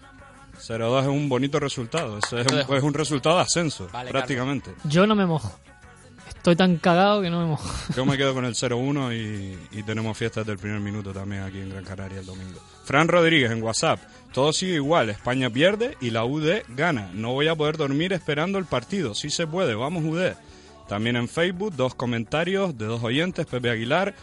0-2 0.60 1.02
es 1.02 1.08
un 1.08 1.30
bonito 1.30 1.60
resultado, 1.60 2.18
eso 2.20 2.38
es, 2.38 2.48
un, 2.52 2.76
es 2.78 2.84
un 2.84 2.94
resultado 2.94 3.38
de 3.38 3.42
ascenso, 3.44 3.88
Vale, 3.92 4.12
prácticamente. 4.12 4.72
Yo 4.86 5.08
no 5.08 5.16
me 5.16 5.26
mojo. 5.26 5.52
Estoy 6.28 6.56
tan 6.56 6.78
cagado 6.78 7.22
que 7.22 7.30
no 7.30 7.40
me 7.42 7.46
mojo. 7.48 7.70
Yo 7.96 8.06
me 8.06 8.16
quedo 8.18 8.34
con 8.34 8.46
el 8.46 8.54
0-1 8.54 9.14
y, 9.72 9.78
y 9.80 9.84
tenemos 9.84 10.18
fiestas 10.18 10.46
del 10.46 10.58
primer 10.58 10.80
minuto 10.80 11.12
también 11.12 11.44
aquí 11.44 11.60
en 11.60 11.70
Gran 11.70 11.84
Canaria 11.84 12.20
el 12.20 12.26
domingo. 12.26 12.60
Fran 12.86 13.08
Rodríguez 13.08 13.52
en 13.52 13.62
WhatsApp. 13.62 14.00
Todo 14.32 14.54
sigue 14.54 14.76
igual. 14.76 15.10
España 15.10 15.50
pierde 15.50 15.98
y 16.00 16.12
la 16.12 16.24
UD 16.24 16.62
gana. 16.70 17.10
No 17.14 17.34
voy 17.34 17.48
a 17.48 17.56
poder 17.56 17.78
dormir 17.78 18.14
esperando 18.14 18.58
el 18.58 18.66
partido. 18.66 19.16
Sí 19.16 19.30
se 19.30 19.48
puede. 19.48 19.76
Vamos 19.76 20.04
UD. 20.06 20.34
También 20.88 21.16
en 21.18 21.28
Facebook 21.28 21.74
dos 21.76 21.94
comentarios 21.96 22.78
de 22.78 22.86
dos 22.86 23.04
oyentes. 23.04 23.46
Pepe 23.46 23.70
Aguilar. 23.72 24.14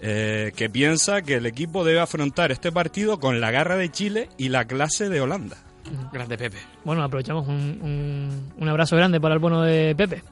eh, 0.00 0.52
que 0.56 0.70
piensa 0.70 1.22
que 1.22 1.34
el 1.34 1.46
equipo 1.46 1.84
debe 1.84 2.00
afrontar 2.00 2.50
este 2.52 2.70
partido 2.72 3.18
con 3.20 3.40
la 3.40 3.50
garra 3.50 3.76
de 3.76 3.90
Chile 3.90 4.28
y 4.38 4.48
la 4.48 4.64
clase 4.64 5.08
de 5.08 5.20
Holanda. 5.20 5.56
Grande 6.12 6.36
Pepe. 6.38 6.58
Bueno, 6.84 7.02
aprovechamos 7.02 7.46
un, 7.48 7.54
un- 7.82 8.52
un 8.56 8.68
abrazo 8.68 8.96
grande 8.96 9.20
para 9.20 9.34
el 9.34 9.40
bono 9.40 9.62
de 9.62 9.94
Pepe. 9.96 10.22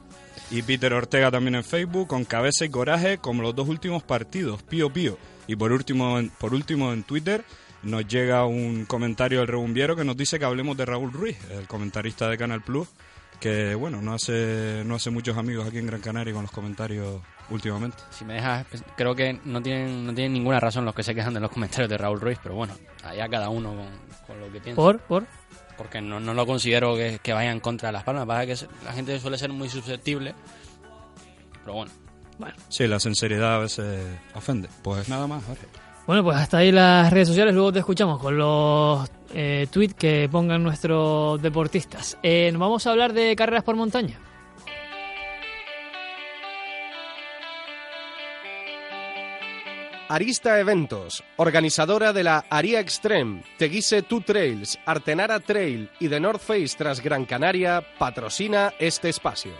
Y 0.51 0.61
Peter 0.61 0.93
Ortega 0.93 1.29
también 1.31 1.55
en 1.55 1.63
Facebook, 1.63 2.07
con 2.07 2.23
cabeza 2.25 2.63
y 2.65 2.69
coraje, 2.69 3.17
como 3.17 3.41
los 3.41 3.55
dos 3.55 3.67
últimos 3.67 4.03
partidos, 4.03 4.63
pío 4.63 4.91
pío. 4.91 5.17
Y 5.47 5.55
por 5.55 5.71
último, 5.71 6.19
en- 6.19 6.29
por 6.29 6.53
último 6.53 6.93
en 6.93 7.03
Twitter 7.03 7.43
nos 7.83 8.07
llega 8.07 8.45
un 8.45 8.85
comentario 8.85 9.39
del 9.39 9.47
rebumbiero 9.47 9.95
que 9.95 10.03
nos 10.03 10.15
dice 10.17 10.39
que 10.39 10.45
hablemos 10.45 10.77
de 10.77 10.85
Raúl 10.85 11.11
Ruiz, 11.11 11.37
el 11.51 11.67
comentarista 11.67 12.29
de 12.29 12.37
Canal 12.37 12.61
Plus, 12.61 12.87
que 13.39 13.75
bueno, 13.75 14.01
no 14.01 14.13
hace, 14.13 14.83
no 14.85 14.95
hace 14.95 15.09
muchos 15.09 15.37
amigos 15.37 15.67
aquí 15.67 15.77
en 15.77 15.87
Gran 15.87 16.01
Canaria 16.01 16.33
con 16.33 16.41
los 16.43 16.51
comentarios 16.51 17.21
últimamente. 17.49 17.97
Si 18.09 18.25
me 18.25 18.35
dejas, 18.35 18.65
pues, 18.69 18.83
creo 18.95 19.15
que 19.15 19.39
no 19.45 19.61
tienen, 19.61 20.05
no 20.05 20.13
tienen 20.13 20.33
ninguna 20.33 20.59
razón 20.59 20.85
los 20.85 20.95
que 20.95 21.03
se 21.03 21.13
quejan 21.15 21.33
de 21.33 21.39
los 21.39 21.51
comentarios 21.51 21.89
de 21.89 21.97
Raúl 21.97 22.19
Ruiz, 22.19 22.39
pero 22.41 22.55
bueno, 22.55 22.73
allá 23.03 23.27
cada 23.29 23.49
uno 23.49 23.69
con, 23.69 23.87
con 24.27 24.39
lo 24.39 24.51
que 24.51 24.59
piensa. 24.59 24.81
¿Por? 24.81 24.99
¿Por? 24.99 25.25
Porque 25.77 26.01
no, 26.01 26.19
no 26.19 26.33
lo 26.33 26.45
considero 26.45 26.95
que, 26.95 27.19
que 27.21 27.33
vaya 27.33 27.51
en 27.51 27.59
contra 27.59 27.89
de 27.89 27.93
las 27.93 28.03
palmas, 28.03 28.25
pasa 28.25 28.45
que 28.45 28.55
la 28.83 28.93
gente 28.93 29.19
suele 29.19 29.37
ser 29.37 29.51
muy 29.51 29.69
susceptible, 29.69 30.33
pero 31.63 31.73
bueno. 31.73 31.91
Sí, 32.69 32.87
la 32.87 32.99
sinceridad 32.99 33.55
a 33.55 33.59
veces 33.59 34.05
ofende. 34.35 34.69
Pues 34.83 35.09
nada 35.09 35.27
más, 35.27 35.43
Jorge. 35.43 35.65
Bueno, 36.05 36.23
pues 36.23 36.37
hasta 36.37 36.59
ahí 36.59 36.71
las 36.71 37.11
redes 37.11 37.27
sociales. 37.27 37.53
Luego 37.53 37.73
te 37.73 37.79
escuchamos 37.79 38.21
con 38.21 38.37
los 38.37 39.09
eh, 39.33 39.67
tweets 39.69 39.95
que 39.95 40.29
pongan 40.31 40.63
nuestros 40.63 41.41
deportistas. 41.41 42.17
Eh, 42.23 42.49
nos 42.53 42.61
vamos 42.61 42.87
a 42.87 42.91
hablar 42.91 43.11
de 43.11 43.35
carreras 43.35 43.63
por 43.63 43.75
montaña. 43.75 44.17
Arista 50.09 50.57
Eventos, 50.57 51.21
organizadora 51.35 52.13
de 52.13 52.23
la 52.23 52.45
Aria 52.49 52.79
Extreme, 52.79 53.43
Teguise 53.57 54.03
Two 54.03 54.21
Trails, 54.21 54.79
Artenara 54.85 55.41
Trail 55.41 55.89
y 55.99 56.07
The 56.07 56.21
North 56.21 56.39
Face 56.39 56.77
tras 56.77 57.01
Gran 57.01 57.25
Canaria, 57.25 57.83
patrocina 57.99 58.73
este 58.79 59.09
espacio. 59.09 59.51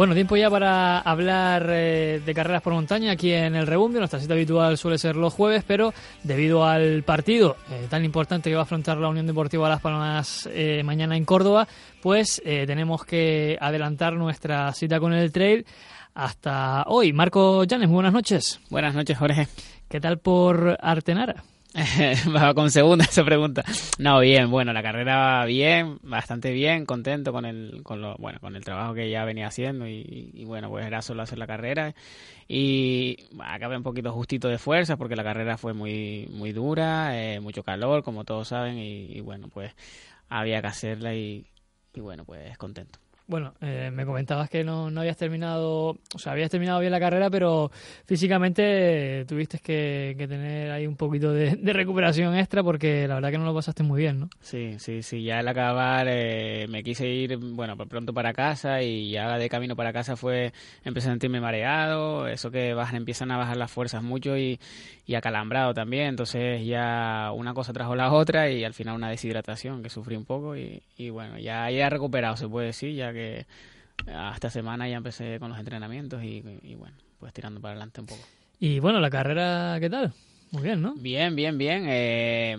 Bueno, 0.00 0.14
tiempo 0.14 0.34
ya 0.34 0.48
para 0.48 0.98
hablar 1.00 1.66
eh, 1.68 2.22
de 2.24 2.34
carreras 2.34 2.62
por 2.62 2.72
montaña 2.72 3.12
aquí 3.12 3.34
en 3.34 3.54
el 3.54 3.66
Rebumbio. 3.66 4.00
Nuestra 4.00 4.18
cita 4.18 4.32
habitual 4.32 4.78
suele 4.78 4.96
ser 4.96 5.14
los 5.14 5.34
jueves, 5.34 5.62
pero 5.66 5.92
debido 6.22 6.64
al 6.64 7.02
partido 7.02 7.58
eh, 7.70 7.86
tan 7.90 8.02
importante 8.02 8.48
que 8.48 8.54
va 8.54 8.62
a 8.62 8.64
afrontar 8.64 8.96
la 8.96 9.10
Unión 9.10 9.26
Deportiva 9.26 9.68
Las 9.68 9.82
Palmas 9.82 10.48
eh, 10.54 10.80
mañana 10.86 11.18
en 11.18 11.26
Córdoba, 11.26 11.68
pues 12.00 12.40
eh, 12.46 12.64
tenemos 12.66 13.04
que 13.04 13.58
adelantar 13.60 14.14
nuestra 14.14 14.72
cita 14.72 14.98
con 15.00 15.12
el 15.12 15.32
trail 15.32 15.66
hasta 16.14 16.84
hoy. 16.86 17.12
Marco 17.12 17.64
Llanes, 17.64 17.88
muy 17.88 17.96
buenas 17.96 18.14
noches. 18.14 18.58
Buenas 18.70 18.94
noches, 18.94 19.18
Jorge. 19.18 19.48
¿Qué 19.86 20.00
tal 20.00 20.18
por 20.18 20.78
Artenara? 20.80 21.44
Con 22.54 22.70
segunda 22.70 23.04
esa 23.04 23.24
pregunta. 23.24 23.64
No, 23.98 24.18
bien, 24.20 24.50
bueno, 24.50 24.72
la 24.72 24.82
carrera 24.82 25.44
bien, 25.44 25.98
bastante 26.02 26.50
bien, 26.52 26.84
contento 26.84 27.32
con 27.32 27.44
el, 27.44 27.82
con 27.84 28.02
lo, 28.02 28.16
bueno, 28.16 28.40
con 28.40 28.56
el 28.56 28.64
trabajo 28.64 28.94
que 28.94 29.08
ya 29.08 29.24
venía 29.24 29.46
haciendo 29.46 29.86
y, 29.86 30.30
y 30.34 30.44
bueno, 30.44 30.68
pues 30.68 30.84
era 30.84 31.00
solo 31.00 31.22
hacer 31.22 31.38
la 31.38 31.46
carrera 31.46 31.94
y 32.48 33.16
bah, 33.32 33.54
acabé 33.54 33.76
un 33.76 33.84
poquito 33.84 34.12
justito 34.12 34.48
de 34.48 34.58
fuerzas 34.58 34.96
porque 34.96 35.14
la 35.14 35.22
carrera 35.22 35.56
fue 35.58 35.72
muy, 35.72 36.28
muy 36.32 36.52
dura, 36.52 37.16
eh, 37.16 37.38
mucho 37.38 37.62
calor, 37.62 38.02
como 38.02 38.24
todos 38.24 38.48
saben 38.48 38.76
y, 38.78 39.06
y 39.12 39.20
bueno, 39.20 39.48
pues 39.48 39.72
había 40.28 40.60
que 40.60 40.68
hacerla 40.68 41.14
y, 41.14 41.46
y 41.94 42.00
bueno, 42.00 42.24
pues 42.24 42.58
contento. 42.58 42.98
Bueno, 43.30 43.54
eh, 43.60 43.92
me 43.94 44.04
comentabas 44.04 44.50
que 44.50 44.64
no, 44.64 44.90
no 44.90 45.00
habías 45.00 45.16
terminado, 45.16 45.96
o 46.14 46.18
sea, 46.18 46.32
habías 46.32 46.50
terminado 46.50 46.80
bien 46.80 46.90
la 46.90 46.98
carrera, 46.98 47.30
pero 47.30 47.70
físicamente 48.04 49.20
eh, 49.20 49.24
tuviste 49.24 49.60
que, 49.60 50.16
que 50.18 50.26
tener 50.26 50.72
ahí 50.72 50.84
un 50.84 50.96
poquito 50.96 51.32
de, 51.32 51.54
recuperación 51.72 52.34
extra 52.34 52.64
porque 52.64 53.06
la 53.06 53.14
verdad 53.14 53.30
que 53.30 53.38
no 53.38 53.44
lo 53.44 53.54
pasaste 53.54 53.84
muy 53.84 54.00
bien, 54.00 54.18
¿no? 54.18 54.30
Sí, 54.40 54.74
sí, 54.78 55.02
sí. 55.02 55.22
Ya 55.22 55.38
al 55.38 55.46
acabar 55.48 56.08
eh, 56.10 56.66
me 56.68 56.82
quise 56.82 57.06
ir, 57.06 57.36
bueno, 57.36 57.76
pronto 57.76 58.12
para 58.12 58.32
casa 58.32 58.82
y 58.82 59.12
ya 59.12 59.38
de 59.38 59.48
camino 59.48 59.76
para 59.76 59.92
casa 59.92 60.16
fue, 60.16 60.52
empecé 60.82 61.06
a 61.08 61.12
sentirme 61.12 61.40
mareado, 61.40 62.26
eso 62.26 62.50
que 62.50 62.74
bajan, 62.74 62.96
empiezan 62.96 63.30
a 63.30 63.36
bajar 63.36 63.56
las 63.56 63.70
fuerzas 63.70 64.02
mucho 64.02 64.36
y, 64.36 64.58
y 65.10 65.16
acalambrado 65.16 65.74
también. 65.74 66.06
Entonces 66.06 66.64
ya 66.64 67.32
una 67.34 67.52
cosa 67.52 67.72
trajo 67.72 67.96
la 67.96 68.12
otra 68.12 68.48
y 68.48 68.62
al 68.62 68.74
final 68.74 68.94
una 68.94 69.10
deshidratación 69.10 69.82
que 69.82 69.90
sufrí 69.90 70.14
un 70.14 70.24
poco 70.24 70.56
y, 70.56 70.84
y 70.96 71.10
bueno, 71.10 71.36
ya, 71.36 71.68
ya 71.68 71.88
he 71.88 71.90
recuperado, 71.90 72.36
se 72.36 72.48
puede 72.48 72.68
decir, 72.68 72.94
ya 72.94 73.12
que 73.12 73.44
esta 74.32 74.50
semana 74.50 74.88
ya 74.88 74.98
empecé 74.98 75.40
con 75.40 75.50
los 75.50 75.58
entrenamientos 75.58 76.22
y, 76.22 76.44
y 76.62 76.76
bueno, 76.76 76.96
pues 77.18 77.32
tirando 77.32 77.60
para 77.60 77.72
adelante 77.72 78.00
un 78.00 78.06
poco. 78.06 78.22
Y 78.60 78.78
bueno, 78.78 79.00
la 79.00 79.10
carrera, 79.10 79.78
¿qué 79.80 79.90
tal? 79.90 80.12
Muy 80.52 80.62
bien, 80.62 80.80
¿no? 80.80 80.94
Bien, 80.94 81.34
bien, 81.34 81.58
bien. 81.58 81.86
Eh, 81.88 82.56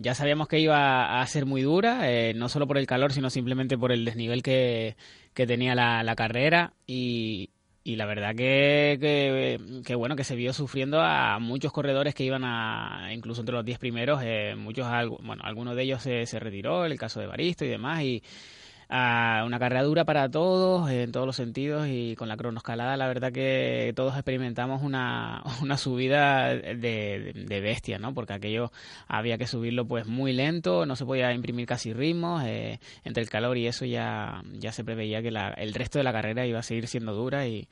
ya 0.00 0.14
sabíamos 0.14 0.46
que 0.46 0.60
iba 0.60 1.20
a 1.20 1.26
ser 1.26 1.46
muy 1.46 1.62
dura, 1.62 2.12
eh, 2.12 2.32
no 2.32 2.48
solo 2.48 2.68
por 2.68 2.78
el 2.78 2.86
calor, 2.86 3.12
sino 3.12 3.28
simplemente 3.28 3.76
por 3.76 3.90
el 3.90 4.04
desnivel 4.04 4.44
que, 4.44 4.96
que 5.34 5.48
tenía 5.48 5.74
la, 5.74 6.04
la 6.04 6.14
carrera 6.14 6.74
y, 6.86 7.50
y 7.88 7.96
la 7.96 8.04
verdad 8.04 8.34
que, 8.36 9.58
que, 9.82 9.94
bueno 9.94 10.14
que 10.14 10.22
se 10.22 10.36
vio 10.36 10.52
sufriendo 10.52 11.00
a 11.00 11.38
muchos 11.38 11.72
corredores 11.72 12.14
que 12.14 12.22
iban 12.22 12.44
a 12.44 13.08
incluso 13.14 13.40
entre 13.40 13.54
los 13.54 13.64
10 13.64 13.78
primeros 13.78 14.20
eh, 14.22 14.54
muchos 14.58 14.86
bueno 15.22 15.42
algunos 15.42 15.74
de 15.74 15.84
ellos 15.84 16.02
se, 16.02 16.26
se 16.26 16.38
retiró 16.38 16.84
el 16.84 16.98
caso 16.98 17.18
de 17.18 17.26
Baristo 17.26 17.64
y 17.64 17.68
demás 17.68 18.02
y 18.02 18.22
a 18.88 19.42
una 19.46 19.58
carrera 19.58 19.82
dura 19.82 20.04
para 20.04 20.30
todos 20.30 20.90
en 20.90 21.12
todos 21.12 21.26
los 21.26 21.36
sentidos 21.36 21.88
y 21.88 22.16
con 22.16 22.28
la 22.28 22.36
cronoescalada 22.36 22.96
la 22.96 23.06
verdad 23.06 23.32
que 23.32 23.92
todos 23.94 24.14
experimentamos 24.14 24.82
una, 24.82 25.42
una 25.62 25.76
subida 25.76 26.54
de, 26.54 27.32
de, 27.34 27.60
bestia, 27.60 27.98
¿no? 27.98 28.14
Porque 28.14 28.32
aquello 28.32 28.72
había 29.06 29.36
que 29.36 29.46
subirlo 29.46 29.86
pues 29.86 30.06
muy 30.06 30.32
lento, 30.32 30.86
no 30.86 30.96
se 30.96 31.04
podía 31.04 31.32
imprimir 31.32 31.66
casi 31.66 31.92
ritmos, 31.92 32.42
eh, 32.44 32.80
entre 33.04 33.22
el 33.22 33.28
calor 33.28 33.58
y 33.58 33.66
eso 33.66 33.84
ya, 33.84 34.42
ya 34.54 34.72
se 34.72 34.84
preveía 34.84 35.22
que 35.22 35.30
la, 35.30 35.50
el 35.50 35.74
resto 35.74 35.98
de 35.98 36.04
la 36.04 36.12
carrera 36.12 36.46
iba 36.46 36.60
a 36.60 36.62
seguir 36.62 36.88
siendo 36.88 37.12
dura 37.14 37.46
y, 37.46 37.68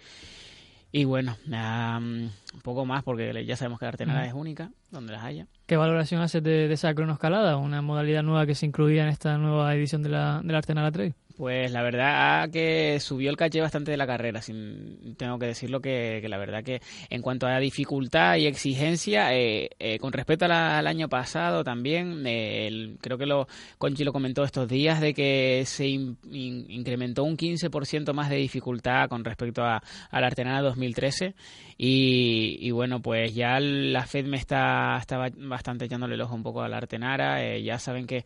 y 0.93 1.05
bueno, 1.05 1.37
um, 1.49 2.22
un 2.55 2.61
poco 2.62 2.84
más 2.87 3.03
porque 3.03 3.45
ya 3.45 3.57
sabemos 3.57 3.78
que 3.78 3.84
la 3.84 3.91
Artenara 3.91 4.22
Mm. 4.22 4.28
es 4.28 4.32
única, 4.34 4.70
donde 4.91 5.12
las 5.12 5.24
haya. 5.24 5.47
¿Qué 5.66 5.76
valoración 5.76 6.22
haces 6.22 6.43
de, 6.43 6.68
de 6.68 6.74
esa 6.74 6.95
cronoescalada? 6.95 7.57
Una 7.57 7.82
modalidad 7.82 8.22
nueva 8.22 8.47
que 8.47 8.55
se 8.55 8.66
incluía 8.66 9.03
en 9.03 9.09
esta 9.09 9.37
nueva 9.39 9.74
edición 9.74 10.03
de 10.03 10.09
la, 10.11 10.41
de 10.43 10.53
la 10.53 10.59
Artenara 10.59 10.91
Trail. 10.93 11.14
Pues 11.37 11.70
la 11.70 11.82
verdad 11.82 12.49
que 12.51 12.99
subió 12.99 13.28
el 13.28 13.37
caché 13.37 13.61
bastante 13.61 13.91
de 13.91 13.99
la 13.99 14.07
carrera, 14.07 14.41
sin, 14.41 15.14
tengo 15.18 15.39
que 15.39 15.45
decirlo 15.45 15.82
que, 15.82 16.20
que 16.22 16.30
la 16.30 16.39
verdad 16.39 16.64
que 16.64 16.80
en 17.11 17.20
cuanto 17.20 17.47
a 17.47 17.59
dificultad 17.59 18.37
y 18.37 18.47
exigencia, 18.47 19.34
eh, 19.34 19.68
eh, 19.78 19.99
con 19.99 20.14
respecto 20.14 20.47
al 20.47 20.87
año 20.87 21.11
pasado 21.11 21.62
también, 21.62 22.26
eh, 22.26 22.66
el- 22.68 22.97
creo 23.03 23.18
que 23.18 23.26
lo 23.26 23.49
Conchi 23.76 24.03
lo 24.03 24.14
comentó 24.14 24.45
estos 24.45 24.66
días, 24.66 24.99
de 25.03 25.12
que 25.12 25.64
se 25.66 25.87
in- 25.87 26.16
in- 26.30 26.64
incrementó 26.70 27.22
un 27.24 27.37
15% 27.37 28.14
más 28.14 28.30
de 28.30 28.37
dificultad 28.37 29.11
con 29.11 29.22
respecto 29.22 29.62
a, 29.62 29.82
a 30.11 30.20
la 30.22 30.28
Artenara 30.28 30.62
2013 30.62 31.34
y, 31.76 32.57
y 32.61 32.70
bueno, 32.70 33.03
pues 33.03 33.34
ya 33.34 33.61
la 33.61 34.07
FED 34.07 34.24
me 34.24 34.39
está, 34.39 34.97
está 34.99 35.28
bastante 35.37 35.84
echándole 35.84 36.14
el 36.14 36.20
ojo 36.22 36.34
un 36.34 36.43
poco 36.43 36.62
a 36.62 36.68
la 36.70 36.78
Artenara, 36.78 37.45
eh, 37.45 37.62
ya 37.62 37.78
saben 37.78 38.07
que 38.07 38.24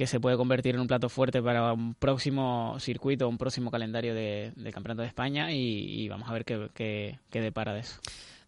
que 0.00 0.06
se 0.06 0.18
puede 0.18 0.38
convertir 0.38 0.76
en 0.76 0.80
un 0.80 0.86
plato 0.86 1.10
fuerte 1.10 1.42
para 1.42 1.74
un 1.74 1.92
próximo 1.92 2.74
circuito, 2.80 3.28
un 3.28 3.36
próximo 3.36 3.70
calendario 3.70 4.14
de, 4.14 4.50
Campeonato 4.72 5.02
de 5.02 5.08
España 5.08 5.52
y, 5.52 6.08
vamos 6.08 6.26
a 6.26 6.32
ver 6.32 6.46
qué 6.46 7.18
depara 7.30 7.74
de 7.74 7.80
eso. 7.80 8.00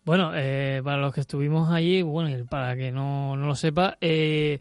Bueno, 0.06 0.32
eh, 0.34 0.80
para 0.82 0.96
los 0.96 1.12
que 1.12 1.20
estuvimos 1.20 1.70
allí, 1.70 2.00
bueno, 2.00 2.30
y 2.30 2.42
para 2.44 2.74
que 2.74 2.90
no, 2.90 3.36
no 3.36 3.48
lo 3.48 3.54
sepa, 3.54 3.98
eh, 4.00 4.60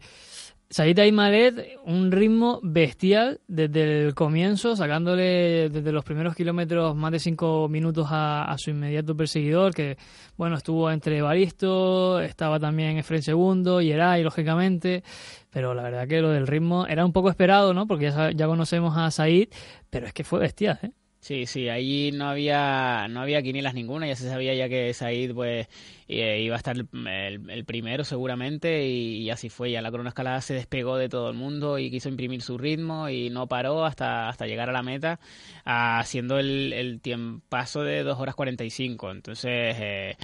Said 0.72 0.98
Aymalet, 1.00 1.78
un 1.84 2.10
ritmo 2.10 2.58
bestial 2.62 3.42
desde 3.46 4.06
el 4.06 4.14
comienzo, 4.14 4.74
sacándole 4.74 5.68
desde 5.68 5.92
los 5.92 6.02
primeros 6.02 6.34
kilómetros 6.34 6.96
más 6.96 7.12
de 7.12 7.18
cinco 7.18 7.68
minutos 7.68 8.06
a, 8.10 8.54
su 8.56 8.70
inmediato 8.70 9.14
perseguidor, 9.14 9.74
que 9.74 9.98
bueno, 10.38 10.56
estuvo 10.56 10.90
entre 10.90 11.20
Baristo, 11.20 12.20
estaba 12.20 12.58
también 12.58 12.96
Efren 12.96 13.22
segundo, 13.22 13.82
Yeray, 13.82 14.22
lógicamente, 14.22 15.04
pero 15.50 15.74
la 15.74 15.82
verdad 15.82 16.08
que 16.08 16.22
lo 16.22 16.30
del 16.30 16.46
ritmo 16.46 16.86
era 16.86 17.04
un 17.04 17.12
poco 17.12 17.28
esperado, 17.28 17.74
¿no? 17.74 17.86
Porque 17.86 18.10
ya, 18.10 18.30
ya 18.30 18.46
conocemos 18.46 18.96
a 18.96 19.10
Said, 19.10 19.50
pero 19.90 20.06
es 20.06 20.14
que 20.14 20.24
fue 20.24 20.40
bestial, 20.40 20.78
¿eh? 20.82 20.92
Sí, 21.24 21.46
sí, 21.46 21.68
allí 21.68 22.10
no 22.10 22.28
había 22.28 23.06
no 23.08 23.20
había 23.20 23.40
quinielas 23.42 23.74
ninguna, 23.74 24.08
ya 24.08 24.16
se 24.16 24.28
sabía 24.28 24.54
ya 24.54 24.68
que 24.68 24.92
Said 24.92 25.32
pues 25.34 25.68
eh, 26.08 26.40
iba 26.42 26.56
a 26.56 26.58
estar 26.58 26.76
el, 26.76 27.64
primero 27.64 28.02
seguramente 28.02 28.88
y, 28.88 29.18
y 29.18 29.30
así 29.30 29.48
fue, 29.48 29.70
ya 29.70 29.80
la 29.82 29.92
cronoescalada 29.92 30.40
se 30.40 30.54
despegó 30.54 30.96
de 30.96 31.08
todo 31.08 31.30
el 31.30 31.36
mundo 31.36 31.78
y 31.78 31.92
quiso 31.92 32.08
imprimir 32.08 32.42
su 32.42 32.58
ritmo 32.58 33.08
y 33.08 33.30
no 33.30 33.46
paró 33.46 33.84
hasta, 33.84 34.28
hasta 34.28 34.46
llegar 34.48 34.68
a 34.68 34.72
la 34.72 34.82
meta 34.82 35.20
haciendo 35.64 36.40
el, 36.40 36.72
el 36.72 37.00
tiempazo 37.00 37.84
de 37.84 38.02
2 38.02 38.18
horas 38.18 38.34
45, 38.34 39.12
entonces 39.12 39.76
eh, 39.78 40.16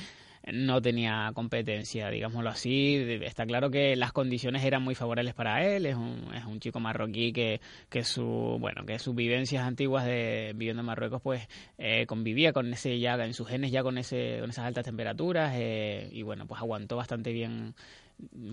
no 0.53 0.81
tenía 0.83 1.31
competencia, 1.35 2.09
digámoslo 2.11 2.51
así. 2.51 2.97
Está 3.23 3.47
claro 3.47 3.71
que 3.71 3.97
las 3.97 4.13
condiciones 4.13 4.65
eran 4.65 4.83
muy 4.83 4.95
favorables 4.95 5.35
para 5.35 5.65
él. 5.67 5.87
Es 5.87 5.97
un, 5.97 6.25
es 6.35 6.45
un 6.45 6.61
chico 6.61 6.81
marroquí 6.81 7.33
que, 7.33 7.61
que 7.89 8.05
su 8.05 8.57
bueno 8.61 8.85
que 8.87 8.99
sus 8.99 9.15
vivencias 9.15 9.65
antiguas 9.65 10.05
de 10.05 10.53
viviendo 10.55 10.81
en 10.81 10.87
Marruecos 10.87 11.21
pues 11.23 11.49
eh, 11.79 12.07
convivía 12.07 12.53
con 12.53 12.73
ese 12.73 12.99
ya 12.99 13.15
en 13.15 13.35
sus 13.35 13.49
genes 13.49 13.71
ya 13.71 13.83
con 13.83 13.99
ese 13.99 14.39
con 14.41 14.51
esas 14.51 14.67
altas 14.67 14.85
temperaturas 14.85 15.53
eh, 15.57 16.09
y 16.13 16.23
bueno 16.23 16.47
pues 16.47 16.61
aguantó 16.61 16.97
bastante 16.97 17.33
bien 17.33 17.75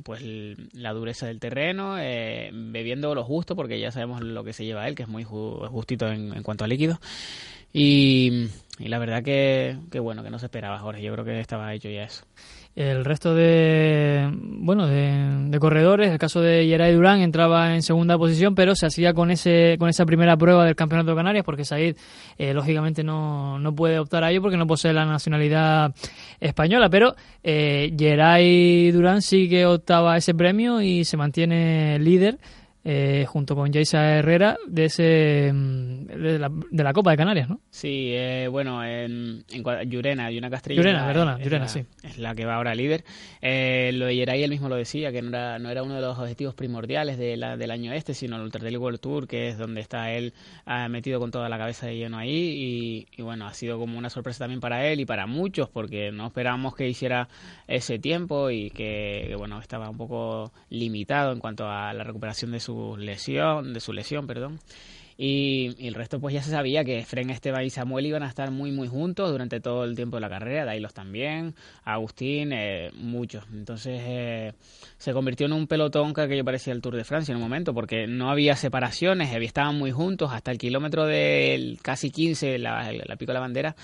pues 0.03 0.21
la 0.73 0.93
dureza 0.93 1.25
del 1.25 1.39
terreno, 1.39 1.97
eh, 1.97 2.51
bebiendo 2.53 3.15
lo 3.15 3.23
justo, 3.23 3.55
porque 3.55 3.79
ya 3.79 3.89
sabemos 3.89 4.21
lo 4.21 4.43
que 4.43 4.53
se 4.53 4.63
lleva 4.63 4.87
él, 4.87 4.93
que 4.93 5.01
es 5.01 5.09
muy 5.09 5.23
ju- 5.23 5.67
justito 5.69 6.07
en, 6.07 6.35
en 6.35 6.43
cuanto 6.43 6.65
a 6.65 6.67
líquidos. 6.67 6.99
Y, 7.77 8.47
y 8.79 8.87
la 8.87 8.99
verdad 8.99 9.21
que, 9.21 9.75
que 9.91 9.99
bueno, 9.99 10.23
que 10.23 10.29
no 10.29 10.39
se 10.39 10.45
esperaba, 10.45 10.79
Jorge. 10.79 11.01
Yo 11.01 11.11
creo 11.11 11.25
que 11.25 11.37
estaba 11.41 11.73
hecho 11.73 11.89
ya 11.89 12.03
eso. 12.03 12.23
El 12.73 13.03
resto 13.03 13.35
de 13.35 14.29
bueno 14.33 14.87
de, 14.87 15.49
de 15.49 15.59
corredores, 15.59 16.09
el 16.09 16.17
caso 16.17 16.39
de 16.39 16.67
Yeray 16.67 16.93
Durán 16.93 17.19
entraba 17.19 17.75
en 17.75 17.81
segunda 17.81 18.17
posición, 18.17 18.55
pero 18.55 18.75
se 18.75 18.85
hacía 18.85 19.13
con 19.13 19.29
ese 19.29 19.75
con 19.77 19.89
esa 19.89 20.05
primera 20.05 20.37
prueba 20.37 20.63
del 20.63 20.75
Campeonato 20.75 21.11
de 21.11 21.17
Canarias, 21.17 21.43
porque 21.43 21.65
Said 21.65 21.97
eh, 22.37 22.53
lógicamente 22.53 23.03
no, 23.03 23.59
no 23.59 23.75
puede 23.75 23.99
optar 23.99 24.23
a 24.23 24.31
ello 24.31 24.41
porque 24.41 24.57
no 24.57 24.67
posee 24.67 24.93
la 24.93 25.05
nacionalidad 25.05 25.93
española, 26.39 26.89
pero 26.89 27.15
eh, 27.43 27.91
Yeray 27.95 28.91
Durán 28.91 29.21
sí 29.21 29.49
que 29.49 29.65
optaba 29.65 30.13
a 30.13 30.17
ese 30.17 30.33
premio 30.33 30.81
y 30.81 31.03
se 31.03 31.17
mantiene 31.17 31.99
líder 31.99 32.39
eh, 32.85 33.25
junto 33.27 33.55
con 33.55 33.73
Jaisa 33.73 34.17
Herrera 34.19 34.57
de 34.67 34.85
ese 34.85 35.51
mm, 35.51 36.05
de 36.05 36.39
la, 36.39 36.49
de 36.71 36.83
la 36.83 36.93
Copa 36.93 37.11
de 37.11 37.17
Canarias, 37.17 37.49
¿no? 37.49 37.59
Sí, 37.71 38.11
eh, 38.13 38.47
bueno, 38.49 38.83
en, 38.85 39.43
en 39.51 39.89
Llurena, 39.89 40.29
Llurena 40.29 40.49
Castrillo. 40.51 40.81
Llurena, 40.81 41.05
perdona, 41.07 41.33
es 41.39 41.43
Llurena, 41.43 41.65
la- 41.65 41.69
sí. 41.69 41.83
Es 42.03 42.17
la 42.19 42.35
que 42.35 42.45
va 42.45 42.55
ahora 42.55 42.75
líder. 42.75 43.03
Eh, 43.41 43.89
lo 43.93 44.05
de 44.05 44.15
Yeray 44.15 44.43
él 44.43 44.51
mismo 44.51 44.69
lo 44.69 44.75
decía, 44.75 45.11
que 45.11 45.21
no 45.21 45.29
era, 45.29 45.57
no 45.59 45.69
era 45.69 45.81
uno 45.83 45.95
de 45.95 46.01
los 46.01 46.17
objetivos 46.17 46.53
primordiales 46.53 47.17
de 47.17 47.35
la, 47.37 47.57
del 47.57 47.71
año 47.71 47.91
este, 47.91 48.13
sino 48.13 48.35
el 48.35 48.43
Ultra 48.43 48.59
Trail 48.61 48.77
World 48.77 48.99
Tour, 48.99 49.27
que 49.27 49.49
es 49.49 49.57
donde 49.57 49.81
está 49.81 50.11
él 50.11 50.33
ah, 50.67 50.87
metido 50.87 51.19
con 51.19 51.31
toda 51.31 51.49
la 51.49 51.57
cabeza 51.57 51.87
de 51.87 51.97
lleno 51.97 52.17
ahí. 52.19 52.29
Y, 52.31 53.07
y 53.17 53.21
bueno, 53.23 53.47
ha 53.47 53.53
sido 53.55 53.79
como 53.79 53.97
una 53.97 54.11
sorpresa 54.11 54.39
también 54.43 54.59
para 54.61 54.85
él 54.87 54.99
y 54.99 55.05
para 55.05 55.25
muchos, 55.25 55.69
porque 55.69 56.11
no 56.11 56.27
esperábamos 56.27 56.75
que 56.75 56.87
hiciera 56.87 57.27
ese 57.67 57.97
tiempo 57.97 58.51
y 58.51 58.69
que, 58.69 59.25
que, 59.27 59.35
bueno, 59.35 59.59
estaba 59.59 59.89
un 59.89 59.97
poco 59.97 60.51
limitado 60.69 61.31
en 61.31 61.39
cuanto 61.39 61.67
a 61.67 61.91
la 61.93 62.03
recuperación 62.03 62.51
de 62.51 62.59
su 62.59 62.74
lesión, 62.97 63.73
de 63.73 63.79
su 63.79 63.93
lesión, 63.93 64.27
perdón. 64.27 64.59
Y, 65.17 65.87
el 65.87 65.93
resto 65.93 66.19
pues 66.19 66.33
ya 66.33 66.41
se 66.41 66.51
sabía 66.51 66.83
que 66.83 67.05
Fren 67.05 67.29
Esteban 67.29 67.63
y 67.63 67.69
Samuel 67.69 68.05
iban 68.05 68.23
a 68.23 68.27
estar 68.27 68.51
muy 68.51 68.71
muy 68.71 68.89
juntos 68.89 69.31
durante 69.31 69.61
todo 69.61 69.85
el 69.85 69.95
tiempo 69.95 70.17
de 70.17 70.21
la 70.21 70.29
carrera, 70.29 70.65
Dailos 70.65 70.93
también, 70.93 71.55
Agustín, 71.85 72.51
eh, 72.51 72.91
muchos. 72.93 73.45
Entonces 73.53 74.01
eh, 74.03 74.53
se 74.97 75.13
convirtió 75.13 75.45
en 75.45 75.53
un 75.53 75.67
pelotón 75.67 76.13
que 76.13 76.21
aquello 76.21 76.43
parecía 76.43 76.73
el 76.73 76.81
Tour 76.81 76.97
de 76.97 77.05
Francia 77.05 77.31
en 77.31 77.37
un 77.37 77.43
momento, 77.43 77.73
porque 77.73 78.07
no 78.07 78.29
había 78.29 78.55
separaciones, 78.57 79.33
estaban 79.33 79.77
muy 79.77 79.91
juntos, 79.91 80.31
hasta 80.33 80.51
el 80.51 80.57
kilómetro 80.57 81.05
del 81.05 81.79
casi 81.81 82.11
15, 82.11 82.57
la, 82.57 82.91
la 82.91 83.15
pico 83.15 83.31
de 83.31 83.35
la 83.35 83.39
bandera, 83.39 83.75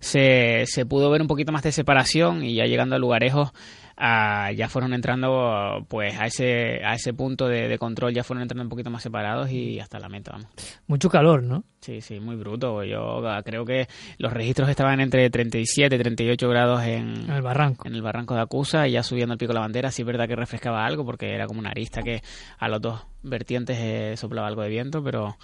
se, 0.00 0.64
se 0.66 0.84
pudo 0.84 1.08
ver 1.10 1.22
un 1.22 1.28
poquito 1.28 1.50
más 1.50 1.62
de 1.62 1.72
separación 1.72 2.44
y 2.44 2.54
ya 2.56 2.64
llegando 2.64 2.96
a 2.96 2.98
lugarejos 2.98 3.52
ah, 3.96 4.50
ya 4.52 4.68
fueron 4.68 4.92
entrando 4.94 5.84
pues 5.88 6.18
a 6.18 6.26
ese, 6.26 6.84
a 6.84 6.94
ese 6.94 7.12
punto 7.14 7.48
de, 7.48 7.68
de 7.68 7.78
control, 7.78 8.12
ya 8.14 8.24
fueron 8.24 8.42
entrando 8.42 8.64
un 8.64 8.68
poquito 8.68 8.90
más 8.90 9.02
separados 9.02 9.50
y 9.50 9.80
hasta 9.80 9.98
la 9.98 10.08
meta, 10.08 10.32
vamos. 10.32 10.48
Mucho 10.86 11.08
calor, 11.08 11.42
¿no? 11.42 11.64
Sí, 11.80 12.00
sí, 12.00 12.18
muy 12.18 12.36
bruto. 12.36 12.82
Yo 12.84 13.26
ah, 13.28 13.42
creo 13.44 13.64
que 13.66 13.88
los 14.18 14.32
registros 14.32 14.68
estaban 14.70 15.00
entre 15.00 15.28
37 15.28 15.94
y 15.94 15.98
38 15.98 16.48
grados 16.48 16.82
en, 16.84 17.24
En 17.28 17.30
el 17.30 17.42
barranco. 17.42 17.86
en 17.86 17.94
el 17.94 18.02
barranco 18.02 18.34
de 18.34 18.40
Acusa 18.40 18.88
y 18.88 18.92
ya 18.92 19.02
subiendo 19.02 19.32
al 19.32 19.38
pico 19.38 19.50
de 19.52 19.54
la 19.54 19.60
bandera. 19.60 19.90
Sí 19.90 20.02
es 20.02 20.06
verdad 20.06 20.26
que 20.26 20.34
refrescaba 20.36 20.86
algo 20.86 21.04
porque 21.04 21.34
era 21.34 21.46
como 21.46 21.60
una 21.60 21.70
arista 21.70 22.02
que 22.02 22.22
a 22.58 22.68
los 22.68 22.80
dos 22.80 23.02
vertientes 23.22 23.76
eh, 23.78 24.14
soplaba 24.16 24.48
algo 24.48 24.62
de 24.62 24.70
viento, 24.70 25.02
pero 25.04 25.36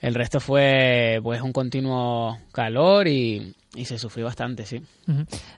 El 0.00 0.14
resto 0.14 0.40
fue 0.40 1.20
pues 1.22 1.40
un 1.42 1.52
continuo 1.52 2.36
calor 2.52 3.06
y, 3.06 3.54
y 3.74 3.86
se 3.86 3.98
sufrió 3.98 4.26
bastante, 4.26 4.66
sí. 4.66 4.82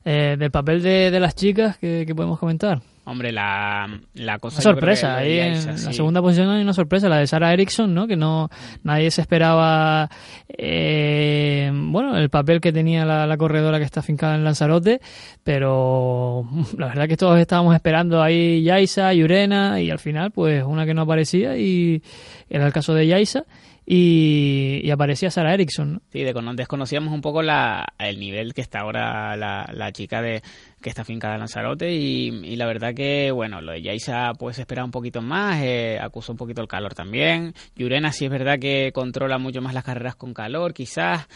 Eh, 0.04 0.36
del 0.38 0.50
papel 0.50 0.82
de, 0.82 1.10
de 1.10 1.20
las 1.20 1.34
chicas, 1.34 1.78
¿qué, 1.78 2.04
qué 2.06 2.14
podemos 2.14 2.38
comentar? 2.38 2.80
Hombre, 3.06 3.32
la, 3.32 4.00
la 4.14 4.38
cosa... 4.38 4.56
Una 4.58 4.62
sorpresa, 4.62 5.16
ahí 5.16 5.38
en 5.38 5.66
la 5.66 5.92
segunda 5.92 6.22
posición 6.22 6.48
hay 6.48 6.62
una 6.62 6.72
sorpresa, 6.72 7.08
la 7.08 7.18
de 7.18 7.26
Sara 7.26 7.52
Eriksson, 7.52 7.92
¿no? 7.92 8.06
Que 8.06 8.16
no 8.16 8.48
nadie 8.82 9.10
se 9.10 9.20
esperaba, 9.20 10.08
eh, 10.48 11.70
bueno, 11.74 12.16
el 12.16 12.30
papel 12.30 12.60
que 12.60 12.72
tenía 12.72 13.04
la, 13.04 13.26
la 13.26 13.36
corredora 13.36 13.78
que 13.78 13.84
está 13.84 14.00
fincada 14.00 14.36
en 14.36 14.44
Lanzarote, 14.44 15.00
pero 15.42 16.48
la 16.78 16.86
verdad 16.86 17.08
que 17.08 17.16
todos 17.16 17.38
estábamos 17.38 17.74
esperando 17.74 18.22
ahí 18.22 18.62
Yaisa, 18.62 19.12
Yurena 19.12 19.80
y 19.80 19.90
al 19.90 19.98
final, 19.98 20.30
pues 20.30 20.64
una 20.64 20.86
que 20.86 20.94
no 20.94 21.02
aparecía 21.02 21.58
y 21.58 22.00
era 22.48 22.66
el 22.66 22.72
caso 22.72 22.94
de 22.94 23.06
Yaisa 23.06 23.44
y, 23.86 24.80
y 24.82 24.90
aparecía 24.90 25.30
Sara 25.30 25.52
Eriksson, 25.54 25.94
¿no? 25.94 26.02
Sí, 26.10 26.22
de- 26.22 26.32
desconocíamos 26.54 27.12
un 27.12 27.20
poco 27.20 27.42
la, 27.42 27.86
el 27.98 28.18
nivel 28.18 28.54
que 28.54 28.60
está 28.60 28.80
ahora 28.80 29.36
la, 29.36 29.68
la 29.72 29.92
chica 29.92 30.22
de 30.22 30.42
que 30.80 30.90
está 30.90 31.04
fincada 31.04 31.34
en 31.34 31.40
Lanzarote 31.40 31.92
y, 31.94 32.56
la 32.56 32.66
verdad 32.66 32.92
que, 32.94 33.30
bueno, 33.30 33.62
lo 33.62 33.72
de 33.72 33.80
Yaisa 33.82 34.32
pues 34.38 34.58
esperaba 34.58 34.84
un 34.84 34.90
poquito 34.90 35.22
más, 35.22 35.62
eh, 35.62 35.98
acusó 36.00 36.32
un 36.32 36.38
poquito 36.38 36.60
el 36.60 36.68
calor 36.68 36.92
también. 36.94 37.54
Yurena 37.74 38.12
sí 38.12 38.26
es 38.26 38.30
verdad 38.30 38.58
que 38.58 38.90
controla 38.92 39.38
mucho 39.38 39.62
más 39.62 39.72
las 39.72 39.82
carreras 39.84 40.14
con 40.14 40.34
calor, 40.34 40.74
quizás. 40.74 41.26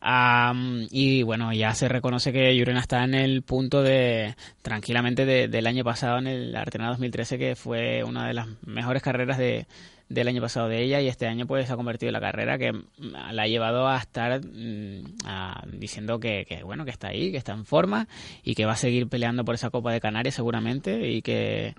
Am, 0.00 0.86
y 0.90 1.22
bueno, 1.22 1.52
ya 1.52 1.72
se 1.74 1.88
reconoce 1.88 2.32
que 2.32 2.56
Yurena 2.56 2.80
está 2.80 3.04
en 3.04 3.14
el 3.14 3.42
punto 3.42 3.82
de, 3.82 4.34
tranquilamente, 4.62 5.24
de- 5.24 5.46
del 5.48 5.66
año 5.68 5.84
pasado 5.84 6.18
en 6.18 6.26
el 6.26 6.56
Artena 6.56 6.88
2013, 6.88 7.38
que 7.38 7.54
fue 7.56 8.02
una 8.04 8.26
de 8.26 8.34
las 8.34 8.48
mejores 8.66 9.02
carreras 9.02 9.38
de, 9.38 9.66
del 10.08 10.28
año 10.28 10.40
pasado 10.40 10.68
de 10.68 10.82
ella 10.82 11.00
y 11.00 11.08
este 11.08 11.26
año 11.26 11.46
pues 11.46 11.66
se 11.66 11.72
ha 11.72 11.76
convertido 11.76 12.10
en 12.10 12.12
la 12.14 12.20
carrera 12.20 12.58
que 12.58 12.72
mm, 12.72 12.84
la 13.32 13.42
ha 13.42 13.46
llevado 13.48 13.88
a 13.88 13.96
estar 13.98 14.40
mm, 14.40 15.04
a- 15.24 15.64
diciendo 15.72 16.20
que, 16.20 16.46
bueno 16.64 16.84
que 16.84 16.92
está 16.92 17.08
ahí 17.08 17.32
que 17.32 17.38
está 17.38 17.52
en 17.52 17.64
forma 17.64 18.06
y 18.44 18.54
que 18.54 18.66
va 18.66 18.72
a 18.72 18.76
seguir 18.76 19.08
peleando 19.08 19.44
por 19.44 19.54
esa 19.56 19.70
Copa 19.70 19.92
de 19.92 20.00
Canarias 20.00 20.34
seguramente 20.34 21.08
y 21.10 21.22
que 21.22 21.74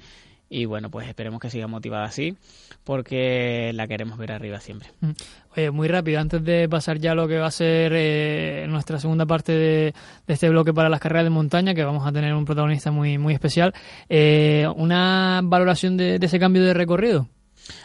y 0.49 0.63
bueno 0.65 0.89
pues 0.89 1.07
esperemos 1.07 1.39
que 1.41 1.49
siga 1.49 1.67
motivada 1.67 2.05
así 2.05 2.35
porque 2.83 3.71
la 3.73 3.87
queremos 3.87 4.17
ver 4.17 4.31
arriba 4.31 4.59
siempre 4.59 4.89
Mm. 5.01 5.11
Oye, 5.55 5.71
muy 5.71 5.87
rápido, 5.87 6.19
antes 6.19 6.43
de 6.43 6.69
pasar 6.69 6.99
ya 6.99 7.13
a 7.13 7.15
lo 7.15 7.27
que 7.27 7.37
va 7.39 7.47
a 7.47 7.51
ser 7.51 7.91
eh, 7.95 8.65
nuestra 8.69 8.99
segunda 8.99 9.25
parte 9.25 9.51
de, 9.53 9.93
este 10.27 10.49
bloque 10.49 10.71
para 10.71 10.87
las 10.87 10.99
carreras 10.99 11.23
de 11.23 11.31
montaña, 11.31 11.73
que 11.73 11.83
vamos 11.83 12.05
a 12.05 12.11
tener 12.11 12.31
un 12.35 12.45
protagonista 12.45 12.91
muy, 12.91 13.17
muy 13.17 13.33
especial, 13.33 13.73
eh, 14.07 14.67
una 14.75 15.41
valoración 15.43 15.97
de 15.97 16.19
ese 16.21 16.37
cambio 16.37 16.63
de 16.63 16.75
recorrido. 16.75 17.27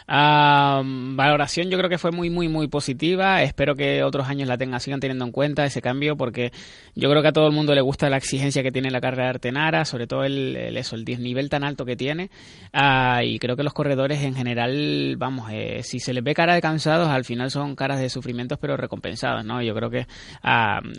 Valoración 0.07 1.69
yo 1.69 1.77
creo 1.77 1.89
que 1.89 1.97
fue 1.97 2.11
muy 2.11 2.29
muy 2.29 2.47
muy 2.47 2.67
positiva. 2.67 3.41
Espero 3.43 3.75
que 3.75 4.03
otros 4.03 4.27
años 4.27 4.47
la 4.47 4.57
tengan 4.57 4.79
sigan 4.79 4.99
teniendo 4.99 5.25
en 5.25 5.31
cuenta 5.31 5.65
ese 5.65 5.81
cambio 5.81 6.15
porque 6.17 6.51
yo 6.95 7.09
creo 7.09 7.21
que 7.21 7.27
a 7.29 7.33
todo 7.33 7.47
el 7.47 7.53
mundo 7.53 7.73
le 7.73 7.81
gusta 7.81 8.09
la 8.09 8.17
exigencia 8.17 8.63
que 8.63 8.71
tiene 8.71 8.91
la 8.91 9.01
carrera 9.01 9.23
de 9.23 9.29
Artenara 9.31 9.85
sobre 9.85 10.07
todo 10.07 10.23
el, 10.23 10.55
el- 10.55 10.77
eso 10.77 10.95
el 10.95 11.03
nivel 11.05 11.49
tan 11.49 11.63
alto 11.63 11.85
que 11.85 11.95
tiene. 11.95 12.29
Ah, 12.71 13.21
y 13.23 13.39
creo 13.39 13.55
que 13.55 13.63
los 13.63 13.73
corredores 13.73 14.21
en 14.23 14.35
general 14.35 15.15
vamos 15.17 15.49
eh, 15.51 15.81
si 15.83 15.99
se 15.99 16.13
les 16.13 16.23
ve 16.23 16.33
cara 16.33 16.53
de 16.55 16.61
cansados 16.61 17.09
al 17.09 17.25
final 17.25 17.51
son 17.51 17.75
caras 17.75 17.99
de 17.99 18.09
sufrimientos 18.09 18.57
pero 18.59 18.77
recompensadas 18.77 19.45
no 19.45 19.61
yo 19.61 19.73
creo 19.75 19.89
que 19.89 20.07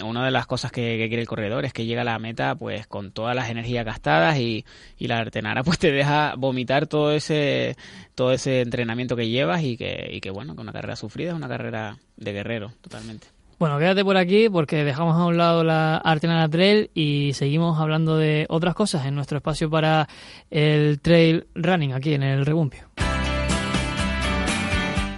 una 0.05 0.25
de 0.25 0.31
las 0.31 0.47
cosas 0.47 0.71
que, 0.73 0.97
que 0.99 1.09
quiere 1.09 1.23
el 1.23 1.29
corredor 1.29 1.65
es 1.65 1.73
que 1.73 1.85
llega 1.87 2.03
a 2.03 2.05
la 2.05 2.19
meta 2.19 2.55
pues 2.55 2.87
con 2.87 3.13
todas 3.13 3.35
las 3.35 3.51
energías 3.51 3.85
gastadas 3.85 4.39
y, 4.39 4.65
y 4.99 5.07
la 5.09 5.19
Artenara 5.19 5.63
pues 5.65 5.79
te 5.79 5.91
deja 5.93 6.35
vomitar 6.37 6.87
todo 6.87 7.13
ese 7.13 7.77
todo 8.15 8.33
ese 8.33 8.61
entrenamiento 8.61 9.17
que 9.17 9.29
llevas 9.29 9.63
y 9.63 9.77
que, 9.77 10.09
y 10.11 10.21
que 10.21 10.31
bueno, 10.31 10.55
que 10.55 10.61
una 10.61 10.73
carrera 10.73 10.97
sufrida 10.97 11.31
es 11.31 11.35
una 11.35 11.49
carrera 11.49 11.99
de 12.17 12.33
guerrero, 12.33 12.73
totalmente. 12.81 13.27
Bueno, 13.59 13.79
quédate 13.79 14.05
por 14.05 14.17
aquí 14.17 14.49
porque 14.49 14.85
dejamos 14.85 15.17
a 15.17 15.27
un 15.27 15.37
lado 15.37 15.63
la 15.63 15.97
Artenara 15.97 16.49
Trail 16.49 16.91
y 16.93 17.33
seguimos 17.35 17.79
hablando 17.79 18.19
de 18.19 18.47
otras 18.49 18.75
cosas 18.75 19.07
en 19.07 19.15
nuestro 19.15 19.39
espacio 19.39 19.71
para 19.71 20.09
el 20.51 21.01
trail 21.01 21.47
running 21.55 21.93
aquí 21.93 22.15
en 22.15 22.25
el 22.25 22.45
Rebumpio. 22.45 22.91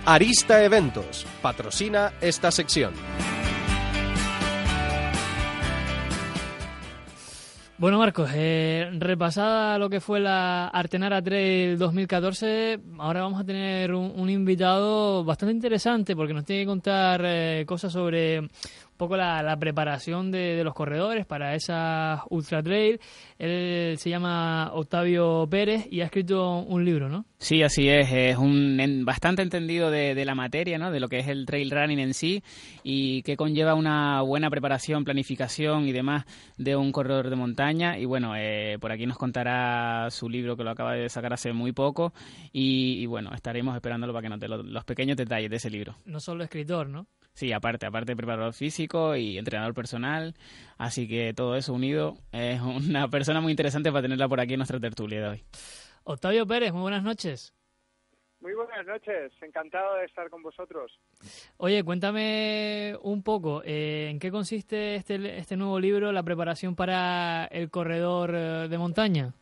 Arista 0.04 0.62
Eventos 0.62 1.26
patrocina 1.42 2.12
esta 2.20 2.52
sección. 2.52 2.92
Bueno, 7.78 7.98
Marcos, 7.98 8.30
eh, 8.32 8.88
repasada 8.98 9.76
lo 9.76 9.90
que 9.90 10.00
fue 10.00 10.18
la 10.18 10.68
Artenara 10.68 11.20
Trail 11.20 11.76
2014, 11.76 12.80
ahora 12.96 13.20
vamos 13.20 13.38
a 13.38 13.44
tener 13.44 13.92
un, 13.92 14.14
un 14.16 14.30
invitado 14.30 15.22
bastante 15.24 15.52
interesante 15.52 16.16
porque 16.16 16.32
nos 16.32 16.46
tiene 16.46 16.62
que 16.62 16.68
contar 16.68 17.20
eh, 17.22 17.64
cosas 17.66 17.92
sobre 17.92 18.48
poco 18.96 19.16
la, 19.16 19.42
la 19.42 19.56
preparación 19.56 20.30
de, 20.30 20.56
de 20.56 20.64
los 20.64 20.74
corredores 20.74 21.26
para 21.26 21.54
esa 21.54 22.22
Ultra 22.30 22.62
Trail. 22.62 22.98
Él 23.38 23.98
se 23.98 24.10
llama 24.10 24.70
Octavio 24.72 25.46
Pérez 25.50 25.86
y 25.90 26.00
ha 26.00 26.04
escrito 26.06 26.58
un 26.60 26.84
libro, 26.84 27.08
¿no? 27.08 27.26
Sí, 27.38 27.62
así 27.62 27.88
es, 27.88 28.10
es 28.12 28.36
un 28.38 28.80
en- 28.80 29.04
bastante 29.04 29.42
entendido 29.42 29.90
de, 29.90 30.14
de 30.14 30.24
la 30.24 30.34
materia, 30.34 30.78
¿no? 30.78 30.90
de 30.90 31.00
lo 31.00 31.08
que 31.08 31.18
es 31.18 31.28
el 31.28 31.44
trail 31.44 31.70
running 31.70 31.98
en 31.98 32.14
sí 32.14 32.42
y 32.82 33.22
que 33.22 33.36
conlleva 33.36 33.74
una 33.74 34.22
buena 34.22 34.48
preparación, 34.48 35.04
planificación 35.04 35.86
y 35.86 35.92
demás 35.92 36.24
de 36.56 36.76
un 36.76 36.92
corredor 36.92 37.28
de 37.28 37.36
montaña. 37.36 37.98
Y 37.98 38.06
bueno, 38.06 38.34
eh, 38.36 38.78
por 38.80 38.90
aquí 38.90 39.04
nos 39.06 39.18
contará 39.18 40.08
su 40.10 40.28
libro 40.30 40.56
que 40.56 40.64
lo 40.64 40.70
acaba 40.70 40.94
de 40.94 41.08
sacar 41.10 41.32
hace 41.34 41.52
muy 41.52 41.72
poco 41.72 42.14
y, 42.52 43.02
y 43.02 43.06
bueno, 43.06 43.34
estaremos 43.34 43.74
esperándolo 43.76 44.12
para 44.14 44.22
que 44.22 44.28
nos 44.30 44.40
dé 44.40 44.48
lo- 44.48 44.62
los 44.62 44.84
pequeños 44.84 45.16
detalles 45.16 45.50
de 45.50 45.56
ese 45.56 45.68
libro. 45.70 45.96
No 46.06 46.20
solo 46.20 46.42
escritor, 46.42 46.88
¿no? 46.88 47.06
Sí, 47.36 47.52
aparte, 47.52 47.84
aparte 47.84 48.16
preparador 48.16 48.54
físico 48.54 49.14
y 49.14 49.36
entrenador 49.36 49.74
personal, 49.74 50.32
así 50.78 51.06
que 51.06 51.34
todo 51.34 51.54
eso 51.54 51.74
unido 51.74 52.14
es 52.32 52.62
una 52.62 53.08
persona 53.10 53.42
muy 53.42 53.52
interesante 53.52 53.90
para 53.92 54.00
tenerla 54.00 54.26
por 54.26 54.40
aquí 54.40 54.54
en 54.54 54.60
nuestra 54.60 54.80
tertulia 54.80 55.20
de 55.20 55.28
hoy. 55.28 55.44
Octavio 56.04 56.46
Pérez, 56.46 56.72
muy 56.72 56.80
buenas 56.80 57.02
noches. 57.02 57.52
Muy 58.40 58.54
buenas 58.54 58.86
noches, 58.86 59.32
encantado 59.42 59.96
de 59.96 60.06
estar 60.06 60.30
con 60.30 60.42
vosotros. 60.42 60.98
Oye, 61.58 61.84
cuéntame 61.84 62.96
un 63.02 63.22
poco, 63.22 63.60
eh, 63.66 64.08
¿en 64.10 64.18
qué 64.18 64.30
consiste 64.30 64.94
este, 64.94 65.36
este 65.36 65.58
nuevo 65.58 65.78
libro, 65.78 66.12
la 66.12 66.22
preparación 66.22 66.74
para 66.74 67.44
el 67.50 67.68
corredor 67.68 68.30
eh, 68.34 68.68
de 68.68 68.78
montaña? 68.78 69.34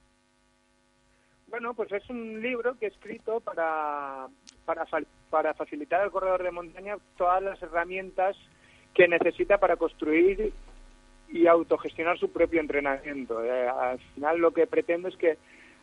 Bueno, 1.46 1.72
pues 1.74 1.92
es 1.92 2.10
un 2.10 2.42
libro 2.42 2.76
que 2.76 2.86
he 2.86 2.88
escrito 2.88 3.38
para, 3.38 4.26
para, 4.64 4.86
para 5.30 5.54
facilitar 5.54 6.00
al 6.00 6.10
corredor 6.10 6.42
de 6.42 6.50
montaña 6.50 6.96
todas 7.16 7.42
las 7.42 7.62
herramientas 7.62 8.36
que 8.94 9.08
necesita 9.08 9.58
para 9.58 9.76
construir 9.76 10.52
y 11.28 11.46
autogestionar 11.46 12.18
su 12.18 12.30
propio 12.30 12.60
entrenamiento. 12.60 13.42
Eh, 13.42 13.68
al 13.68 13.98
final 14.14 14.38
lo 14.38 14.52
que 14.52 14.66
pretendo 14.66 15.08
es 15.08 15.16
que 15.16 15.36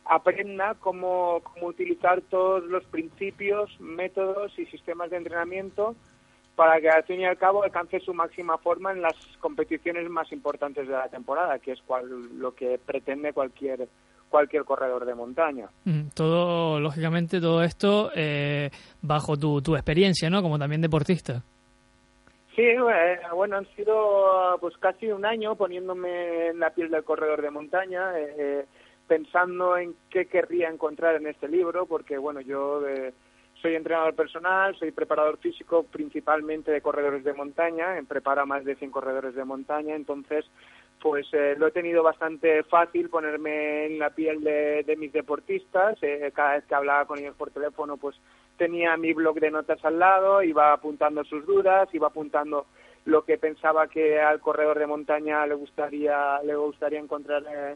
aprenda 0.05 0.75
cómo, 0.79 1.41
cómo 1.43 1.67
utilizar 1.67 2.21
todos 2.21 2.63
los 2.63 2.83
principios, 2.85 3.69
métodos 3.79 4.57
y 4.57 4.65
sistemas 4.67 5.09
de 5.09 5.17
entrenamiento 5.17 5.95
para 6.55 6.79
que 6.81 6.89
al 6.89 7.03
fin 7.03 7.21
y 7.21 7.25
al 7.25 7.37
cabo 7.37 7.63
alcance 7.63 7.99
su 7.99 8.13
máxima 8.13 8.57
forma 8.57 8.91
en 8.91 9.01
las 9.01 9.15
competiciones 9.39 10.09
más 10.09 10.31
importantes 10.31 10.87
de 10.87 10.93
la 10.93 11.07
temporada, 11.09 11.59
que 11.59 11.71
es 11.71 11.81
cual- 11.81 12.39
lo 12.39 12.53
que 12.55 12.77
pretende 12.77 13.33
cualquier 13.33 13.87
cualquier 14.31 14.63
corredor 14.63 15.05
de 15.05 15.13
montaña. 15.13 15.67
Todo, 16.15 16.79
lógicamente, 16.79 17.39
todo 17.39 17.61
esto 17.61 18.09
eh, 18.15 18.71
bajo 19.01 19.37
tu, 19.37 19.61
tu 19.61 19.75
experiencia, 19.75 20.29
¿no? 20.31 20.41
Como 20.41 20.57
también 20.57 20.81
deportista. 20.81 21.43
Sí, 22.55 22.63
eh, 22.63 23.19
bueno, 23.33 23.57
han 23.57 23.67
sido 23.75 24.57
pues 24.59 24.75
casi 24.77 25.11
un 25.11 25.25
año 25.25 25.55
poniéndome 25.55 26.47
en 26.47 26.59
la 26.59 26.71
piel 26.71 26.89
del 26.89 27.03
corredor 27.03 27.41
de 27.41 27.49
montaña, 27.49 28.17
eh, 28.17 28.35
eh, 28.37 28.65
pensando 29.07 29.77
en 29.77 29.95
qué 30.09 30.25
querría 30.25 30.69
encontrar 30.69 31.15
en 31.15 31.27
este 31.27 31.47
libro, 31.47 31.85
porque 31.85 32.17
bueno, 32.17 32.41
yo 32.41 32.85
eh, 32.87 33.13
soy 33.61 33.75
entrenador 33.75 34.15
personal, 34.15 34.75
soy 34.75 34.91
preparador 34.91 35.37
físico 35.37 35.83
principalmente 35.83 36.71
de 36.71 36.81
corredores 36.81 37.23
de 37.23 37.33
montaña, 37.33 37.97
en 37.97 38.05
prepara 38.05 38.45
más 38.45 38.65
de 38.65 38.75
100 38.75 38.91
corredores 38.91 39.33
de 39.33 39.45
montaña, 39.45 39.95
entonces 39.95 40.45
pues 41.01 41.27
eh, 41.33 41.55
lo 41.57 41.67
he 41.67 41.71
tenido 41.71 42.03
bastante 42.03 42.63
fácil 42.63 43.09
ponerme 43.09 43.85
en 43.87 43.99
la 43.99 44.11
piel 44.11 44.43
de, 44.43 44.83
de 44.83 44.95
mis 44.95 45.11
deportistas. 45.11 45.97
eh, 46.01 46.31
cada 46.33 46.53
vez 46.53 46.65
que 46.65 46.75
hablaba 46.75 47.05
con 47.05 47.19
ellos 47.19 47.35
por 47.35 47.49
teléfono, 47.51 47.97
pues 47.97 48.15
tenía 48.57 48.95
mi 48.97 49.13
blog 49.13 49.39
de 49.39 49.49
notas 49.49 49.83
al 49.83 49.97
lado, 49.97 50.43
iba 50.43 50.71
apuntando 50.71 51.23
sus 51.23 51.45
dudas, 51.45 51.89
iba 51.93 52.07
apuntando 52.07 52.67
lo 53.05 53.23
que 53.23 53.37
pensaba 53.37 53.87
que 53.87 54.19
al 54.19 54.39
corredor 54.39 54.77
de 54.77 54.87
montaña 54.87 55.45
le 55.47 55.55
gustaría 55.55 56.39
le 56.43 56.55
gustaría 56.55 56.99
encontrar 56.99 57.43
eh, 57.51 57.75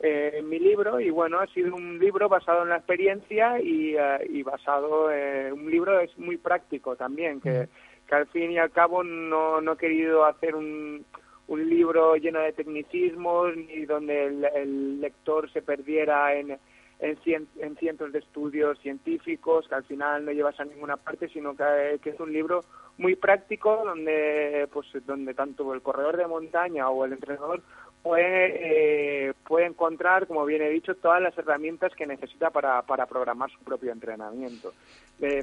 eh, 0.00 0.32
en 0.34 0.48
mi 0.48 0.58
libro 0.58 0.98
y 1.00 1.10
bueno 1.10 1.38
ha 1.38 1.46
sido 1.48 1.74
un 1.74 1.98
libro 1.98 2.28
basado 2.28 2.64
en 2.64 2.70
la 2.70 2.76
experiencia 2.76 3.60
y, 3.60 3.94
eh, 3.96 4.26
y 4.28 4.42
basado 4.42 5.12
en 5.12 5.52
un 5.52 5.70
libro 5.70 6.00
es 6.00 6.16
muy 6.18 6.36
práctico 6.36 6.96
también 6.96 7.40
que, 7.40 7.68
que 8.08 8.14
al 8.14 8.26
fin 8.26 8.50
y 8.50 8.58
al 8.58 8.72
cabo 8.72 9.04
no, 9.04 9.60
no 9.60 9.72
he 9.74 9.76
querido 9.76 10.24
hacer 10.24 10.56
un 10.56 11.04
un 11.48 11.68
libro 11.68 12.16
lleno 12.16 12.40
de 12.40 12.52
tecnicismos 12.52 13.56
ni 13.56 13.84
donde 13.86 14.24
el, 14.26 14.44
el 14.54 15.00
lector 15.00 15.50
se 15.52 15.62
perdiera 15.62 16.34
en, 16.34 16.58
en, 16.98 17.16
cien- 17.18 17.46
en 17.58 17.76
cientos 17.76 18.12
de 18.12 18.18
estudios 18.18 18.78
científicos 18.80 19.68
que 19.68 19.74
al 19.74 19.84
final 19.84 20.24
no 20.24 20.32
llevas 20.32 20.58
a 20.58 20.64
ninguna 20.64 20.96
parte, 20.96 21.28
sino 21.28 21.54
que, 21.56 21.98
que 22.02 22.10
es 22.10 22.20
un 22.20 22.32
libro 22.32 22.60
muy 22.98 23.14
práctico 23.14 23.82
donde 23.84 24.68
pues 24.72 24.86
donde 25.06 25.34
tanto 25.34 25.72
el 25.74 25.82
corredor 25.82 26.16
de 26.16 26.26
montaña 26.26 26.88
o 26.88 27.04
el 27.04 27.12
entrenador 27.12 27.62
puede, 28.06 29.28
eh, 29.28 29.32
puede 29.48 29.66
encontrar, 29.66 30.28
como 30.28 30.44
bien 30.44 30.62
he 30.62 30.70
dicho, 30.70 30.94
todas 30.94 31.20
las 31.20 31.36
herramientas 31.36 31.92
que 31.96 32.06
necesita 32.06 32.50
para, 32.50 32.80
para 32.82 33.06
programar 33.06 33.50
su 33.50 33.58
propio 33.64 33.90
entrenamiento. 33.90 34.72
De- 35.18 35.42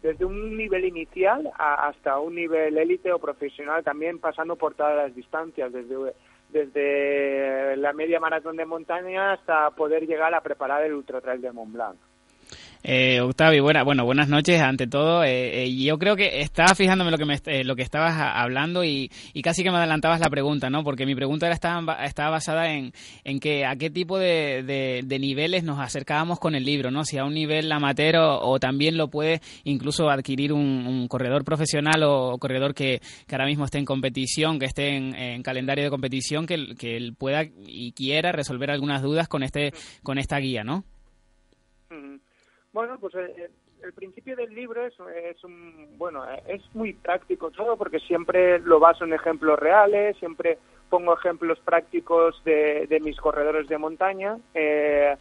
desde 0.00 0.24
un 0.24 0.56
nivel 0.56 0.86
inicial 0.86 1.50
a- 1.58 1.86
hasta 1.88 2.18
un 2.18 2.34
nivel 2.34 2.78
élite 2.78 3.12
o 3.12 3.18
profesional, 3.18 3.84
también 3.84 4.18
pasando 4.20 4.56
por 4.56 4.74
todas 4.74 4.96
las 4.96 5.14
distancias, 5.14 5.70
desde, 5.70 6.14
desde 6.50 7.76
la 7.76 7.92
media 7.92 8.20
maratón 8.20 8.56
de 8.56 8.64
montaña 8.64 9.32
hasta 9.32 9.70
poder 9.72 10.06
llegar 10.06 10.32
a 10.34 10.40
preparar 10.40 10.84
el 10.84 10.94
ultra 10.94 11.20
trail 11.20 11.42
de 11.42 11.52
Mont 11.52 11.72
Blanc. 11.74 11.96
Eh, 12.84 13.20
Octavio, 13.20 13.62
buena, 13.64 13.82
bueno, 13.82 14.04
buenas 14.04 14.28
noches 14.28 14.60
ante 14.60 14.86
todo. 14.86 15.24
Eh, 15.24 15.64
eh, 15.64 15.74
yo 15.76 15.98
creo 15.98 16.14
que 16.14 16.40
estaba 16.40 16.74
fijándome 16.76 17.10
lo 17.10 17.18
que 17.18 17.24
me, 17.24 17.34
eh, 17.46 17.64
lo 17.64 17.74
que 17.74 17.82
estabas 17.82 18.14
hablando 18.16 18.84
y, 18.84 19.10
y 19.34 19.42
casi 19.42 19.62
que 19.64 19.70
me 19.70 19.78
adelantabas 19.78 20.20
la 20.20 20.30
pregunta, 20.30 20.70
¿no? 20.70 20.84
Porque 20.84 21.04
mi 21.04 21.14
pregunta 21.16 21.46
era 21.46 21.54
estaba, 21.54 21.80
ba- 21.80 22.04
estaba 22.04 22.30
basada 22.30 22.72
en, 22.72 22.92
en 23.24 23.40
que 23.40 23.66
a 23.66 23.74
qué 23.76 23.90
tipo 23.90 24.16
de, 24.18 24.62
de- 24.62 25.18
niveles 25.18 25.64
nos 25.64 25.80
acercábamos 25.80 26.38
con 26.38 26.54
el 26.54 26.64
libro, 26.64 26.92
¿no? 26.92 27.04
Si 27.04 27.18
a 27.18 27.24
un 27.24 27.34
nivel 27.34 27.70
amateur 27.72 28.14
o, 28.16 28.58
también 28.60 28.96
lo 28.96 29.08
puede 29.08 29.40
incluso 29.64 30.08
adquirir 30.08 30.52
un, 30.52 30.86
un 30.86 31.08
corredor 31.08 31.44
profesional 31.44 32.04
o 32.04 32.38
corredor 32.38 32.74
que, 32.74 33.00
que 33.26 33.34
ahora 33.34 33.46
mismo 33.46 33.64
esté 33.64 33.78
en 33.78 33.84
competición, 33.84 34.60
que 34.60 34.66
esté 34.66 34.94
en, 34.96 35.16
en 35.16 35.42
calendario 35.42 35.82
de 35.84 35.90
competición, 35.90 36.46
que, 36.46 36.74
que 36.78 36.96
él 36.96 37.14
pueda 37.18 37.42
y 37.66 37.90
quiera 37.92 38.30
resolver 38.30 38.70
algunas 38.70 39.02
dudas 39.02 39.26
con 39.26 39.42
este 39.42 39.72
con 40.04 40.18
esta 40.18 40.38
guía, 40.38 40.62
¿no? 40.62 40.84
Bueno, 42.78 42.96
pues 43.00 43.12
eh, 43.16 43.50
el 43.82 43.92
principio 43.92 44.36
del 44.36 44.54
libro 44.54 44.86
es, 44.86 44.94
es 45.24 45.42
un, 45.42 45.98
bueno, 45.98 46.24
eh, 46.30 46.40
es 46.46 46.62
muy 46.74 46.92
práctico 46.92 47.50
todo 47.50 47.76
porque 47.76 47.98
siempre 47.98 48.60
lo 48.60 48.78
baso 48.78 49.04
en 49.04 49.12
ejemplos 49.12 49.58
reales, 49.58 50.16
siempre 50.18 50.58
pongo 50.88 51.12
ejemplos 51.12 51.58
prácticos 51.58 52.40
de, 52.44 52.86
de 52.86 53.00
mis 53.00 53.16
corredores 53.16 53.66
de 53.66 53.78
montaña, 53.78 54.38
eh, 54.54 55.16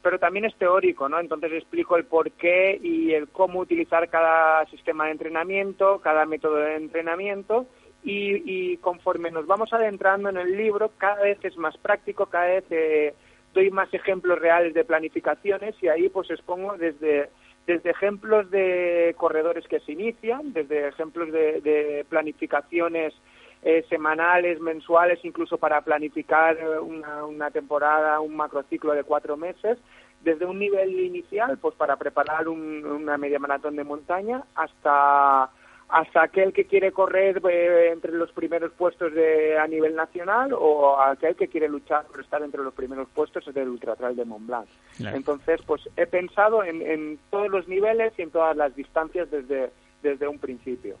pero 0.00 0.18
también 0.18 0.46
es 0.46 0.56
teórico, 0.56 1.06
¿no? 1.06 1.20
Entonces 1.20 1.52
explico 1.52 1.98
el 1.98 2.06
por 2.06 2.30
qué 2.30 2.80
y 2.82 3.12
el 3.12 3.28
cómo 3.28 3.60
utilizar 3.60 4.08
cada 4.08 4.64
sistema 4.70 5.04
de 5.04 5.10
entrenamiento, 5.10 6.00
cada 6.00 6.24
método 6.24 6.56
de 6.56 6.76
entrenamiento 6.76 7.66
y, 8.04 8.70
y 8.72 8.78
conforme 8.78 9.30
nos 9.30 9.46
vamos 9.46 9.70
adentrando 9.74 10.30
en 10.30 10.38
el 10.38 10.56
libro, 10.56 10.92
cada 10.96 11.20
vez 11.20 11.38
es 11.44 11.58
más 11.58 11.76
práctico, 11.76 12.24
cada 12.24 12.46
vez 12.46 12.64
eh, 12.70 13.14
doy 13.56 13.70
más 13.70 13.92
ejemplos 13.92 14.38
reales 14.38 14.72
de 14.74 14.84
planificaciones 14.84 15.74
y 15.82 15.88
ahí 15.88 16.08
pues 16.08 16.30
expongo 16.30 16.76
desde 16.78 17.30
desde 17.66 17.90
ejemplos 17.90 18.48
de 18.52 19.12
corredores 19.18 19.66
que 19.66 19.80
se 19.80 19.90
inician, 19.90 20.52
desde 20.52 20.86
ejemplos 20.86 21.32
de, 21.32 21.60
de 21.62 22.06
planificaciones 22.08 23.12
eh, 23.64 23.84
semanales, 23.88 24.60
mensuales, 24.60 25.18
incluso 25.24 25.58
para 25.58 25.80
planificar 25.80 26.56
eh, 26.56 26.78
una, 26.78 27.24
una 27.24 27.50
temporada, 27.50 28.20
un 28.20 28.36
macrociclo 28.36 28.92
de 28.92 29.02
cuatro 29.02 29.36
meses, 29.36 29.78
desde 30.22 30.44
un 30.46 30.60
nivel 30.60 30.90
inicial, 31.00 31.58
pues 31.58 31.74
para 31.74 31.96
preparar 31.96 32.46
un- 32.46 32.84
una 32.86 33.18
media 33.18 33.40
maratón 33.40 33.74
de 33.74 33.82
montaña, 33.82 34.44
hasta 34.54 35.50
hasta 35.88 36.22
aquel 36.22 36.52
que 36.52 36.64
quiere 36.64 36.90
correr 36.90 37.40
eh, 37.48 37.90
entre 37.92 38.12
los 38.12 38.32
primeros 38.32 38.72
puestos 38.72 39.12
de, 39.12 39.56
a 39.56 39.66
nivel 39.66 39.94
nacional 39.94 40.52
o 40.52 41.00
aquel 41.00 41.36
que 41.36 41.48
quiere 41.48 41.68
luchar 41.68 42.06
por 42.06 42.20
estar 42.20 42.42
entre 42.42 42.62
los 42.62 42.74
primeros 42.74 43.08
puestos 43.14 43.52
del 43.54 43.68
Ultra 43.68 43.94
Trail 43.94 44.16
de 44.16 44.24
Mont 44.24 44.46
Blanc. 44.46 44.66
Claro. 44.96 45.16
Entonces, 45.16 45.60
pues 45.64 45.82
he 45.96 46.06
pensado 46.06 46.64
en, 46.64 46.82
en 46.82 47.18
todos 47.30 47.48
los 47.48 47.68
niveles 47.68 48.12
y 48.18 48.22
en 48.22 48.30
todas 48.30 48.56
las 48.56 48.74
distancias 48.74 49.30
desde, 49.30 49.70
desde 50.06 50.28
un 50.28 50.38
principio. 50.38 50.96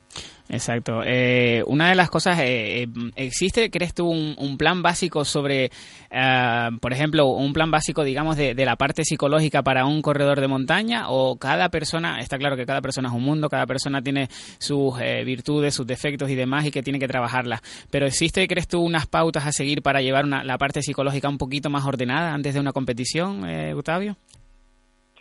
Exacto. 0.48 1.02
Eh, 1.04 1.62
una 1.66 1.88
de 1.88 1.96
las 1.96 2.08
cosas, 2.08 2.38
eh, 2.38 2.82
eh, 2.82 2.86
¿existe, 3.16 3.70
crees 3.70 3.94
tú, 3.94 4.08
un, 4.08 4.56
plan 4.56 4.80
básico 4.80 5.24
sobre, 5.24 5.70
eh, 6.10 6.68
por 6.80 6.92
ejemplo, 6.92 7.26
un 7.26 7.52
plan 7.52 7.70
básico, 7.70 8.04
digamos, 8.04 8.36
de, 8.36 8.54
de 8.54 8.64
la 8.64 8.76
parte 8.76 9.04
psicológica 9.04 9.62
para 9.62 9.86
un 9.86 10.02
corredor 10.02 10.40
de 10.40 10.48
montaña? 10.48 11.10
¿O 11.10 11.36
cada 11.36 11.68
persona, 11.68 12.20
está 12.20 12.38
claro 12.38 12.56
que 12.56 12.64
cada 12.64 12.80
persona 12.80 13.08
es 13.08 13.14
un 13.14 13.22
mundo, 13.22 13.48
cada 13.48 13.66
persona 13.66 14.00
tiene 14.02 14.28
sus 14.58 14.94
eh, 15.00 15.24
virtudes, 15.24 15.74
sus 15.74 15.86
defectos 15.86 16.30
y 16.30 16.36
demás 16.36 16.64
y 16.64 16.70
que 16.70 16.82
tiene 16.82 17.00
que 17.00 17.08
trabajarlas? 17.08 17.60
Pero 17.90 18.06
¿existe, 18.06 18.46
crees 18.46 18.68
tú, 18.68 18.80
unas 18.80 19.06
pautas 19.06 19.46
a 19.46 19.52
seguir 19.52 19.82
para 19.82 20.00
llevar 20.00 20.24
una- 20.24 20.44
la 20.44 20.58
parte 20.58 20.80
psicológica 20.80 21.28
un 21.28 21.38
poquito 21.38 21.70
más 21.70 21.84
ordenada 21.84 22.32
antes 22.32 22.54
de 22.54 22.60
una 22.60 22.72
competición, 22.72 23.48
eh, 23.48 23.74
Octavio? 23.74 24.16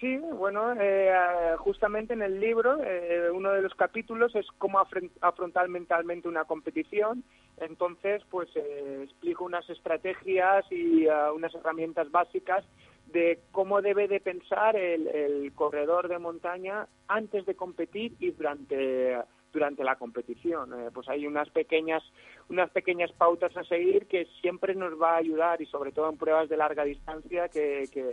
Sí, 0.05 0.17
bueno, 0.17 0.75
eh, 0.79 1.11
justamente 1.57 2.13
en 2.13 2.21
el 2.21 2.39
libro 2.39 2.77
eh, 2.83 3.31
uno 3.33 3.51
de 3.51 3.63
los 3.63 3.73
capítulos 3.73 4.35
es 4.35 4.45
cómo 4.59 4.79
afrontar 5.19 5.67
mentalmente 5.67 6.27
una 6.27 6.45
competición. 6.45 7.23
Entonces, 7.57 8.21
pues 8.29 8.47
eh, 8.55 9.01
explico 9.03 9.45
unas 9.45 9.67
estrategias 9.67 10.71
y 10.71 11.07
ah, 11.07 11.31
unas 11.33 11.55
herramientas 11.55 12.11
básicas 12.11 12.63
de 13.07 13.39
cómo 13.51 13.81
debe 13.81 14.07
de 14.07 14.19
pensar 14.19 14.75
el, 14.75 15.07
el 15.07 15.51
corredor 15.55 16.07
de 16.07 16.19
montaña 16.19 16.87
antes 17.07 17.47
de 17.47 17.55
competir 17.55 18.13
y 18.19 18.29
durante 18.29 19.17
durante 19.51 19.83
la 19.83 19.95
competición. 19.95 20.71
Eh, 20.73 20.91
pues 20.93 21.09
hay 21.09 21.25
unas 21.25 21.49
pequeñas 21.49 22.03
unas 22.47 22.69
pequeñas 22.69 23.11
pautas 23.13 23.57
a 23.57 23.63
seguir 23.63 24.05
que 24.05 24.27
siempre 24.41 24.75
nos 24.75 25.01
va 25.01 25.13
a 25.13 25.17
ayudar 25.17 25.61
y 25.63 25.65
sobre 25.65 25.91
todo 25.91 26.11
en 26.11 26.17
pruebas 26.17 26.47
de 26.47 26.57
larga 26.57 26.83
distancia 26.83 27.49
que, 27.49 27.85
que 27.91 28.11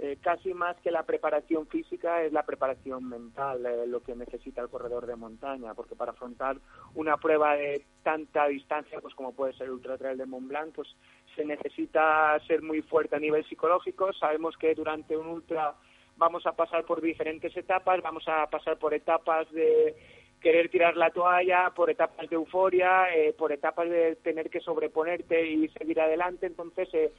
eh, 0.00 0.18
casi 0.20 0.52
más 0.54 0.76
que 0.80 0.90
la 0.90 1.04
preparación 1.04 1.68
física 1.68 2.22
es 2.22 2.32
la 2.32 2.44
preparación 2.44 3.08
mental 3.08 3.64
eh, 3.64 3.86
lo 3.86 4.02
que 4.02 4.16
necesita 4.16 4.60
el 4.60 4.68
corredor 4.68 5.06
de 5.06 5.14
montaña 5.14 5.72
porque 5.74 5.94
para 5.94 6.10
afrontar 6.10 6.56
una 6.94 7.16
prueba 7.16 7.54
de 7.54 7.84
tanta 8.02 8.46
distancia 8.48 9.00
pues 9.00 9.14
como 9.14 9.32
puede 9.32 9.52
ser 9.52 9.66
el 9.66 9.74
ultra 9.74 9.96
trail 9.96 10.18
de 10.18 10.26
Mont 10.26 10.48
Blanc 10.48 10.74
pues 10.74 10.88
se 11.36 11.44
necesita 11.44 12.38
ser 12.46 12.62
muy 12.62 12.82
fuerte 12.82 13.14
a 13.16 13.20
nivel 13.20 13.44
psicológico 13.44 14.12
sabemos 14.12 14.56
que 14.56 14.74
durante 14.74 15.16
un 15.16 15.28
ultra 15.28 15.74
vamos 16.16 16.44
a 16.46 16.52
pasar 16.52 16.84
por 16.84 17.00
diferentes 17.00 17.56
etapas 17.56 18.02
vamos 18.02 18.24
a 18.26 18.46
pasar 18.50 18.78
por 18.78 18.94
etapas 18.94 19.50
de 19.52 19.94
querer 20.44 20.68
tirar 20.68 20.94
la 20.94 21.10
toalla, 21.10 21.72
por 21.74 21.88
etapas 21.88 22.28
de 22.28 22.36
euforia, 22.36 23.06
eh, 23.14 23.32
por 23.32 23.50
etapas 23.50 23.88
de 23.88 24.16
tener 24.16 24.50
que 24.50 24.60
sobreponerte 24.60 25.46
y 25.46 25.66
seguir 25.68 25.98
adelante. 25.98 26.44
Entonces, 26.44 26.86
eh, 26.92 27.12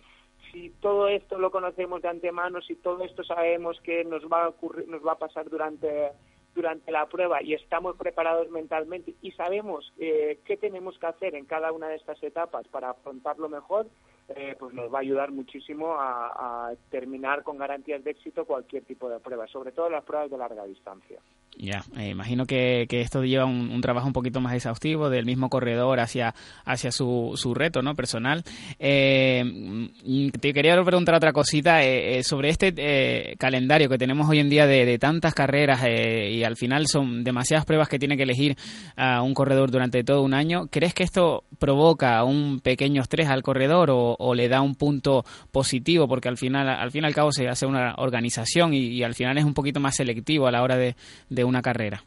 si 0.56 0.70
todo 0.80 1.10
esto 1.10 1.38
lo 1.38 1.51
conocemos 1.51 2.01
de 2.01 2.08
antemano, 2.08 2.62
si 2.62 2.76
todo 2.76 3.03
esto 3.03 3.26
sabemos 3.26 3.78
que 3.82 4.06
nos 4.06 4.24
va 4.24 4.45
a 4.45 4.47
ocurrir, 4.47 4.88
nos 4.88 5.06
va 5.06 5.12
a 5.12 5.18
pasar 5.18 5.49
durante 5.49 6.14
durante 6.56 6.89
la 6.93 7.06
prueba 7.08 7.43
y 7.43 7.53
estamos 7.53 7.97
preparados 7.97 8.49
mentalmente 8.49 9.14
y 9.22 9.32
sabemos 9.32 9.91
eh, 9.97 10.39
qué 10.45 10.56
tenemos 10.56 10.97
que 10.97 11.08
hacer 11.08 11.36
en 11.36 11.43
cada 11.43 11.74
una 11.74 11.89
de 11.89 11.97
estas 11.97 12.24
etapas 12.24 12.66
para 12.70 12.91
afrontarlo 12.91 13.49
mejor, 13.49 13.88
eh, 14.30 14.55
pues 14.57 14.73
nos 14.73 14.91
va 14.91 14.99
a 14.99 15.01
ayudar 15.01 15.32
muchísimo 15.32 15.95
a, 15.97 16.71
terminar 16.89 17.43
con 17.43 17.57
garantías 17.57 18.03
de 18.03 18.11
éxito 18.11 18.45
cualquier 18.45 18.84
tipo 18.84 19.09
de 19.09 19.19
prueba, 19.19 19.47
sobre 19.47 19.71
todo 19.71 19.89
las 19.89 20.03
pruebas 20.03 20.32
de 20.32 20.38
larga 20.38 20.65
distancia. 20.65 21.19
Ya, 21.57 21.84
eh, 21.97 22.09
imagino 22.09 22.45
que, 22.45 22.86
que 22.89 23.01
esto 23.01 23.23
lleva 23.23 23.45
un, 23.45 23.80
trabajo 23.82 24.07
un 24.07 24.13
poquito 24.13 24.41
más 24.41 24.53
exhaustivo 24.53 25.09
del 25.09 25.26
mismo 25.26 25.49
corredor 25.49 25.99
hacia, 25.99 26.34
hacia 26.65 26.91
su, 26.91 27.34
su 27.36 27.53
reto 27.53 27.82
¿no? 27.82 27.95
personal. 27.95 28.43
Eh, 28.80 29.43
mm, 29.43 30.30
te 30.39 30.53
quería 30.53 30.82
preguntar 30.84 31.15
otra 31.15 31.34
cosita 31.34 31.84
eh, 31.84 32.19
eh, 32.19 32.23
sobre 32.23 32.49
este 32.49 32.73
eh, 32.78 33.36
calendario 33.38 33.89
que 33.89 33.97
tenemos 33.97 34.28
hoy 34.28 34.39
en 34.39 34.49
día 34.49 34.67
de, 34.67 34.86
de 34.86 34.97
tantas 34.97 35.34
carreras 35.34 35.84
y 35.86 36.43
al 36.43 36.55
final 36.55 36.88
son 36.88 37.23
demasiadas 37.23 37.65
pruebas 37.65 37.89
que 37.89 37.99
tiene 37.99 38.17
que 38.17 38.23
elegir 38.23 38.57
a 38.95 39.21
un 39.21 39.34
corredor 39.34 39.71
durante 39.71 40.03
todo 40.03 40.21
un 40.23 40.34
año. 40.34 40.67
¿Crees 40.67 40.93
que 40.93 41.03
esto 41.03 41.43
provoca 41.59 42.23
un 42.23 42.59
pequeño 42.59 43.01
estrés 43.01 43.30
al 43.30 43.43
corredor 43.43 43.89
o, 43.91 44.14
o 44.20 44.34
le 44.36 44.47
da 44.49 44.61
un 44.61 44.76
punto 44.76 45.24
positivo? 45.51 46.07
Porque 46.07 46.28
al 46.30 46.38
final, 46.38 46.68
al 46.70 46.91
fin 46.91 47.03
y 47.03 47.07
al 47.07 47.13
cabo 47.16 47.32
se 47.32 47.47
hace 47.47 47.66
una 47.66 47.95
organización 47.97 48.74
y, 48.74 49.03
al 49.03 49.13
final 49.16 49.38
es 49.38 49.43
un 49.45 49.53
poquito 49.53 49.80
más 49.80 49.95
selectivo 49.95 50.47
a 50.47 50.51
la 50.51 50.61
hora 50.63 50.78
de, 50.78 50.95
de 51.30 51.43
una 51.43 51.61
carrera. 51.61 52.03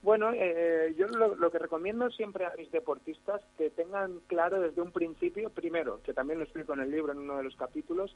Bueno, 0.00 0.30
eh, 0.32 0.94
yo 0.96 1.06
lo, 1.08 1.34
lo 1.34 1.50
que 1.50 1.58
recomiendo 1.58 2.08
siempre 2.10 2.46
a 2.46 2.52
mis 2.56 2.70
deportistas 2.70 3.42
que 3.58 3.68
tengan 3.70 4.20
claro 4.26 4.60
desde 4.60 4.80
un 4.80 4.92
principio, 4.92 5.50
primero, 5.50 6.00
que 6.02 6.14
también 6.14 6.38
lo 6.38 6.44
explico 6.44 6.72
en 6.72 6.80
el 6.80 6.90
libro 6.90 7.12
en 7.12 7.18
uno 7.18 7.36
de 7.36 7.42
los 7.44 7.56
capítulos, 7.56 8.14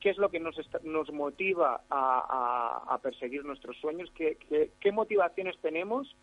qué 0.00 0.10
es 0.10 0.18
lo 0.18 0.30
que 0.30 0.40
nos, 0.40 0.56
está- 0.58 0.80
nos 0.84 1.12
motiva 1.12 1.82
a, 1.90 2.84
a- 2.88 2.94
a 2.94 2.98
perseguir 2.98 3.44
nuestros 3.44 3.76
sueños, 3.78 4.10
qué, 4.14 4.38
qué- 4.48 4.70
qué 4.80 4.92
motivaciones 4.92 5.56
tenemos 5.60 6.14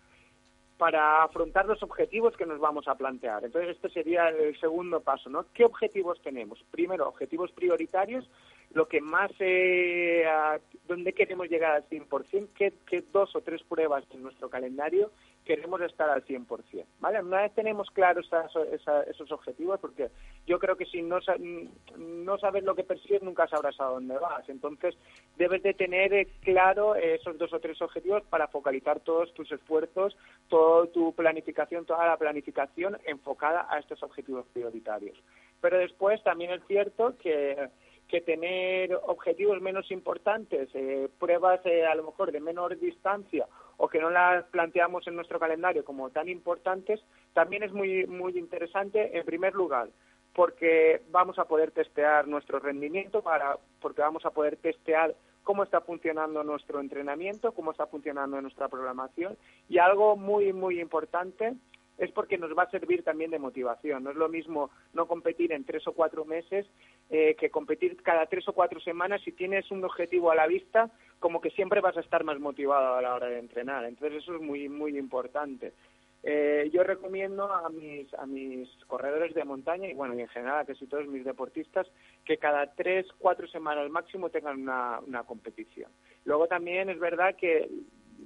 para 0.77 1.23
afrontar 1.23 1.65
los 1.65 1.81
objetivos 1.81 2.35
que 2.37 2.45
nos 2.45 2.59
vamos 2.59 2.87
a 2.87 2.95
plantear. 2.95 3.43
Entonces, 3.43 3.75
este 3.75 3.89
sería 3.89 4.29
el 4.29 4.57
segundo 4.59 5.01
paso, 5.01 5.29
¿no? 5.29 5.45
¿Qué 5.53 5.65
objetivos 5.65 6.21
tenemos? 6.21 6.63
Primero, 6.71 7.07
objetivos 7.07 7.51
prioritarios, 7.51 8.29
lo 8.77 8.87
que 8.87 9.01
más, 9.01 9.31
eh, 9.39 10.23
a- 10.27 10.59
dónde 10.87 11.11
queremos 11.11 11.49
llegar 11.49 11.73
al 11.73 11.83
100%, 11.89 12.49
qué, 12.55 12.71
qué 12.87 13.03
dos 13.11 13.35
o 13.35 13.41
tres 13.41 13.63
pruebas 13.63 14.03
en 14.11 14.21
nuestro 14.21 14.49
calendario 14.49 15.11
queremos 15.43 15.81
estar 15.81 16.09
al 16.09 16.23
100%, 16.25 16.85
¿vale? 16.99 17.21
Una 17.21 17.41
vez 17.41 17.55
tenemos 17.55 17.89
claros 17.91 18.29
esos 19.09 19.31
objetivos, 19.31 19.79
porque 19.79 20.09
yo 20.45 20.59
creo 20.59 20.75
que 20.75 20.85
si 20.85 21.01
no, 21.01 21.19
no 21.97 22.37
sabes 22.37 22.63
lo 22.65 22.75
que 22.75 22.83
persigues, 22.83 23.23
nunca 23.23 23.47
sabrás 23.47 23.79
a 23.79 23.85
dónde 23.85 24.17
vas. 24.17 24.47
Entonces, 24.49 24.95
debes 25.37 25.63
de 25.63 25.73
tener 25.73 26.13
eh, 26.13 26.27
claro 26.41 26.95
eh, 26.97 27.15
esos 27.15 27.37
dos 27.37 27.53
o 27.53 27.59
tres 27.59 27.81
objetivos 27.81 28.23
para 28.29 28.47
focalizar 28.49 28.99
todos 28.99 29.33
tus 29.33 29.49
esfuerzos, 29.51 30.15
toda 30.49 30.85
tu 30.87 31.13
planificación, 31.13 31.85
toda 31.85 32.05
la 32.05 32.17
planificación 32.17 32.97
enfocada 33.05 33.67
a 33.69 33.79
estos 33.79 34.03
objetivos 34.03 34.45
prioritarios. 34.53 35.17
Pero 35.61 35.77
después 35.79 36.21
también 36.23 36.51
es 36.51 36.61
cierto 36.67 37.15
que 37.17 37.69
que 38.07 38.21
tener 38.21 38.93
objetivos 39.05 39.61
menos 39.61 39.91
importantes, 39.91 40.69
eh, 40.73 41.09
pruebas 41.19 41.59
eh, 41.65 41.85
a 41.85 41.95
lo 41.95 42.03
mejor 42.03 42.31
de 42.31 42.39
menor 42.39 42.77
distancia 42.79 43.47
o 43.77 43.87
que 43.87 43.99
no 43.99 44.09
las 44.09 44.45
planteamos 44.45 45.07
en 45.07 45.15
nuestro 45.15 45.39
calendario 45.39 45.85
como 45.85 46.09
tan 46.09 46.29
importantes, 46.29 46.99
también 47.33 47.63
es 47.63 47.71
muy, 47.71 48.07
muy 48.07 48.37
interesante, 48.37 49.17
en 49.17 49.25
primer 49.25 49.53
lugar, 49.53 49.89
porque 50.33 51.01
vamos 51.11 51.37
a 51.37 51.45
poder 51.45 51.71
testear 51.71 52.27
nuestro 52.27 52.59
rendimiento, 52.59 53.21
para, 53.21 53.57
porque 53.79 54.01
vamos 54.01 54.25
a 54.25 54.31
poder 54.31 54.57
testear 54.57 55.15
cómo 55.43 55.63
está 55.63 55.81
funcionando 55.81 56.43
nuestro 56.43 56.79
entrenamiento, 56.79 57.53
cómo 57.53 57.71
está 57.71 57.87
funcionando 57.87 58.41
nuestra 58.41 58.67
programación 58.67 59.37
y 59.69 59.77
algo 59.77 60.17
muy, 60.17 60.53
muy 60.53 60.79
importante 60.81 61.53
es 61.97 62.11
porque 62.11 62.37
nos 62.37 62.55
va 62.57 62.63
a 62.63 62.71
servir 62.71 63.03
también 63.03 63.31
de 63.31 63.39
motivación. 63.39 64.03
No 64.03 64.11
es 64.11 64.15
lo 64.15 64.29
mismo 64.29 64.69
no 64.93 65.07
competir 65.07 65.51
en 65.51 65.63
tres 65.63 65.87
o 65.87 65.93
cuatro 65.93 66.25
meses 66.25 66.65
eh, 67.09 67.35
que 67.39 67.49
competir 67.49 68.01
cada 68.03 68.25
tres 68.27 68.47
o 68.47 68.53
cuatro 68.53 68.79
semanas. 68.79 69.21
Si 69.23 69.31
tienes 69.31 69.69
un 69.71 69.83
objetivo 69.83 70.31
a 70.31 70.35
la 70.35 70.47
vista, 70.47 70.91
como 71.19 71.41
que 71.41 71.49
siempre 71.51 71.81
vas 71.81 71.97
a 71.97 72.01
estar 72.01 72.23
más 72.23 72.39
motivado 72.39 72.95
a 72.95 73.01
la 73.01 73.15
hora 73.15 73.27
de 73.27 73.39
entrenar. 73.39 73.85
Entonces 73.85 74.23
eso 74.23 74.35
es 74.35 74.41
muy, 74.41 74.69
muy 74.69 74.97
importante. 74.97 75.73
Eh, 76.23 76.69
yo 76.73 76.83
recomiendo 76.83 77.51
a 77.51 77.69
mis, 77.69 78.13
a 78.15 78.25
mis 78.25 78.69
corredores 78.87 79.33
de 79.33 79.45
montaña 79.45 79.87
y 79.87 79.93
bueno, 79.93 80.13
y 80.15 80.21
en 80.21 80.27
general 80.27 80.59
a 80.59 80.65
casi 80.65 80.85
todos 80.87 81.07
mis 81.07 81.23
deportistas 81.23 81.87
que 82.25 82.37
cada 82.37 82.73
tres, 82.73 83.05
cuatro 83.17 83.47
semanas 83.47 83.89
máximo 83.89 84.29
tengan 84.29 84.61
una, 84.61 84.99
una 84.99 85.23
competición. 85.23 85.89
Luego 86.25 86.47
también 86.47 86.89
es 86.89 86.99
verdad 86.99 87.35
que 87.35 87.69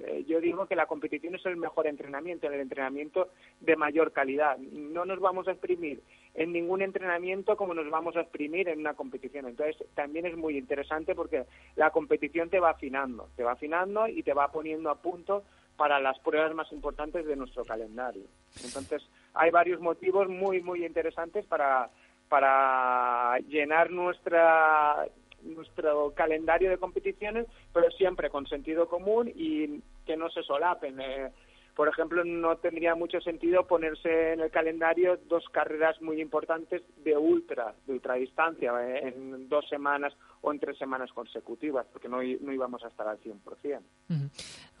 eh, 0.00 0.24
yo 0.26 0.40
digo 0.40 0.66
que 0.66 0.76
la 0.76 0.86
competición 0.86 1.34
es 1.34 1.44
el 1.46 1.56
mejor 1.56 1.86
entrenamiento, 1.86 2.46
el 2.46 2.60
entrenamiento 2.60 3.28
de 3.60 3.76
mayor 3.76 4.12
calidad. 4.12 4.56
No 4.58 5.04
nos 5.04 5.20
vamos 5.20 5.48
a 5.48 5.52
exprimir 5.52 6.02
en 6.34 6.52
ningún 6.52 6.82
entrenamiento 6.82 7.56
como 7.56 7.74
nos 7.74 7.88
vamos 7.90 8.16
a 8.16 8.22
exprimir 8.22 8.68
en 8.68 8.80
una 8.80 8.94
competición. 8.94 9.46
Entonces, 9.46 9.76
también 9.94 10.26
es 10.26 10.36
muy 10.36 10.56
interesante 10.56 11.14
porque 11.14 11.44
la 11.76 11.90
competición 11.90 12.48
te 12.48 12.60
va 12.60 12.70
afinando, 12.70 13.28
te 13.36 13.42
va 13.42 13.52
afinando 13.52 14.08
y 14.08 14.22
te 14.22 14.32
va 14.32 14.50
poniendo 14.50 14.90
a 14.90 15.00
punto 15.00 15.44
para 15.76 16.00
las 16.00 16.18
pruebas 16.20 16.54
más 16.54 16.70
importantes 16.72 17.26
de 17.26 17.36
nuestro 17.36 17.64
calendario. 17.64 18.24
Entonces, 18.64 19.02
hay 19.34 19.50
varios 19.50 19.80
motivos 19.80 20.28
muy, 20.28 20.62
muy 20.62 20.84
interesantes 20.84 21.44
para, 21.46 21.90
para 22.28 23.38
llenar 23.48 23.90
nuestra 23.90 25.06
nuestro 25.42 26.12
calendario 26.12 26.70
de 26.70 26.78
competiciones, 26.78 27.46
pero 27.72 27.90
siempre 27.90 28.30
con 28.30 28.46
sentido 28.46 28.88
común 28.88 29.30
y 29.34 29.80
que 30.06 30.16
no 30.16 30.30
se 30.30 30.42
solapen. 30.42 31.00
Eh, 31.00 31.30
por 31.74 31.88
ejemplo, 31.88 32.22
no 32.24 32.56
tendría 32.56 32.94
mucho 32.94 33.20
sentido 33.20 33.66
ponerse 33.66 34.34
en 34.34 34.40
el 34.40 34.50
calendario 34.50 35.18
dos 35.28 35.44
carreras 35.50 36.00
muy 36.02 36.20
importantes 36.20 36.82
de 37.02 37.16
ultra, 37.16 37.74
de 37.86 37.94
ultradistancia, 37.94 38.72
eh, 38.82 39.08
en 39.08 39.48
dos 39.48 39.66
semanas 39.68 40.12
o 40.42 40.52
en 40.52 40.60
tres 40.60 40.76
semanas 40.76 41.10
consecutivas, 41.12 41.86
porque 41.90 42.08
no, 42.08 42.18
no 42.18 42.52
íbamos 42.52 42.84
a 42.84 42.88
estar 42.88 43.08
al 43.08 43.18
100%. 43.20 43.80
Ujú. 44.10 44.28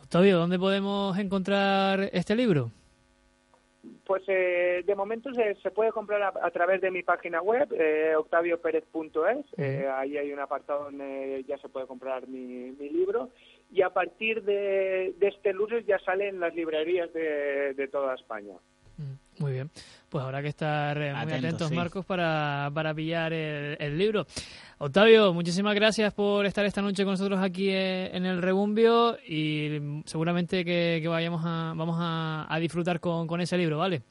Octavio, 0.02 0.36
¿dónde 0.36 0.58
podemos 0.58 1.16
encontrar 1.18 2.10
este 2.12 2.36
libro? 2.36 2.70
Pues 4.04 4.24
eh, 4.26 4.82
de 4.84 4.94
momento 4.96 5.32
se, 5.32 5.54
se 5.56 5.70
puede 5.70 5.92
comprar 5.92 6.22
a, 6.22 6.32
a 6.42 6.50
través 6.50 6.80
de 6.80 6.90
mi 6.90 7.02
página 7.02 7.40
web, 7.40 7.68
eh, 7.72 8.14
octavioperez.es. 8.16 9.46
Eh, 9.58 9.88
ahí 9.92 10.16
hay 10.16 10.32
un 10.32 10.40
apartado 10.40 10.84
donde 10.84 11.44
ya 11.46 11.56
se 11.58 11.68
puede 11.68 11.86
comprar 11.86 12.26
mi, 12.26 12.72
mi 12.72 12.90
libro. 12.90 13.30
Y 13.70 13.82
a 13.82 13.90
partir 13.90 14.42
de, 14.42 15.14
de 15.18 15.28
este 15.28 15.52
lunes 15.52 15.86
ya 15.86 15.98
sale 16.00 16.28
en 16.28 16.40
las 16.40 16.54
librerías 16.54 17.12
de, 17.12 17.74
de 17.74 17.88
toda 17.88 18.14
España. 18.14 18.54
Muy 19.38 19.52
bien. 19.52 19.70
Pues 20.08 20.22
habrá 20.24 20.42
que 20.42 20.48
estar 20.48 20.96
eh, 20.98 21.10
muy 21.12 21.22
Atentos, 21.22 21.38
atentos, 21.44 21.68
sí. 21.68 21.74
Marcos, 21.74 22.04
para, 22.04 22.70
para 22.74 22.94
pillar 22.94 23.32
el, 23.32 23.76
el 23.80 23.96
libro. 23.98 24.26
Octavio, 24.78 25.32
muchísimas 25.32 25.74
gracias 25.74 26.12
por 26.12 26.44
estar 26.44 26.64
esta 26.66 26.82
noche 26.82 27.04
con 27.04 27.12
nosotros 27.14 27.40
aquí 27.40 27.70
eh, 27.70 28.10
en 28.14 28.26
el 28.26 28.42
Rebumbio 28.42 29.16
y 29.26 30.02
seguramente 30.04 30.64
que, 30.64 30.98
que 31.00 31.08
vayamos 31.08 31.40
a, 31.44 31.72
vamos 31.76 31.96
a, 31.98 32.46
a 32.52 32.58
disfrutar 32.58 33.00
con, 33.00 33.26
con 33.26 33.40
ese 33.40 33.56
libro, 33.56 33.78
¿vale? 33.78 34.02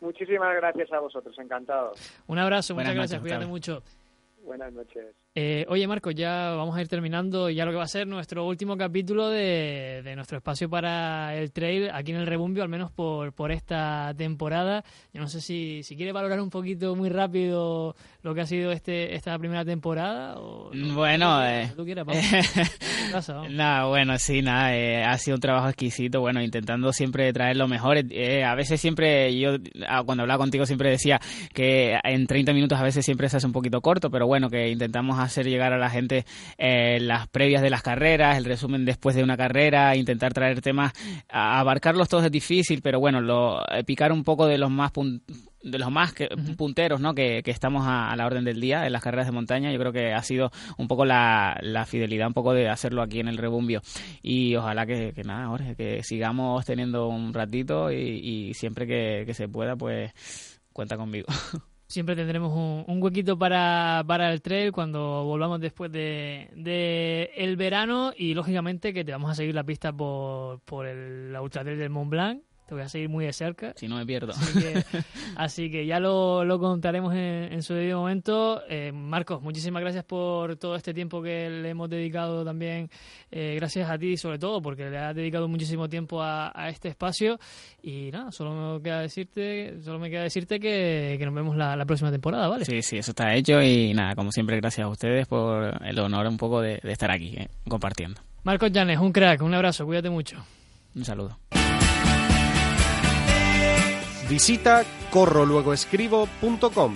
Muchísimas 0.00 0.56
gracias 0.56 0.90
a 0.92 0.98
vosotros, 0.98 1.38
encantado. 1.38 1.92
Un 2.26 2.38
abrazo, 2.38 2.74
Buenas 2.74 2.94
muchas 2.94 3.10
gracias, 3.12 3.20
noches, 3.20 3.22
cuídate 3.22 3.44
Octavio. 3.44 3.48
mucho. 3.48 3.82
Buenas 4.44 4.72
noches. 4.72 5.14
Eh, 5.36 5.64
oye, 5.68 5.86
Marcos, 5.86 6.12
ya 6.16 6.54
vamos 6.56 6.76
a 6.76 6.80
ir 6.80 6.88
terminando 6.88 7.50
ya 7.50 7.64
lo 7.64 7.70
que 7.70 7.76
va 7.76 7.84
a 7.84 7.88
ser 7.88 8.04
nuestro 8.04 8.44
último 8.48 8.76
capítulo 8.76 9.28
de, 9.28 10.02
de 10.02 10.16
nuestro 10.16 10.38
espacio 10.38 10.68
para 10.68 11.36
el 11.36 11.52
trail 11.52 11.88
aquí 11.92 12.10
en 12.10 12.18
el 12.18 12.26
Rebumbio, 12.26 12.64
al 12.64 12.68
menos 12.68 12.90
por, 12.90 13.32
por 13.32 13.52
esta 13.52 14.12
temporada. 14.16 14.82
Yo 15.12 15.20
no 15.20 15.28
sé 15.28 15.40
si, 15.40 15.84
si 15.84 15.94
quiere 15.94 16.10
valorar 16.10 16.40
un 16.40 16.50
poquito 16.50 16.96
muy 16.96 17.10
rápido 17.10 17.94
lo 18.22 18.34
que 18.34 18.40
ha 18.40 18.46
sido 18.46 18.72
este 18.72 19.14
esta 19.14 19.38
primera 19.38 19.64
temporada. 19.64 20.36
O, 20.36 20.72
Bueno, 20.94 21.46
eh, 21.46 21.70
tú 21.76 21.84
quieras, 21.84 22.08
casa, 23.12 23.34
vamos. 23.34 23.52
Nada, 23.52 23.86
bueno, 23.86 24.18
sí, 24.18 24.42
nada, 24.42 24.74
eh, 24.74 25.04
ha 25.04 25.16
sido 25.16 25.36
un 25.36 25.40
trabajo 25.40 25.68
exquisito, 25.68 26.20
bueno, 26.20 26.42
intentando 26.42 26.92
siempre 26.92 27.32
traer 27.32 27.56
lo 27.56 27.68
mejor. 27.68 27.98
Eh, 28.10 28.42
a 28.42 28.56
veces 28.56 28.80
siempre, 28.80 29.38
yo 29.38 29.58
ah, 29.86 30.02
cuando 30.04 30.22
hablaba 30.22 30.38
contigo 30.38 30.66
siempre 30.66 30.90
decía 30.90 31.20
que 31.54 32.00
en 32.02 32.26
30 32.26 32.52
minutos 32.52 32.80
a 32.80 32.82
veces 32.82 33.04
siempre 33.04 33.28
se 33.28 33.36
hace 33.36 33.46
un 33.46 33.52
poquito 33.52 33.80
corto, 33.80 34.10
pero 34.10 34.26
bueno, 34.26 34.50
que 34.50 34.68
intentamos 34.70 35.19
hacer 35.22 35.46
llegar 35.46 35.72
a 35.72 35.78
la 35.78 35.90
gente 35.90 36.24
eh, 36.58 36.98
las 37.00 37.28
previas 37.28 37.62
de 37.62 37.70
las 37.70 37.82
carreras, 37.82 38.36
el 38.38 38.44
resumen 38.44 38.84
después 38.84 39.14
de 39.16 39.22
una 39.22 39.36
carrera, 39.36 39.96
intentar 39.96 40.32
traer 40.32 40.60
temas, 40.60 40.92
abarcarlos 41.28 42.08
todos 42.08 42.24
es 42.24 42.30
difícil, 42.32 42.82
pero 42.82 43.00
bueno, 43.00 43.20
lo, 43.20 43.60
eh, 43.70 43.84
picar 43.84 44.12
un 44.12 44.24
poco 44.24 44.46
de 44.46 44.58
los 44.58 44.70
más 44.70 44.92
pun- 44.92 45.22
de 45.62 45.78
los 45.78 45.90
más 45.90 46.14
que- 46.14 46.28
punteros 46.56 47.00
¿no? 47.00 47.14
que, 47.14 47.42
que 47.44 47.50
estamos 47.50 47.86
a, 47.86 48.10
a 48.10 48.16
la 48.16 48.24
orden 48.26 48.44
del 48.44 48.60
día 48.60 48.86
en 48.86 48.92
las 48.92 49.02
carreras 49.02 49.26
de 49.26 49.32
montaña. 49.32 49.70
Yo 49.70 49.78
creo 49.78 49.92
que 49.92 50.12
ha 50.14 50.22
sido 50.22 50.50
un 50.78 50.88
poco 50.88 51.04
la, 51.04 51.58
la 51.62 51.84
fidelidad, 51.84 52.28
un 52.28 52.32
poco 52.34 52.54
de 52.54 52.68
hacerlo 52.70 53.02
aquí 53.02 53.20
en 53.20 53.28
el 53.28 53.36
Rebumbio. 53.36 53.82
Y 54.22 54.56
ojalá 54.56 54.86
que, 54.86 55.12
que 55.14 55.22
nada, 55.22 55.48
Jorge, 55.48 55.76
que 55.76 56.02
sigamos 56.02 56.64
teniendo 56.64 57.08
un 57.08 57.34
ratito 57.34 57.92
y, 57.92 57.96
y 57.98 58.54
siempre 58.54 58.86
que, 58.86 59.24
que 59.26 59.34
se 59.34 59.48
pueda, 59.48 59.76
pues 59.76 60.12
cuenta 60.72 60.96
conmigo. 60.96 61.26
Siempre 61.90 62.14
tendremos 62.14 62.52
un, 62.52 62.84
un 62.86 63.02
huequito 63.02 63.36
para, 63.36 64.04
para 64.06 64.32
el 64.32 64.42
trail 64.42 64.70
cuando 64.70 65.24
volvamos 65.24 65.60
después 65.60 65.90
de, 65.90 66.48
de 66.54 67.32
el 67.34 67.56
verano 67.56 68.12
y 68.16 68.32
lógicamente 68.34 68.94
que 68.94 69.04
te 69.04 69.10
vamos 69.10 69.28
a 69.28 69.34
seguir 69.34 69.56
la 69.56 69.64
pista 69.64 69.92
por, 69.92 70.60
por 70.60 70.86
el, 70.86 71.32
la 71.32 71.40
del 71.42 71.90
Mont 71.90 72.10
Blanc. 72.10 72.42
Te 72.70 72.76
voy 72.76 72.84
a 72.84 72.88
seguir 72.88 73.08
muy 73.08 73.24
de 73.26 73.32
cerca. 73.32 73.72
Si 73.74 73.88
no 73.88 73.96
me 73.96 74.06
pierdo. 74.06 74.30
Así 74.30 74.60
que, 74.60 74.84
así 75.36 75.70
que 75.72 75.86
ya 75.86 75.98
lo, 75.98 76.44
lo 76.44 76.60
contaremos 76.60 77.12
en, 77.14 77.52
en 77.52 77.62
su 77.64 77.74
debido 77.74 77.98
momento. 77.98 78.62
Eh, 78.68 78.92
Marcos, 78.92 79.42
muchísimas 79.42 79.82
gracias 79.82 80.04
por 80.04 80.54
todo 80.54 80.76
este 80.76 80.94
tiempo 80.94 81.20
que 81.20 81.50
le 81.50 81.70
hemos 81.70 81.90
dedicado 81.90 82.44
también. 82.44 82.88
eh, 83.32 83.54
gracias 83.56 83.90
a 83.90 83.98
ti 83.98 84.16
sobre 84.16 84.38
todo, 84.38 84.62
porque 84.62 84.88
le 84.88 84.98
has 84.98 85.16
dedicado 85.16 85.48
muchísimo 85.48 85.88
tiempo 85.88 86.22
a, 86.22 86.52
a 86.54 86.68
este 86.68 86.86
espacio. 86.86 87.40
Y 87.82 88.12
nada, 88.12 88.30
solo 88.30 88.76
me 88.76 88.82
queda 88.84 89.00
decirte, 89.00 89.82
solo 89.82 89.98
me 89.98 90.08
queda 90.08 90.22
decirte 90.22 90.60
que, 90.60 91.16
que 91.18 91.24
nos 91.26 91.34
vemos 91.34 91.56
la, 91.56 91.74
la 91.74 91.84
próxima 91.86 92.12
temporada, 92.12 92.46
¿vale? 92.46 92.64
Sí, 92.66 92.82
sí, 92.82 92.98
eso 92.98 93.10
está 93.10 93.34
hecho 93.34 93.60
y 93.60 93.92
nada, 93.94 94.14
como 94.14 94.30
siempre, 94.30 94.54
gracias 94.58 94.84
a 94.84 94.88
ustedes 94.88 95.26
por 95.26 95.76
el 95.84 95.98
honor 95.98 96.28
un 96.28 96.36
poco 96.36 96.60
de, 96.60 96.78
de 96.80 96.92
estar 96.92 97.10
aquí 97.10 97.34
eh, 97.36 97.48
compartiendo. 97.68 98.20
Marcos 98.44 98.70
Llanes, 98.70 99.00
un 99.00 99.10
crack, 99.10 99.42
un 99.42 99.54
abrazo, 99.54 99.84
cuídate 99.84 100.08
mucho. 100.08 100.36
Un 100.94 101.04
saludo. 101.04 101.36
Visita 104.30 104.84
corroluegoescribo.com 105.10 106.94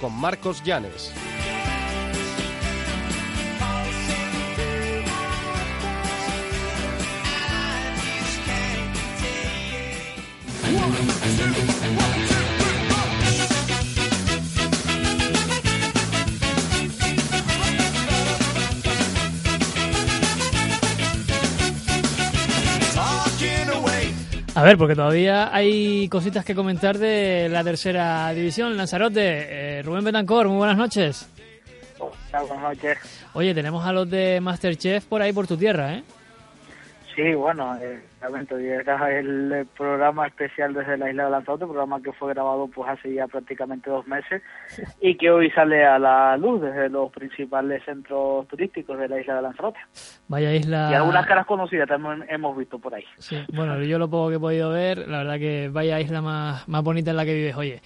con 0.00 0.20
Marcos 0.20 0.62
Llanes. 0.62 1.12
A 24.58 24.64
ver, 24.64 24.76
porque 24.76 24.96
todavía 24.96 25.54
hay 25.54 26.08
cositas 26.08 26.44
que 26.44 26.52
comentar 26.52 26.98
de 26.98 27.48
la 27.48 27.62
tercera 27.62 28.28
división, 28.30 28.76
Lanzarote. 28.76 29.20
Eh, 29.78 29.82
Rubén 29.84 30.02
Betancor, 30.02 30.48
muy 30.48 30.56
buenas 30.56 30.76
noches. 30.76 31.30
Buenas 32.32 32.60
noches. 32.60 32.98
Oye, 33.34 33.54
tenemos 33.54 33.86
a 33.86 33.92
los 33.92 34.10
de 34.10 34.40
Masterchef 34.40 35.04
por 35.04 35.22
ahí 35.22 35.32
por 35.32 35.46
tu 35.46 35.56
tierra, 35.56 35.94
¿eh? 35.94 36.02
Sí, 37.14 37.34
bueno, 37.34 37.76
eh, 37.76 38.00
realmente 38.20 38.54
hoy 38.54 38.66
era 38.66 39.18
el 39.18 39.66
programa 39.76 40.26
especial 40.26 40.74
desde 40.74 40.96
la 40.96 41.10
isla 41.10 41.24
de 41.24 41.30
Lanzarote, 41.30 41.64
programa 41.66 42.02
que 42.02 42.12
fue 42.12 42.32
grabado 42.34 42.68
pues 42.68 42.88
hace 42.90 43.14
ya 43.14 43.26
prácticamente 43.26 43.90
dos 43.90 44.06
meses 44.06 44.42
y 45.00 45.16
que 45.16 45.30
hoy 45.30 45.50
sale 45.50 45.84
a 45.84 45.98
la 45.98 46.36
luz 46.36 46.60
desde 46.62 46.88
los 46.88 47.10
principales 47.12 47.82
centros 47.84 48.46
turísticos 48.48 48.98
de 48.98 49.08
la 49.08 49.20
isla 49.20 49.36
de 49.36 49.42
Lanzarote. 49.42 49.78
Vaya 50.28 50.52
isla. 50.54 50.88
Y 50.90 50.94
algunas 50.94 51.26
caras 51.26 51.46
conocidas 51.46 51.88
también 51.88 52.24
hemos 52.28 52.56
visto 52.56 52.78
por 52.78 52.94
ahí. 52.94 53.04
Sí, 53.18 53.36
bueno, 53.52 53.80
yo 53.82 53.98
lo 53.98 54.08
poco 54.08 54.30
que 54.30 54.36
he 54.36 54.40
podido 54.40 54.70
ver, 54.70 55.06
la 55.08 55.18
verdad 55.18 55.38
que 55.38 55.68
vaya 55.72 56.00
isla 56.00 56.20
más, 56.20 56.68
más 56.68 56.82
bonita 56.82 57.10
en 57.10 57.16
la 57.16 57.24
que 57.24 57.34
vives. 57.34 57.56
Oye, 57.56 57.80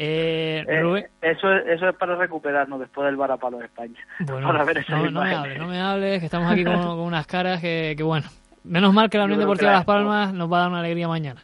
eh, 0.00 0.64
Eh, 0.68 0.80
Rubén. 0.80 1.06
eso, 1.22 1.52
es, 1.52 1.66
eso 1.66 1.88
es 1.88 1.96
para 1.96 2.14
recuperarnos 2.14 2.78
después 2.78 3.04
del 3.06 3.16
varapalo 3.16 3.58
de 3.58 3.64
España. 3.66 3.98
Bueno, 4.26 4.46
para 4.46 4.64
ver 4.64 4.78
esas 4.78 5.02
no, 5.02 5.10
no 5.10 5.22
me 5.24 5.34
hables, 5.34 5.58
no 5.58 5.66
me 5.66 5.80
hables, 5.80 6.18
que 6.20 6.26
estamos 6.26 6.52
aquí 6.52 6.64
con, 6.64 6.76
con 6.80 7.00
unas 7.00 7.26
caras 7.26 7.60
que, 7.60 7.94
que, 7.96 8.02
bueno, 8.02 8.26
menos 8.64 8.92
mal 8.94 9.10
que 9.10 9.18
la 9.18 9.24
Unión 9.24 9.40
Deportiva 9.40 9.72
Las 9.72 9.84
Palmas 9.84 10.32
nos 10.32 10.50
va 10.52 10.58
a 10.58 10.60
dar 10.60 10.70
una 10.70 10.80
alegría 10.80 11.08
mañana. 11.08 11.42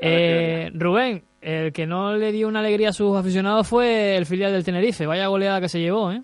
Eh, 0.00 0.70
Rubén, 0.74 1.22
el 1.40 1.72
que 1.72 1.86
no 1.86 2.14
le 2.16 2.32
dio 2.32 2.48
una 2.48 2.60
alegría 2.60 2.90
a 2.90 2.92
sus 2.92 3.16
aficionados 3.16 3.68
fue 3.68 4.16
el 4.16 4.26
filial 4.26 4.52
del 4.52 4.64
Tenerife. 4.64 5.06
Vaya 5.06 5.26
goleada 5.26 5.60
que 5.60 5.68
se 5.68 5.80
llevó, 5.80 6.10
¿eh? 6.12 6.22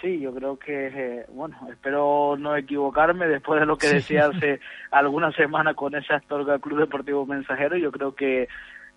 Sí, 0.00 0.20
yo 0.20 0.32
creo 0.32 0.56
que, 0.58 0.86
eh, 0.94 1.26
bueno, 1.32 1.56
espero 1.70 2.36
no 2.38 2.56
equivocarme 2.56 3.26
después 3.26 3.58
de 3.60 3.66
lo 3.66 3.76
que 3.76 3.88
Sí. 3.88 3.94
decía 3.96 4.26
hace 4.32 4.60
algunas 4.90 5.34
semanas 5.34 5.74
con 5.74 5.94
ese 5.94 6.12
Astorga 6.14 6.58
Club 6.58 6.78
Deportivo 6.80 7.26
Mensajero. 7.26 7.76
Yo 7.76 7.90
creo 7.90 8.14
que 8.14 8.48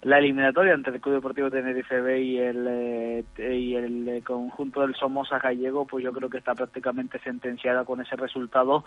la 0.03 0.18
eliminatoria 0.18 0.74
entre 0.74 0.95
el 0.95 1.01
Club 1.01 1.16
Deportivo 1.16 1.49
Tenerife 1.51 2.01
B 2.01 2.22
y 2.22 2.38
el, 2.39 2.68
eh, 2.68 3.24
y 3.38 3.76
el 3.76 4.07
eh, 4.09 4.22
conjunto 4.24 4.82
del 4.82 4.95
Somoza 4.95 5.38
Gallego, 5.39 5.86
pues 5.86 6.03
yo 6.03 6.12
creo 6.12 6.30
que 6.30 6.38
está 6.39 6.55
prácticamente 6.55 7.20
sentenciada 7.20 7.84
con 7.86 8.01
ese 8.01 8.16
resultado 8.16 8.84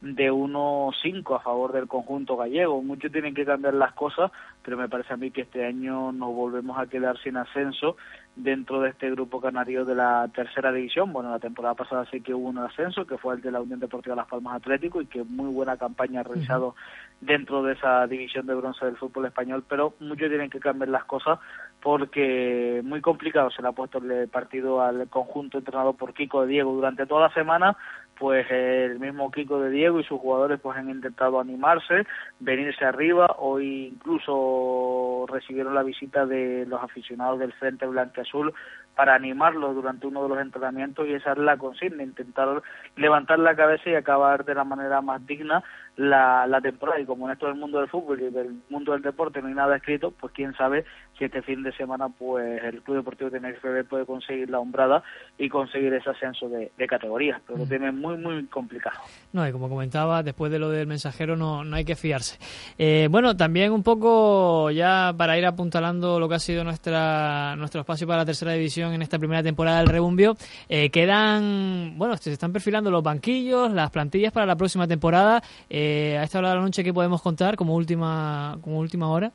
de 0.00 0.30
1-5 0.30 1.36
a 1.36 1.40
favor 1.40 1.72
del 1.72 1.88
conjunto 1.88 2.36
gallego. 2.36 2.82
Mucho 2.82 3.10
tienen 3.10 3.34
que 3.34 3.46
cambiar 3.46 3.74
las 3.74 3.94
cosas, 3.94 4.30
pero 4.62 4.76
me 4.76 4.88
parece 4.88 5.14
a 5.14 5.16
mí 5.16 5.30
que 5.30 5.42
este 5.42 5.64
año 5.64 6.12
nos 6.12 6.34
volvemos 6.34 6.78
a 6.78 6.86
quedar 6.86 7.18
sin 7.18 7.36
ascenso 7.36 7.96
dentro 8.36 8.82
de 8.82 8.90
este 8.90 9.10
grupo 9.10 9.40
canario 9.40 9.86
de 9.86 9.94
la 9.94 10.28
tercera 10.34 10.70
división. 10.70 11.12
Bueno, 11.12 11.30
la 11.30 11.38
temporada 11.38 11.74
pasada 11.74 12.04
sí 12.10 12.20
que 12.20 12.34
hubo 12.34 12.48
un 12.48 12.58
ascenso, 12.58 13.06
que 13.06 13.16
fue 13.16 13.34
el 13.34 13.40
de 13.40 13.50
la 13.50 13.62
Unión 13.62 13.80
Deportiva 13.80 14.14
Las 14.14 14.28
Palmas 14.28 14.56
Atlético, 14.56 15.00
y 15.00 15.06
que 15.06 15.24
muy 15.24 15.50
buena 15.50 15.78
campaña 15.78 16.20
ha 16.20 16.24
realizado 16.24 16.74
dentro 17.20 17.62
de 17.62 17.72
esa 17.72 18.06
división 18.06 18.46
de 18.46 18.54
bronce 18.54 18.84
del 18.84 18.98
fútbol 18.98 19.26
español, 19.26 19.64
pero 19.66 19.94
mucho 20.00 20.28
tienen 20.28 20.50
que 20.50 20.60
cambiar 20.60 20.90
las 20.90 21.04
cosas 21.04 21.38
porque 21.82 22.82
muy 22.84 23.00
complicado 23.00 23.50
se 23.50 23.62
le 23.62 23.68
ha 23.68 23.72
puesto 23.72 23.98
el 23.98 24.28
partido 24.28 24.82
al 24.82 25.08
conjunto 25.08 25.58
entrenado 25.58 25.94
por 25.94 26.12
Kiko 26.12 26.42
de 26.42 26.48
Diego 26.48 26.72
durante 26.72 27.06
toda 27.06 27.28
la 27.28 27.34
semana 27.34 27.76
pues 28.18 28.50
el 28.50 28.98
mismo 28.98 29.30
Kiko 29.30 29.60
de 29.60 29.70
Diego 29.70 30.00
y 30.00 30.04
sus 30.04 30.20
jugadores 30.20 30.60
pues 30.60 30.76
han 30.76 30.90
intentado 30.90 31.40
animarse, 31.40 32.06
venirse 32.40 32.84
arriba, 32.84 33.36
hoy 33.38 33.92
incluso 33.94 35.26
recibieron 35.28 35.74
la 35.74 35.82
visita 35.82 36.26
de 36.26 36.66
los 36.66 36.82
aficionados 36.82 37.38
del 37.38 37.52
Frente 37.54 37.86
Blanco 37.86 38.20
Azul 38.20 38.54
para 38.96 39.14
animarlos 39.14 39.74
durante 39.74 40.06
uno 40.06 40.22
de 40.22 40.30
los 40.30 40.38
entrenamientos 40.38 41.06
y 41.06 41.12
esa 41.12 41.32
es 41.32 41.38
la 41.38 41.58
consigna, 41.58 42.02
intentar 42.02 42.62
levantar 42.96 43.38
la 43.38 43.54
cabeza 43.54 43.90
y 43.90 43.94
acabar 43.94 44.44
de 44.44 44.54
la 44.54 44.64
manera 44.64 45.02
más 45.02 45.24
digna 45.26 45.62
la, 45.96 46.46
la 46.46 46.60
temporada 46.60 47.00
y 47.00 47.04
como 47.04 47.26
en 47.26 47.32
esto 47.32 47.46
del 47.46 47.56
mundo 47.56 47.78
del 47.78 47.88
fútbol 47.88 48.20
y 48.20 48.30
del 48.30 48.54
mundo 48.68 48.92
del 48.92 49.02
deporte 49.02 49.40
no 49.40 49.48
hay 49.48 49.54
nada 49.54 49.76
escrito, 49.76 50.12
pues 50.12 50.32
quién 50.32 50.54
sabe 50.54 50.84
si 51.18 51.24
este 51.24 51.42
fin 51.42 51.62
de 51.62 51.72
semana 51.72 52.08
pues 52.08 52.62
el 52.62 52.82
Club 52.82 52.98
Deportivo 52.98 53.30
Tenerife 53.30 53.84
puede 53.84 54.04
conseguir 54.04 54.50
la 54.50 54.58
hombrada 54.58 55.02
y 55.38 55.48
conseguir 55.48 55.92
ese 55.94 56.10
ascenso 56.10 56.48
de, 56.48 56.70
de 56.76 56.86
categorías, 56.86 57.40
pero 57.46 57.58
lo 57.58 57.66
tiene 57.66 57.92
muy 57.92 58.16
muy 58.18 58.44
complicado. 58.46 58.98
No, 59.32 59.46
y 59.48 59.52
como 59.52 59.68
comentaba, 59.68 60.22
después 60.22 60.52
de 60.52 60.58
lo 60.58 60.68
del 60.68 60.86
mensajero 60.86 61.36
no, 61.36 61.64
no 61.64 61.76
hay 61.76 61.84
que 61.84 61.96
fiarse. 61.96 62.38
Eh, 62.78 63.08
bueno, 63.10 63.36
también 63.36 63.72
un 63.72 63.82
poco 63.82 64.70
ya 64.70 65.14
para 65.16 65.38
ir 65.38 65.46
apuntalando 65.46 66.20
lo 66.20 66.28
que 66.28 66.34
ha 66.34 66.38
sido 66.38 66.64
nuestra 66.64 67.56
nuestro 67.56 67.80
espacio 67.80 68.06
para 68.06 68.20
la 68.20 68.26
tercera 68.26 68.52
división 68.52 68.85
en 68.92 69.02
esta 69.02 69.18
primera 69.18 69.42
temporada 69.42 69.78
del 69.78 69.88
Rebumbio, 69.88 70.36
eh, 70.68 70.90
quedan, 70.90 71.94
bueno, 71.96 72.16
se 72.16 72.32
están 72.32 72.52
perfilando 72.52 72.90
los 72.90 73.02
banquillos, 73.02 73.72
las 73.72 73.90
plantillas 73.90 74.32
para 74.32 74.46
la 74.46 74.56
próxima 74.56 74.86
temporada. 74.86 75.42
Eh, 75.68 76.16
a 76.18 76.22
esta 76.24 76.38
hora 76.38 76.50
de 76.50 76.56
la 76.56 76.62
noche, 76.62 76.84
¿qué 76.84 76.92
podemos 76.92 77.22
contar 77.22 77.56
como 77.56 77.74
última, 77.74 78.58
como 78.62 78.78
última 78.78 79.08
hora? 79.08 79.32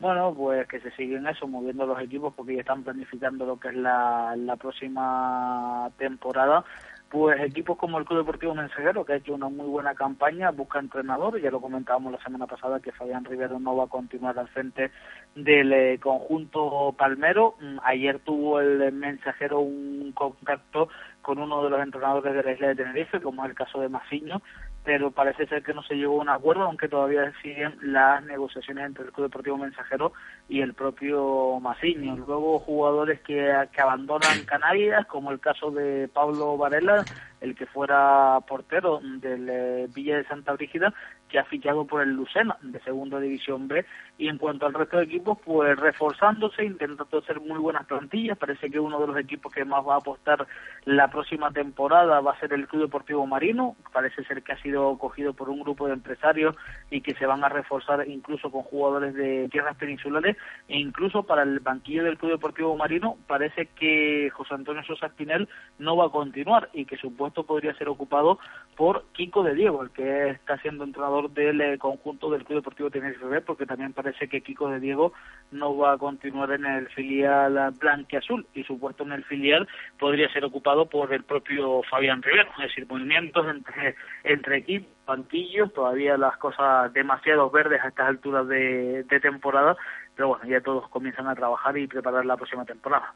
Bueno, 0.00 0.32
pues 0.32 0.68
que 0.68 0.78
se 0.80 0.92
siguen 0.92 1.26
eso, 1.26 1.48
moviendo 1.48 1.84
los 1.84 2.00
equipos 2.00 2.32
porque 2.34 2.54
ya 2.54 2.60
están 2.60 2.84
planificando 2.84 3.44
lo 3.44 3.58
que 3.58 3.68
es 3.68 3.74
la, 3.74 4.36
la 4.36 4.54
próxima 4.56 5.90
temporada. 5.98 6.64
Pues 7.10 7.40
equipos 7.40 7.78
como 7.78 7.98
el 7.98 8.04
Club 8.04 8.18
Deportivo 8.18 8.54
Mensajero, 8.54 9.02
que 9.02 9.14
ha 9.14 9.16
hecho 9.16 9.34
una 9.34 9.48
muy 9.48 9.66
buena 9.66 9.94
campaña, 9.94 10.50
busca 10.50 10.78
entrenador, 10.78 11.40
ya 11.40 11.50
lo 11.50 11.58
comentábamos 11.58 12.12
la 12.12 12.22
semana 12.22 12.46
pasada 12.46 12.80
que 12.80 12.92
Fabián 12.92 13.24
Rivero 13.24 13.58
no 13.58 13.74
va 13.74 13.84
a 13.84 13.88
continuar 13.88 14.38
al 14.38 14.48
frente 14.48 14.90
del 15.34 15.72
eh, 15.72 15.98
conjunto 16.02 16.94
palmero. 16.98 17.54
Mm, 17.60 17.78
Ayer 17.82 18.18
tuvo 18.18 18.60
el 18.60 18.82
eh, 18.82 18.90
Mensajero 18.90 19.60
un 19.60 20.12
contacto 20.12 20.90
con 21.22 21.38
uno 21.38 21.64
de 21.64 21.70
los 21.70 21.80
entrenadores 21.80 22.34
de 22.34 22.42
la 22.42 22.52
isla 22.52 22.68
de 22.68 22.76
Tenerife, 22.76 23.22
como 23.22 23.42
es 23.44 23.50
el 23.50 23.56
caso 23.56 23.80
de 23.80 23.88
Masiño, 23.88 24.42
pero 24.84 25.10
parece 25.10 25.46
ser 25.46 25.62
que 25.62 25.74
no 25.74 25.82
se 25.82 25.96
llegó 25.96 26.18
a 26.18 26.22
un 26.22 26.28
acuerdo, 26.28 26.62
aunque 26.62 26.88
todavía 26.88 27.32
siguen 27.42 27.76
las 27.82 28.22
negociaciones 28.24 28.86
entre 28.86 29.04
el 29.04 29.12
Club 29.12 29.26
Deportivo 29.26 29.58
Mensajero 29.58 30.12
y 30.48 30.60
el 30.60 30.74
propio 30.74 31.60
Masiño. 31.60 32.16
Luego 32.16 32.58
jugadores 32.58 33.20
que, 33.20 33.54
que 33.72 33.80
abandonan 33.80 34.44
Canarias, 34.44 35.06
como 35.06 35.30
el 35.30 35.40
caso 35.40 35.70
de 35.70 36.08
Pablo 36.08 36.56
Varela, 36.56 37.06
el 37.40 37.54
que 37.54 37.66
fuera 37.66 38.40
portero 38.48 39.00
del 39.02 39.48
eh, 39.48 39.88
Villa 39.94 40.16
de 40.16 40.24
Santa 40.24 40.52
Brígida, 40.52 40.92
que 41.28 41.38
ha 41.38 41.44
fichado 41.44 41.84
por 41.84 42.02
el 42.02 42.10
Lucena 42.10 42.56
de 42.62 42.80
Segunda 42.80 43.20
División 43.20 43.68
B. 43.68 43.84
Y 44.16 44.28
en 44.28 44.38
cuanto 44.38 44.66
al 44.66 44.74
resto 44.74 44.96
de 44.96 45.04
equipos, 45.04 45.38
pues 45.44 45.78
reforzándose, 45.78 46.64
intentando 46.64 47.18
hacer 47.18 47.40
muy 47.40 47.58
buenas 47.58 47.86
plantillas. 47.86 48.36
Parece 48.36 48.70
que 48.70 48.80
uno 48.80 49.00
de 49.00 49.06
los 49.06 49.16
equipos 49.16 49.52
que 49.52 49.64
más 49.64 49.86
va 49.86 49.94
a 49.94 49.98
apostar 49.98 50.46
la 50.84 51.08
próxima 51.08 51.52
temporada 51.52 52.20
va 52.20 52.32
a 52.32 52.40
ser 52.40 52.52
el 52.52 52.66
Club 52.66 52.82
Deportivo 52.82 53.26
Marino. 53.26 53.76
Parece 53.92 54.24
ser 54.24 54.42
que 54.42 54.52
ha 54.52 54.62
sido 54.62 54.96
cogido 54.98 55.34
por 55.34 55.50
un 55.50 55.60
grupo 55.60 55.86
de 55.86 55.92
empresarios 55.92 56.56
y 56.90 57.00
que 57.00 57.14
se 57.14 57.26
van 57.26 57.44
a 57.44 57.48
reforzar 57.48 58.08
incluso 58.08 58.50
con 58.50 58.62
jugadores 58.62 59.14
de 59.14 59.48
tierras 59.50 59.76
peninsulares. 59.76 60.36
E 60.68 60.78
incluso 60.78 61.22
para 61.22 61.42
el 61.42 61.60
banquillo 61.60 62.04
del 62.04 62.18
Club 62.18 62.32
Deportivo 62.32 62.76
Marino 62.76 63.16
parece 63.26 63.66
que 63.66 64.30
José 64.30 64.54
Antonio 64.54 64.82
Sosa 64.82 65.06
Espinel 65.06 65.48
no 65.78 65.96
va 65.96 66.06
a 66.06 66.10
continuar 66.10 66.70
y 66.72 66.84
que 66.84 66.96
su 66.96 67.14
puesto 67.14 67.44
podría 67.44 67.74
ser 67.74 67.88
ocupado 67.88 68.38
por 68.76 69.04
Kiko 69.12 69.42
de 69.42 69.54
Diego, 69.54 69.82
el 69.82 69.90
que 69.90 70.30
está 70.30 70.56
siendo 70.58 70.84
entrenador 70.84 71.17
del 71.26 71.60
eh, 71.60 71.78
conjunto 71.78 72.30
del 72.30 72.44
Club 72.44 72.60
Deportivo 72.60 72.90
Tenerife 72.90 73.24
B, 73.24 73.40
porque 73.40 73.66
también 73.66 73.92
parece 73.92 74.28
que 74.28 74.40
Kiko 74.40 74.70
de 74.70 74.80
Diego 74.80 75.12
no 75.50 75.76
va 75.76 75.92
a 75.92 75.98
continuar 75.98 76.52
en 76.52 76.64
el 76.64 76.88
filial 76.88 77.72
blanqueazul 77.78 78.46
y 78.54 78.64
su 78.64 78.78
puesto 78.78 79.02
en 79.04 79.12
el 79.12 79.24
filial 79.24 79.66
podría 79.98 80.32
ser 80.32 80.44
ocupado 80.44 80.86
por 80.86 81.12
el 81.12 81.24
propio 81.24 81.82
Fabián 81.90 82.22
Rivero, 82.22 82.50
es 82.58 82.68
decir, 82.68 82.86
movimientos 82.88 83.46
entre, 83.48 83.96
entre 84.24 84.58
equipos, 84.58 84.98
banquillos, 85.08 85.72
todavía 85.72 86.18
las 86.18 86.36
cosas 86.36 86.92
demasiado 86.92 87.50
verdes 87.50 87.82
a 87.82 87.88
estas 87.88 88.08
alturas 88.08 88.46
de, 88.46 89.04
de 89.04 89.20
temporada, 89.20 89.76
pero 90.18 90.30
bueno, 90.30 90.44
ya 90.46 90.60
todos 90.60 90.88
comienzan 90.88 91.28
a 91.28 91.34
trabajar 91.36 91.78
y 91.78 91.86
preparar 91.86 92.26
la 92.26 92.36
próxima 92.36 92.64
temporada. 92.64 93.14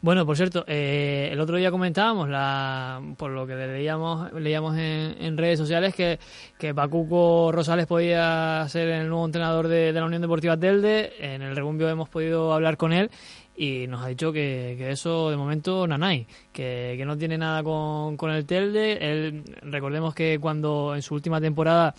Bueno, 0.00 0.24
por 0.24 0.38
cierto, 0.38 0.64
eh, 0.66 1.28
el 1.30 1.38
otro 1.38 1.58
día 1.58 1.70
comentábamos, 1.70 2.30
la, 2.30 2.98
por 3.18 3.30
lo 3.30 3.46
que 3.46 3.54
leíamos, 3.54 4.32
leíamos 4.32 4.74
en, 4.78 5.36
redes 5.36 5.58
sociales, 5.58 5.94
que, 5.94 6.18
que 6.58 6.74
Pacuco 6.74 7.52
Rosales 7.52 7.86
podía 7.86 8.66
ser 8.68 8.88
el 8.88 9.08
nuevo 9.10 9.26
entrenador 9.26 9.68
de, 9.68 9.92
de 9.92 10.00
la 10.00 10.06
Unión 10.06 10.22
Deportiva 10.22 10.56
Telde. 10.56 11.12
En 11.18 11.42
el 11.42 11.54
Rebumbio 11.54 11.90
hemos 11.90 12.08
podido 12.08 12.54
hablar 12.54 12.78
con 12.78 12.94
él 12.94 13.10
y 13.56 13.86
nos 13.86 14.02
ha 14.02 14.08
dicho 14.08 14.32
que, 14.32 14.74
que 14.76 14.90
eso 14.90 15.30
de 15.30 15.36
momento 15.36 15.86
nanay, 15.86 16.26
que, 16.52 16.94
que 16.96 17.04
no 17.04 17.16
tiene 17.16 17.38
nada 17.38 17.62
con, 17.62 18.16
con 18.16 18.32
el 18.32 18.44
Telde. 18.46 18.98
Él, 19.00 19.44
recordemos 19.62 20.14
que 20.14 20.38
cuando 20.40 20.94
en 20.94 21.02
su 21.02 21.14
última 21.14 21.40
temporada 21.40 21.94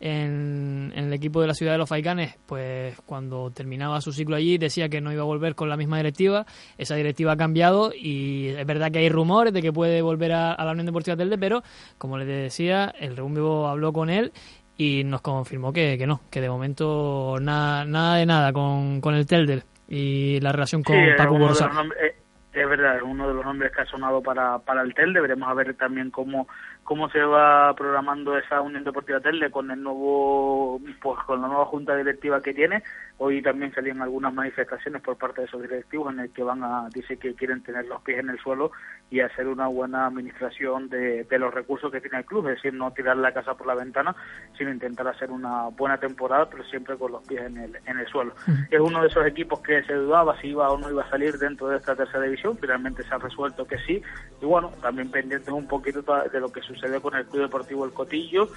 en, 0.00 0.92
el 0.94 1.12
equipo 1.12 1.40
de 1.40 1.46
la 1.46 1.54
ciudad 1.54 1.72
de 1.72 1.78
los 1.78 1.88
Faicanes, 1.88 2.34
pues 2.46 2.94
cuando 3.06 3.50
terminaba 3.50 4.00
su 4.00 4.12
ciclo 4.12 4.36
allí 4.36 4.58
decía 4.58 4.88
que 4.88 5.00
no 5.00 5.12
iba 5.12 5.22
a 5.22 5.26
volver 5.26 5.54
con 5.54 5.70
la 5.70 5.76
misma 5.76 5.96
directiva. 5.96 6.44
Esa 6.76 6.94
directiva 6.94 7.32
ha 7.32 7.36
cambiado 7.36 7.92
y 7.94 8.48
es 8.48 8.66
verdad 8.66 8.90
que 8.90 8.98
hay 8.98 9.08
rumores 9.08 9.52
de 9.52 9.62
que 9.62 9.72
puede 9.72 10.02
volver 10.02 10.32
a, 10.32 10.52
a 10.52 10.64
la 10.64 10.72
Unión 10.72 10.86
Deportiva 10.86 11.16
Telde, 11.16 11.38
pero 11.38 11.62
como 11.96 12.18
les 12.18 12.28
decía, 12.28 12.94
el 12.98 13.16
Rebumbio 13.16 13.66
habló 13.66 13.94
con 13.94 14.10
él 14.10 14.32
y 14.76 15.04
nos 15.04 15.22
confirmó 15.22 15.72
que, 15.72 15.96
que 15.96 16.06
no, 16.06 16.20
que 16.30 16.42
de 16.42 16.50
momento 16.50 17.38
nada, 17.40 17.86
nada 17.86 18.16
de 18.16 18.26
nada 18.26 18.52
con, 18.52 19.00
con 19.00 19.14
el 19.14 19.26
Telde 19.26 19.62
y 19.88 20.38
la 20.40 20.52
relación 20.52 20.82
con 20.82 20.94
Sí, 20.96 21.02
Paco 21.16 21.34
nombres- 21.74 22.00
eh, 22.02 22.14
es 22.52 22.68
verdad, 22.68 22.96
es 22.96 23.02
uno 23.02 23.28
de 23.28 23.34
los 23.34 23.44
nombres 23.44 23.72
que 23.72 23.82
ha 23.82 23.86
sonado 23.86 24.22
para, 24.22 24.58
para 24.58 24.82
el 24.82 24.92
TEL. 24.94 25.12
Deberemos 25.12 25.48
a 25.48 25.54
ver 25.54 25.74
también 25.74 26.10
cómo, 26.10 26.48
cómo 26.88 27.10
se 27.10 27.20
va 27.20 27.74
programando 27.74 28.38
esa 28.38 28.62
Unión 28.62 28.82
Deportiva 28.82 29.20
Telde 29.20 29.50
con 29.50 29.70
el 29.70 29.82
nuevo 29.82 30.80
pues 31.02 31.18
con 31.26 31.42
la 31.42 31.46
nueva 31.46 31.66
junta 31.66 31.94
directiva 31.94 32.40
que 32.40 32.54
tiene. 32.54 32.82
Hoy 33.18 33.42
también 33.42 33.74
salían 33.74 34.00
algunas 34.00 34.32
manifestaciones 34.32 35.02
por 35.02 35.18
parte 35.18 35.42
de 35.42 35.48
esos 35.48 35.60
directivos 35.60 36.14
en 36.14 36.20
el 36.20 36.30
que 36.30 36.42
van 36.42 36.64
a 36.64 36.88
dice 36.88 37.18
que 37.18 37.34
quieren 37.34 37.62
tener 37.62 37.84
los 37.84 38.00
pies 38.00 38.20
en 38.20 38.30
el 38.30 38.38
suelo 38.38 38.72
y 39.10 39.20
hacer 39.20 39.48
una 39.48 39.66
buena 39.66 40.06
administración 40.06 40.88
de, 40.88 41.24
de 41.24 41.38
los 41.38 41.52
recursos 41.52 41.92
que 41.92 42.00
tiene 42.00 42.20
el 42.20 42.24
club 42.24 42.48
es 42.48 42.56
decir 42.56 42.72
no 42.72 42.90
tirar 42.92 43.18
la 43.18 43.32
casa 43.32 43.52
por 43.54 43.66
la 43.66 43.74
ventana 43.74 44.16
sino 44.56 44.72
intentar 44.72 45.08
hacer 45.08 45.30
una 45.30 45.68
buena 45.68 45.98
temporada 45.98 46.48
pero 46.48 46.64
siempre 46.64 46.96
con 46.96 47.12
los 47.12 47.26
pies 47.26 47.42
en 47.42 47.58
el 47.58 47.76
en 47.84 47.98
el 47.98 48.06
suelo. 48.06 48.32
Es 48.70 48.80
uno 48.80 49.02
de 49.02 49.08
esos 49.08 49.26
equipos 49.26 49.60
que 49.60 49.82
se 49.82 49.92
dudaba 49.92 50.40
si 50.40 50.48
iba 50.48 50.70
o 50.70 50.78
no 50.78 50.90
iba 50.90 51.02
a 51.02 51.10
salir 51.10 51.36
dentro 51.36 51.68
de 51.68 51.76
esta 51.76 51.94
tercera 51.94 52.24
división. 52.24 52.56
Finalmente 52.56 53.02
se 53.02 53.14
ha 53.14 53.18
resuelto 53.18 53.66
que 53.66 53.76
sí. 53.80 54.00
Y 54.40 54.46
bueno 54.46 54.72
también 54.80 55.10
pendientes 55.10 55.50
un 55.50 55.68
poquito 55.68 56.02
de 56.32 56.40
lo 56.40 56.50
que 56.50 56.62
sucedió 56.78 57.02
con 57.02 57.14
el 57.16 57.26
Club 57.26 57.42
Deportivo 57.42 57.84
El 57.84 57.92
Cotillo, 57.92 58.48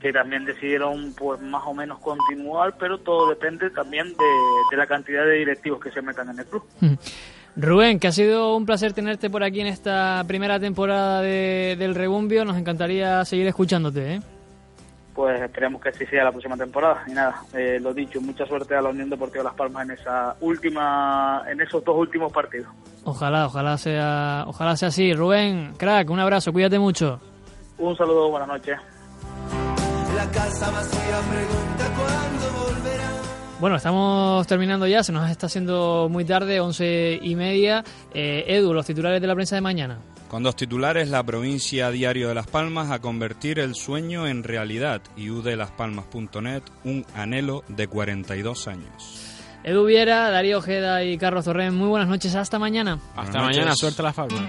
que 0.00 0.12
también 0.12 0.44
decidieron 0.44 1.14
pues 1.16 1.40
más 1.40 1.62
o 1.66 1.74
menos 1.74 1.98
continuar, 1.98 2.76
pero 2.78 2.98
todo 2.98 3.28
depende 3.28 3.70
también 3.70 4.08
de, 4.08 4.24
de 4.70 4.76
la 4.76 4.86
cantidad 4.86 5.24
de 5.24 5.32
directivos 5.32 5.80
que 5.80 5.90
se 5.90 6.02
metan 6.02 6.30
en 6.30 6.38
el 6.38 6.46
club. 6.46 6.62
Rubén, 7.56 7.98
que 7.98 8.06
ha 8.06 8.12
sido 8.12 8.56
un 8.56 8.64
placer 8.64 8.92
tenerte 8.92 9.30
por 9.30 9.42
aquí 9.42 9.60
en 9.60 9.66
esta 9.66 10.22
primera 10.28 10.60
temporada 10.60 11.20
de, 11.22 11.74
del 11.76 11.96
Rebumbio. 11.96 12.44
Nos 12.44 12.56
encantaría 12.56 13.24
seguir 13.24 13.48
escuchándote. 13.48 14.14
¿eh? 14.14 14.20
Pues 15.12 15.40
esperemos 15.40 15.82
que 15.82 15.88
así 15.88 16.06
sea 16.06 16.22
la 16.22 16.30
próxima 16.30 16.56
temporada. 16.56 17.02
Y 17.08 17.12
nada, 17.12 17.42
eh, 17.54 17.80
lo 17.82 17.92
dicho, 17.92 18.20
mucha 18.20 18.46
suerte 18.46 18.76
a 18.76 18.80
la 18.80 18.90
Unión 18.90 19.10
Deportiva 19.10 19.42
Las 19.42 19.54
Palmas 19.54 19.88
en 19.88 19.96
esa 19.96 20.36
última, 20.40 21.42
en 21.50 21.60
esos 21.60 21.84
dos 21.84 21.96
últimos 21.96 22.32
partidos. 22.32 22.68
Ojalá, 23.02 23.46
ojalá 23.46 23.76
sea, 23.76 24.44
ojalá 24.46 24.76
sea 24.76 24.88
así. 24.88 25.12
Rubén, 25.12 25.72
crack, 25.76 26.08
un 26.10 26.20
abrazo, 26.20 26.52
cuídate 26.52 26.78
mucho. 26.78 27.20
Un 27.78 27.96
saludo, 27.96 28.30
buenas 28.30 28.48
noches. 28.48 28.76
La 30.16 30.30
casa 30.30 30.70
vacía 30.70 31.20
pregunta 31.30 31.94
cuándo 31.96 32.74
volverá. 32.74 33.10
Bueno, 33.60 33.76
estamos 33.76 34.46
terminando 34.46 34.86
ya, 34.86 35.02
se 35.02 35.12
nos 35.12 35.30
está 35.30 35.46
haciendo 35.46 36.08
muy 36.10 36.24
tarde, 36.24 36.60
once 36.60 37.18
y 37.22 37.36
media. 37.36 37.84
Eh, 38.12 38.44
Edu, 38.48 38.72
los 38.72 38.86
titulares 38.86 39.20
de 39.20 39.26
la 39.26 39.34
prensa 39.34 39.54
de 39.54 39.60
mañana. 39.60 39.98
Con 40.28 40.42
dos 40.42 40.56
titulares, 40.56 41.08
la 41.08 41.22
provincia 41.22 41.90
Diario 41.90 42.28
de 42.28 42.34
Las 42.34 42.46
Palmas 42.48 42.90
a 42.90 42.98
convertir 42.98 43.58
el 43.58 43.74
sueño 43.74 44.26
en 44.26 44.44
realidad 44.44 45.00
y 45.16 45.30
udelaspalmas.net 45.30 46.62
un 46.84 47.06
anhelo 47.14 47.64
de 47.68 47.86
42 47.86 48.68
años. 48.68 49.24
Edu 49.64 49.86
Viera, 49.86 50.30
Darío 50.30 50.58
Ojeda 50.58 51.02
y 51.02 51.16
Carlos 51.16 51.44
Torren, 51.44 51.74
muy 51.74 51.88
buenas 51.88 52.08
noches, 52.08 52.34
hasta 52.34 52.58
mañana. 52.58 52.98
Hasta 53.16 53.40
mañana, 53.40 53.74
suerte 53.74 54.02
a 54.02 54.04
Las 54.04 54.14
Palmas. 54.14 54.42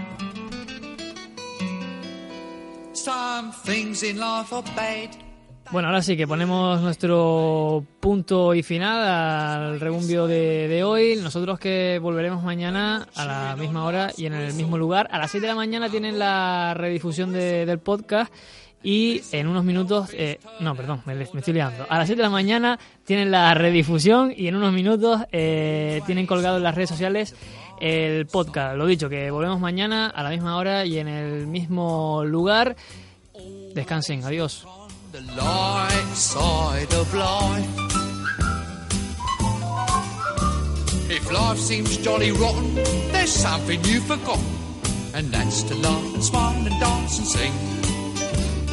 Bueno, 5.72 5.88
ahora 5.88 6.02
sí 6.02 6.18
que 6.18 6.28
ponemos 6.28 6.82
nuestro 6.82 7.86
punto 8.00 8.56
y 8.56 8.64
final 8.64 9.08
al 9.08 9.80
rebumbio 9.80 10.26
de, 10.26 10.84
hoy. 10.84 11.16
Nosotros 11.16 11.60
que 11.60 12.00
volveremos 12.02 12.44
mañana 12.44 13.08
a 13.16 13.26
la 13.26 13.56
misma 13.56 13.86
hora 13.86 14.12
y 14.18 14.26
en 14.26 14.34
el 14.34 14.54
mismo 14.54 14.78
lugar. 14.78 15.08
A 15.12 15.20
las 15.20 15.32
7 15.32 15.46
de 15.46 15.52
la 15.52 15.56
mañana 15.56 15.90
tienen 15.90 16.18
la 16.18 16.74
redifusión 16.74 17.32
de, 17.32 17.66
del 17.68 17.80
podcast 17.80 18.34
y 18.82 19.22
en 19.32 19.48
unos 19.48 19.64
minutos, 19.64 20.10
eh, 20.14 20.40
no, 20.60 20.74
perdón, 20.76 21.02
me, 21.06 21.14
me, 21.14 21.24
estoy 21.24 21.54
liando. 21.54 21.86
A 21.88 22.00
las 22.00 22.08
7 22.08 22.18
de 22.18 22.24
la 22.24 22.32
mañana 22.32 22.80
tienen 23.04 23.30
la 23.30 23.54
redifusión 23.54 24.34
y 24.36 24.48
en 24.48 24.56
unos 24.56 24.74
minutos 24.74 25.22
eh, 25.32 26.02
tienen 26.06 26.26
colgado 26.26 26.58
en 26.58 26.64
las 26.64 26.76
redes 26.76 26.90
sociales 26.90 27.36
el 27.80 28.26
podcast. 28.28 28.76
Lo 28.78 28.86
dicho, 28.86 29.10
que 29.10 29.32
volvemos 29.32 29.60
mañana 29.60 30.08
a 30.08 30.24
la 30.24 30.30
misma 30.30 30.58
hora 30.58 30.86
y 30.86 30.98
en 31.00 31.08
el 31.08 31.48
mismo 31.48 32.24
lugar. 32.26 32.76
Descansen, 33.74 34.24
adiós. 34.24 34.66
If 41.12 41.32
life 41.32 41.58
seems 41.60 41.98
jolly 41.98 42.32
rotten, 42.32 42.76
there's 43.12 43.32
something 43.32 43.84
you've 43.84 44.06
forgotten, 44.06 44.46
and 45.16 45.32
that's 45.32 45.64
to 45.64 45.74
laugh 45.76 46.14
and 46.14 46.24
smile 46.24 46.68
and 46.68 46.80
dance 46.80 47.18
and 47.18 47.28
sing. 47.28 47.52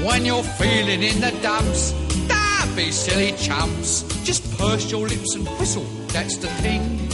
When 0.05 0.27
you're 0.27 0.43
feeling 0.43 1.03
in 1.03 1.21
the 1.23 1.33
dumps, 1.41 1.93
don't 2.29 2.77
be 2.77 2.91
silly 2.91 3.33
chumps. 3.39 4.03
Just 4.23 4.45
purse 4.59 4.91
your 4.91 5.09
lips 5.09 5.35
and 5.35 5.49
whistle, 5.59 5.87
that's 6.09 6.37
the 6.37 6.49
thing. 6.61 7.09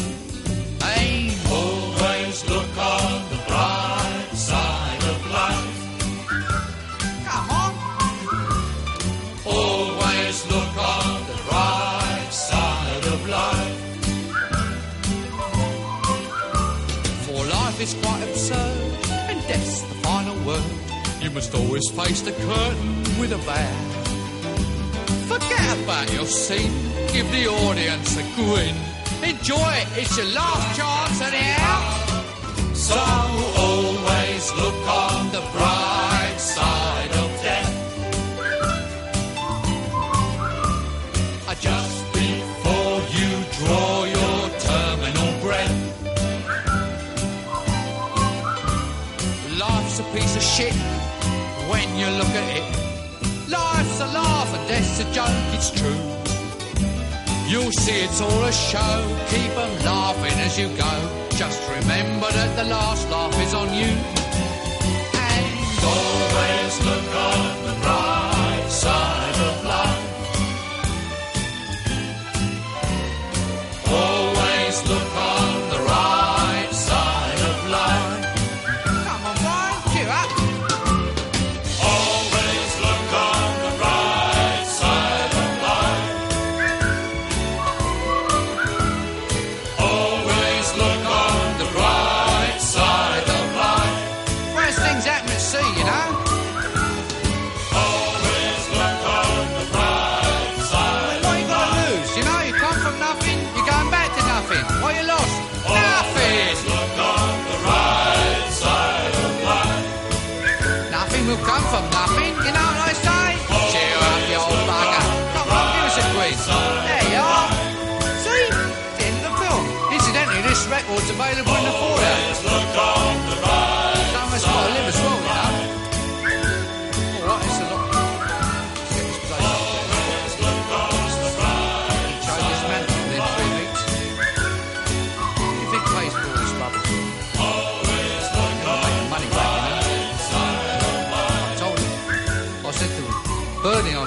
Hey, 0.81 1.22
always 2.43 2.51
look 2.51 2.77
on 2.79 3.29
the 3.31 3.37
bright 3.47 4.29
side 4.33 5.03
of 5.05 5.31
life. 5.31 5.79
Come 7.27 7.51
on. 7.51 7.75
Always 9.47 10.47
look 10.51 10.77
on 10.77 11.27
the 11.27 11.43
bright 11.49 12.29
side 12.31 13.07
of 13.07 13.29
life. 13.29 13.79
For 17.27 17.45
life 17.45 17.81
is 17.81 17.95
quite 18.03 18.23
absurd, 18.23 18.77
and 19.29 19.41
death's 19.47 19.83
the 19.83 19.95
final 20.07 20.37
word. 20.45 20.65
You 21.21 21.31
must 21.31 21.55
always 21.55 21.89
face 21.91 22.23
the 22.23 22.33
curtain 22.33 23.03
with 23.21 23.33
a 23.33 23.39
bow. 23.47 23.75
Forget 25.29 25.79
about 25.85 26.13
your 26.13 26.27
scene, 26.27 26.73
give 27.13 27.31
the 27.31 27.47
audience 27.49 28.17
a 28.17 28.23
grin. 28.35 28.77
Enjoy 29.23 29.73
it, 29.81 29.87
it's 29.97 30.17
your 30.17 30.27
last 30.27 30.77
chance 30.77 31.21
anyhow. 31.21 32.12
So 32.83 32.99
always 32.99 34.53
look 34.55 34.75
on 34.89 35.31
the 35.31 35.41
bright 35.55 36.35
side 36.37 37.13
of 37.23 37.31
death. 37.41 37.75
Uh, 41.47 41.55
Just 41.61 42.13
before 42.13 42.99
you 43.19 43.31
draw 43.59 44.05
your 44.19 44.41
terminal 44.69 45.31
breath. 45.45 45.79
Life's 49.57 50.01
a 50.01 50.05
piece 50.13 50.35
of 50.35 50.43
shit 50.43 50.75
when 51.71 51.89
you 51.97 52.09
look 52.19 52.35
at 52.43 52.49
it. 52.59 52.67
Life's 53.49 54.01
a 54.01 54.07
laugh 54.07 54.53
and 54.57 54.67
death's 54.67 54.99
a 54.99 55.05
joke, 55.15 55.55
it's 55.55 55.71
true. 55.71 56.03
You'll 57.47 57.71
see 57.71 58.01
it's 58.07 58.21
all 58.21 58.45
a 58.45 58.53
show, 58.53 58.95
keep 59.31 59.57
'em 59.57 59.85
laughing 59.85 60.37
as 60.41 60.59
you 60.59 60.69
go. 60.77 61.22
Just 61.37 61.69
remember 61.69 62.31
that 62.31 62.57
the 62.57 62.65
last 62.65 63.09
laugh 63.11 63.35
is 63.41 63.55
on 63.55 63.73
you. 63.73 63.91
And 65.15 66.32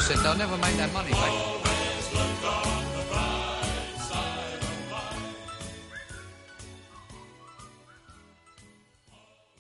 said, 0.05 0.17
they'll 0.17 0.37
never 0.37 0.55
make 0.57 0.75
that 0.77 0.93
money 0.93 1.09
back. 1.13 1.34